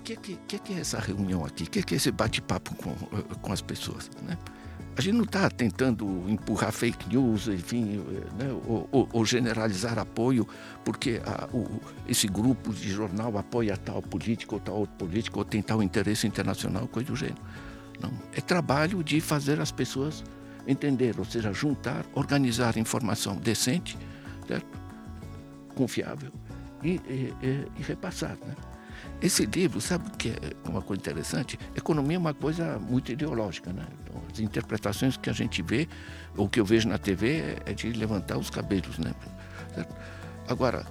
O 0.00 0.02
que, 0.02 0.16
que, 0.16 0.58
que, 0.58 0.72
é 0.74 0.80
essa 0.80 0.98
reunião 0.98 1.44
aqui? 1.46 1.64
O 1.64 1.70
que, 1.70 1.82
que 1.82 1.94
é 1.94 1.96
esse 1.96 2.10
bate-papo 2.10 2.74
com, 2.74 2.94
com 3.40 3.52
as 3.52 3.62
pessoas? 3.62 4.10
Né? 4.22 4.36
A 4.96 5.00
gente 5.00 5.14
não 5.14 5.24
está 5.24 5.50
tentando 5.50 6.24
empurrar 6.28 6.70
fake 6.70 7.08
news, 7.08 7.48
enfim, 7.48 8.04
né? 8.38 8.48
ou, 8.66 8.88
ou, 8.92 9.08
ou, 9.12 9.24
generalizar 9.24 9.98
apoio, 9.98 10.46
porque 10.84 11.20
a, 11.26 11.48
o, 11.52 11.80
esse 12.08 12.28
grupo 12.28 12.72
de 12.72 12.90
jornal 12.90 13.36
apoia 13.36 13.76
tal 13.76 14.00
político 14.00 14.54
ou 14.54 14.60
tal 14.60 14.76
outro 14.76 14.94
político, 14.96 15.40
ou 15.40 15.44
tem 15.44 15.60
tal 15.60 15.82
interesse 15.82 16.26
internacional, 16.28 16.86
coisa 16.86 17.08
do 17.08 17.16
gênero. 17.16 17.42
Não. 18.00 18.12
É 18.32 18.40
trabalho 18.40 19.02
de 19.02 19.20
fazer 19.20 19.60
as 19.60 19.72
pessoas 19.72 20.22
entender, 20.66 21.18
ou 21.18 21.24
seja, 21.24 21.52
juntar, 21.52 22.04
organizar 22.14 22.76
informação 22.76 23.36
decente, 23.36 23.98
certo? 24.46 24.66
confiável 25.74 26.30
e, 26.82 27.00
e, 27.08 27.34
e, 27.42 27.66
e 27.78 27.82
repassar. 27.82 28.36
Né? 28.46 28.54
Esse 29.20 29.46
livro, 29.46 29.80
sabe 29.80 30.08
o 30.08 30.10
que 30.12 30.30
é 30.30 30.68
uma 30.68 30.82
coisa 30.82 31.00
interessante? 31.00 31.58
Economia 31.74 32.16
é 32.16 32.18
uma 32.18 32.34
coisa 32.34 32.78
muito 32.78 33.10
ideológica, 33.10 33.72
né? 33.72 33.86
As 34.34 34.40
interpretações 34.40 35.16
que 35.16 35.30
a 35.30 35.32
gente 35.32 35.62
vê, 35.62 35.88
ou 36.36 36.48
que 36.48 36.58
eu 36.58 36.64
vejo 36.64 36.88
na 36.88 36.98
TV, 36.98 37.56
é 37.64 37.72
de 37.72 37.92
levantar 37.92 38.36
os 38.36 38.50
cabelos, 38.50 38.98
né? 38.98 39.14
Certo? 39.72 39.94
Agora, 40.48 40.84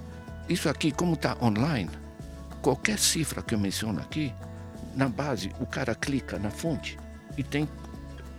isso 0.48 0.66
aqui, 0.66 0.90
como 0.90 1.12
está 1.12 1.36
online, 1.42 1.90
qualquer 2.62 2.98
cifra 2.98 3.42
que 3.42 3.54
eu 3.54 3.58
menciono 3.58 4.00
aqui, 4.00 4.32
na 4.96 5.10
base, 5.10 5.50
o 5.60 5.66
cara 5.66 5.94
clica 5.94 6.38
na 6.38 6.50
fonte 6.50 6.98
e 7.36 7.42
tem 7.42 7.68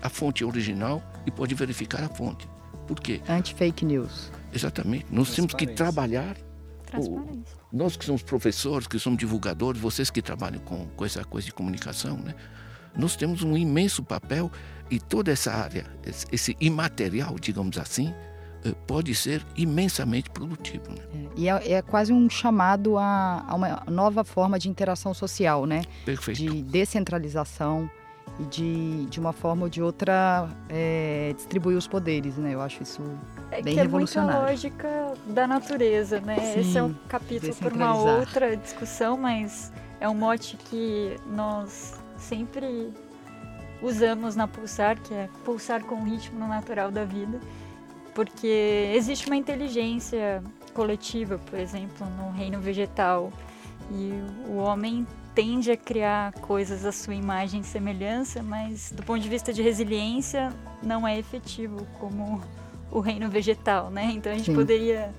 a 0.02 0.10
fonte 0.10 0.44
original 0.44 1.04
e 1.24 1.30
pode 1.30 1.54
verificar 1.54 2.04
a 2.04 2.10
fonte. 2.10 2.50
Por 2.88 3.00
quê? 3.00 3.22
Anti-fake 3.30 3.86
news. 3.86 4.32
Exatamente. 4.52 5.06
Nós 5.12 5.36
temos 5.36 5.54
que 5.54 5.68
trabalhar 5.68 6.36
nós 7.72 7.96
que 7.96 8.06
somos 8.06 8.24
professores, 8.24 8.88
que 8.88 8.98
somos 8.98 9.20
divulgadores, 9.20 9.80
vocês 9.80 10.10
que 10.10 10.22
trabalham 10.22 10.62
com, 10.62 10.88
com 10.88 11.06
essa 11.06 11.24
coisa 11.24 11.46
de 11.46 11.54
comunicação, 11.54 12.18
né? 12.18 12.34
nós 12.98 13.16
temos 13.16 13.44
um 13.44 13.58
imenso 13.58 14.04
papel 14.04 14.52
e 14.90 15.00
toda 15.00 15.32
essa 15.32 15.52
área, 15.52 15.86
esse 16.32 16.56
imaterial, 16.60 17.36
digamos 17.40 17.78
assim, 17.78 18.14
eh, 18.66 18.74
pode 18.88 19.14
ser 19.14 19.46
imensamente 19.56 20.30
produtivo. 20.30 20.90
Né? 20.90 20.98
É, 21.14 21.40
e 21.40 21.50
é, 21.50 21.72
é, 21.74 21.82
quase 21.82 22.12
um 22.12 22.30
chamado 22.30 22.98
a, 22.98 23.46
a, 23.48 23.56
uma 23.56 23.84
nova 23.88 24.24
forma 24.24 24.58
de 24.58 24.70
interação 24.70 25.14
social, 25.14 25.66
né? 25.66 25.84
Perfeito. 26.04 26.38
De 26.38 26.62
descentralização 26.64 27.90
e 28.40 28.44
de, 28.44 29.06
de 29.06 29.20
uma 29.20 29.32
forma 29.32 29.64
ou 29.64 29.70
de 29.70 29.82
outra 29.82 30.50
é, 30.68 31.34
distribuir 31.36 31.78
os 31.78 31.88
poderes, 31.88 32.38
né? 32.38 32.54
Eu 32.54 32.62
acho 32.62 32.82
isso 32.82 33.02
é 33.52 33.62
bem 33.62 33.76
que 33.76 33.82
revolucionário. 33.82 34.34
É 34.34 34.40
muita 34.40 34.52
lógica 34.52 35.14
da 35.28 35.48
natureza, 35.48 36.20
né? 36.20 36.36
Sim, 36.38 36.60
Esse 36.60 36.78
é 36.78 36.84
um 36.84 36.94
capítulo 37.08 37.56
para 37.56 37.74
uma 37.74 37.96
outra 37.96 38.58
discussão, 38.58 39.18
mas 39.18 39.72
é 40.00 40.10
um 40.10 40.16
mote 40.16 40.58
que 40.58 41.16
nós 41.28 41.94
sempre 42.18 42.92
usamos 43.82 44.36
na 44.36 44.48
Pulsar, 44.48 45.00
que 45.00 45.14
é 45.14 45.30
pulsar 45.44 45.84
com 45.84 45.96
o 45.96 46.04
ritmo 46.04 46.48
natural 46.48 46.92
da 46.92 47.06
vida, 47.06 47.40
porque 48.14 48.92
existe 48.96 49.28
uma 49.28 49.36
inteligência 49.36 50.42
coletiva, 50.74 51.38
por 51.38 51.60
exemplo, 51.60 52.08
no 52.18 52.32
reino 52.32 52.60
vegetal, 52.60 53.32
e 53.92 54.12
o 54.48 54.56
homem 54.58 55.06
tende 55.34 55.70
a 55.70 55.78
criar 55.78 56.32
coisas 56.34 56.86
à 56.86 56.92
sua 56.92 57.14
imagem 57.14 57.62
e 57.62 57.64
semelhança, 57.64 58.42
mas 58.42 58.92
do 58.92 59.04
ponto 59.04 59.20
de 59.20 59.30
vista 59.30 59.52
de 59.52 59.62
resiliência 59.62 60.52
não 60.82 61.06
é 61.06 61.20
efetivo 61.20 61.86
como 62.00 62.42
o 62.90 63.00
reino 63.02 63.30
vegetal, 63.30 63.90
né? 63.90 64.12
Então 64.14 64.32
a 64.32 64.36
gente 64.36 64.46
Sim. 64.46 64.56
poderia 64.56 65.14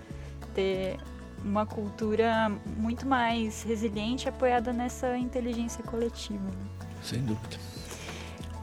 ter 0.54 0.98
uma 1.44 1.66
cultura 1.66 2.50
muito 2.78 3.06
mais 3.06 3.62
resiliente 3.62 4.28
apoiada 4.28 4.72
nessa 4.72 5.16
inteligência 5.18 5.84
coletiva. 5.84 6.50
Sem 7.02 7.22
dúvida. 7.22 7.58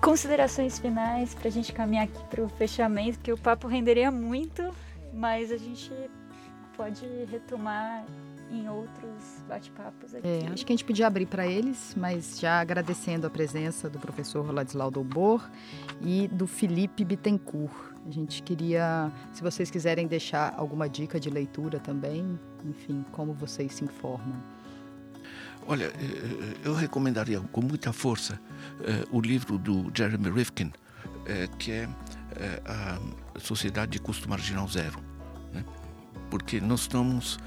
Considerações 0.04 0.78
finais 0.80 1.34
para 1.34 1.48
a 1.48 1.52
gente 1.52 1.72
caminhar 1.72 2.04
aqui 2.04 2.22
para 2.26 2.44
o 2.44 2.50
fechamento, 2.50 3.20
que 3.20 3.32
o 3.32 3.38
papo 3.38 3.68
renderia 3.68 4.12
muito, 4.12 4.76
mas 5.14 5.50
a 5.50 5.58
gente 5.58 5.92
pode 6.76 7.06
retomar 7.32 8.06
em 8.52 8.68
outros 8.68 9.42
bate-papos 9.48 10.14
aqui. 10.14 10.28
É, 10.28 10.48
acho 10.52 10.66
que 10.66 10.74
a 10.74 10.76
gente 10.76 10.84
podia 10.84 11.08
abrir 11.08 11.26
para 11.26 11.48
eles, 11.48 11.96
mas 11.98 12.38
já 12.38 12.60
agradecendo 12.60 13.26
a 13.26 13.30
presença 13.30 13.90
do 13.90 13.98
professor 13.98 14.54
Ladislau 14.54 14.92
Dobor 14.92 15.50
e 16.02 16.28
do 16.28 16.48
Felipe 16.48 17.06
Bittencourt. 17.06 17.74
A 18.06 18.12
gente 18.12 18.44
queria, 18.44 19.10
se 19.32 19.42
vocês 19.42 19.72
quiserem 19.72 20.06
deixar 20.06 20.54
alguma 20.58 20.90
dica 20.90 21.18
de 21.18 21.30
leitura 21.30 21.80
também, 21.80 22.38
enfim, 22.66 23.06
como 23.14 23.34
vocês 23.34 23.74
se 23.74 23.86
informam. 23.86 24.42
Olha, 25.66 25.86
eh, 25.86 25.92
eh, 25.96 26.58
eu 26.66 26.74
recomendaria 26.74 27.40
com 27.40 27.62
muita 27.62 27.94
força 27.94 28.40
eh, 28.82 29.06
o 29.12 29.22
livro 29.22 29.58
do 29.58 29.92
Jeremy 29.94 30.30
Rifkin, 30.30 30.72
que 31.58 31.72
é 31.72 31.90
a 32.66 33.00
Sociedade 33.40 33.94
de 33.94 34.00
Custo 34.00 34.28
Marginal 34.30 34.68
Zero. 34.68 35.00
Né? 35.54 35.64
Porque 36.30 36.60
nós 36.60 36.82
estamos 36.82 37.40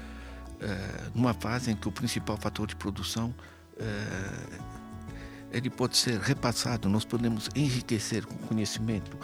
numa 1.13 1.33
fase 1.35 1.69
em 1.69 1.75
que 1.75 1.87
o 1.87 1.91
principal 1.91 2.37
fator 2.37 2.65
de 2.65 2.75
produção 2.75 3.35
ele 5.51 5.69
pode 5.69 5.95
ser 5.95 6.19
repassado, 6.19 6.89
nós 6.89 7.05
podemos 7.05 7.49
enriquecer 7.55 8.25
com 8.25 8.35
conhecimento 8.47 9.15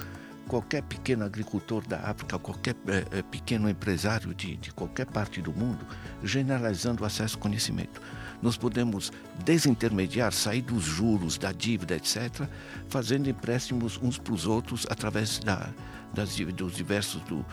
qualquer 0.48 0.84
pequeno 0.84 1.26
agricultor 1.26 1.84
da 1.88 2.02
África, 2.02 2.38
qualquer 2.38 2.76
pequeno 3.32 3.68
empresário 3.68 4.36
de 4.36 4.72
qualquer 4.76 5.08
parte 5.08 5.42
do 5.42 5.52
mundo, 5.52 5.84
generalizando 6.24 7.02
o 7.02 7.06
acesso 7.08 7.38
ao 7.38 7.42
conhecimento. 7.42 8.00
Nós 8.44 8.58
podemos 8.58 9.10
desintermediar, 9.46 10.34
sair 10.34 10.62
dos 10.62 10.84
juros, 10.84 11.38
da 11.38 11.54
dívida, 11.54 11.96
etc., 11.96 12.46
fazendo 12.90 13.30
empréstimos 13.30 13.98
uns 14.04 14.18
para 14.18 14.34
os 14.34 14.46
outros 14.46 14.86
através 14.90 15.40
da, 15.40 15.70
das, 16.14 16.36
dos 16.36 16.76
diversos 16.76 17.22
do, 17.22 17.46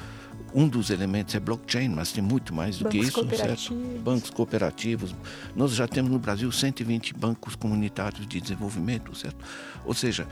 um 0.53 0.67
dos 0.67 0.91
elementos 0.91 1.33
é 1.37 1.39
blockchain, 1.39 1.91
mas 1.91 2.11
tem 2.11 2.25
muito 2.25 2.53
mais 2.53 2.79
do 2.79 2.85
bancos 2.85 2.99
que 2.99 3.07
isso, 3.07 3.37
certo? 3.37 3.75
Bancos 4.03 4.31
cooperativos. 4.31 5.15
Nós 5.55 5.77
já 5.77 5.87
temos 5.87 6.11
no 6.11 6.19
Brasil 6.19 6.51
120 6.51 7.15
bancos 7.15 7.55
comunitários 7.55 8.27
de 8.27 8.41
desenvolvimento, 8.41 9.15
certo? 9.15 9.45
Ou 9.85 9.95
seja, 9.95 10.27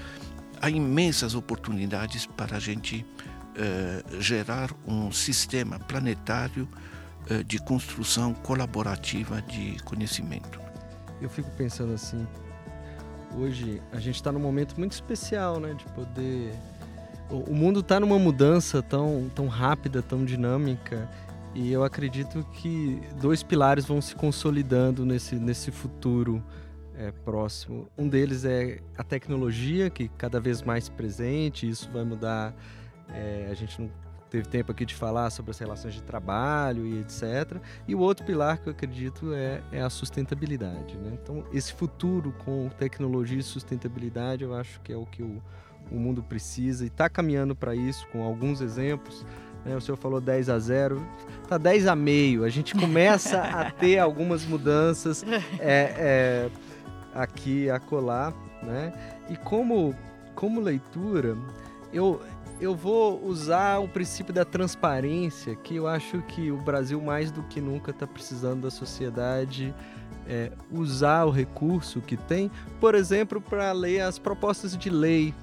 há 0.61 0.69
imensas 0.69 1.37
oportunidades 1.37 2.27
para 2.27 2.57
a 2.57 2.61
gente 2.61 3.07
uh, 3.55 4.21
gerar 4.21 4.73
um 4.85 5.13
sistema 5.13 5.79
planetário 5.79 6.69
de 7.47 7.59
construção 7.59 8.33
colaborativa 8.33 9.43
de 9.43 9.77
conhecimento. 9.85 10.61
Eu 11.21 11.29
fico 11.29 11.51
pensando 11.53 11.93
assim, 11.93 12.27
hoje 13.37 13.83
a 13.93 13.99
gente 13.99 14.16
está 14.16 14.33
num 14.33 14.41
momento 14.41 14.79
muito 14.79 14.93
especial, 14.93 15.61
né, 15.61 15.75
de 15.75 15.85
poder 15.93 16.53
o 17.31 17.55
mundo 17.55 17.81
está 17.81 18.01
numa 18.01 18.19
mudança 18.19 18.83
tão, 18.83 19.31
tão 19.35 19.49
rápida, 19.49 20.01
tão 20.01 20.25
dinâmica, 20.25 21.09
e 21.55 21.71
eu 21.71 21.85
acredito 21.85 22.47
que 22.55 23.01
dois 23.21 23.43
pilares 23.43 23.85
vão 23.85 24.01
se 24.01 24.14
consolidando 24.14 25.05
nesse, 25.05 25.35
nesse 25.37 25.71
futuro 25.71 26.43
é, 26.97 27.11
próximo. 27.11 27.89
Um 27.99 28.09
deles 28.09 28.45
é 28.45 28.81
a 28.97 29.05
tecnologia, 29.05 29.91
que 29.91 30.09
cada 30.09 30.41
vez 30.41 30.62
mais 30.62 30.89
presente, 30.89 31.69
isso 31.69 31.91
vai 31.91 32.05
mudar. 32.05 32.55
É, 33.11 33.49
a 33.51 33.55
gente 33.55 33.81
não 33.81 33.91
teve 34.31 34.49
tempo 34.49 34.72
aqui 34.72 34.85
de 34.85 34.95
falar 34.95 35.31
sobre 35.31 35.51
as 35.51 35.59
relações 35.59 35.95
de 35.95 36.03
trabalho 36.03 36.87
e 36.87 37.01
etc. 37.01 37.61
E 37.87 37.95
o 37.95 37.99
outro 37.99 38.24
pilar 38.24 38.59
que 38.59 38.68
eu 38.68 38.72
acredito 38.72 39.33
é, 39.33 39.62
é 39.72 39.81
a 39.81 39.91
sustentabilidade. 39.91 40.97
Né? 40.97 41.18
Então, 41.22 41.45
esse 41.53 41.72
futuro 41.72 42.35
com 42.45 42.68
tecnologia 42.68 43.39
e 43.39 43.43
sustentabilidade, 43.43 44.45
eu 44.45 44.55
acho 44.55 44.81
que 44.81 44.93
é 44.93 44.97
o 44.97 45.07
que 45.07 45.22
o 45.22 45.43
o 45.91 45.99
mundo 45.99 46.22
precisa 46.22 46.85
e 46.85 46.89
está 46.89 47.09
caminhando 47.09 47.55
para 47.55 47.74
isso 47.74 48.07
com 48.09 48.22
alguns 48.22 48.61
exemplos. 48.61 49.24
Né? 49.64 49.76
O 49.76 49.81
senhor 49.81 49.97
falou 49.97 50.20
10 50.20 50.49
a 50.49 50.59
0, 50.59 51.07
está 51.43 51.59
10 51.59 51.87
a 51.87 51.97
meio. 51.97 52.45
A 52.45 52.49
gente 52.49 52.74
começa 52.74 53.41
a 53.41 53.70
ter 53.70 53.99
algumas 54.01 54.45
mudanças 54.45 55.24
é, 55.59 55.95
é, 55.99 56.51
aqui 57.14 57.70
a 57.70 57.79
colar, 57.79 58.33
né? 58.62 58.93
E 59.29 59.37
como 59.37 59.95
como 60.35 60.61
leitura, 60.61 61.37
eu 61.93 62.22
eu 62.61 62.75
vou 62.75 63.25
usar 63.25 63.79
o 63.79 63.89
princípio 63.89 64.33
da 64.35 64.45
transparência, 64.45 65.55
que 65.55 65.77
eu 65.77 65.87
acho 65.87 66.21
que 66.23 66.51
o 66.51 66.57
Brasil 66.57 67.01
mais 67.01 67.31
do 67.31 67.43
que 67.45 67.61
nunca 67.61 67.91
está 67.91 68.07
precisando 68.07 68.63
da 68.63 68.71
sociedade 68.71 69.75
é, 70.27 70.51
usar 70.71 71.25
o 71.25 71.31
recurso 71.31 72.01
que 72.01 72.17
tem, 72.17 72.51
por 72.81 72.95
exemplo, 72.95 73.41
para 73.41 73.73
ler 73.73 74.01
as 74.01 74.19
propostas 74.19 74.77
de 74.77 74.91
lei 74.91 75.35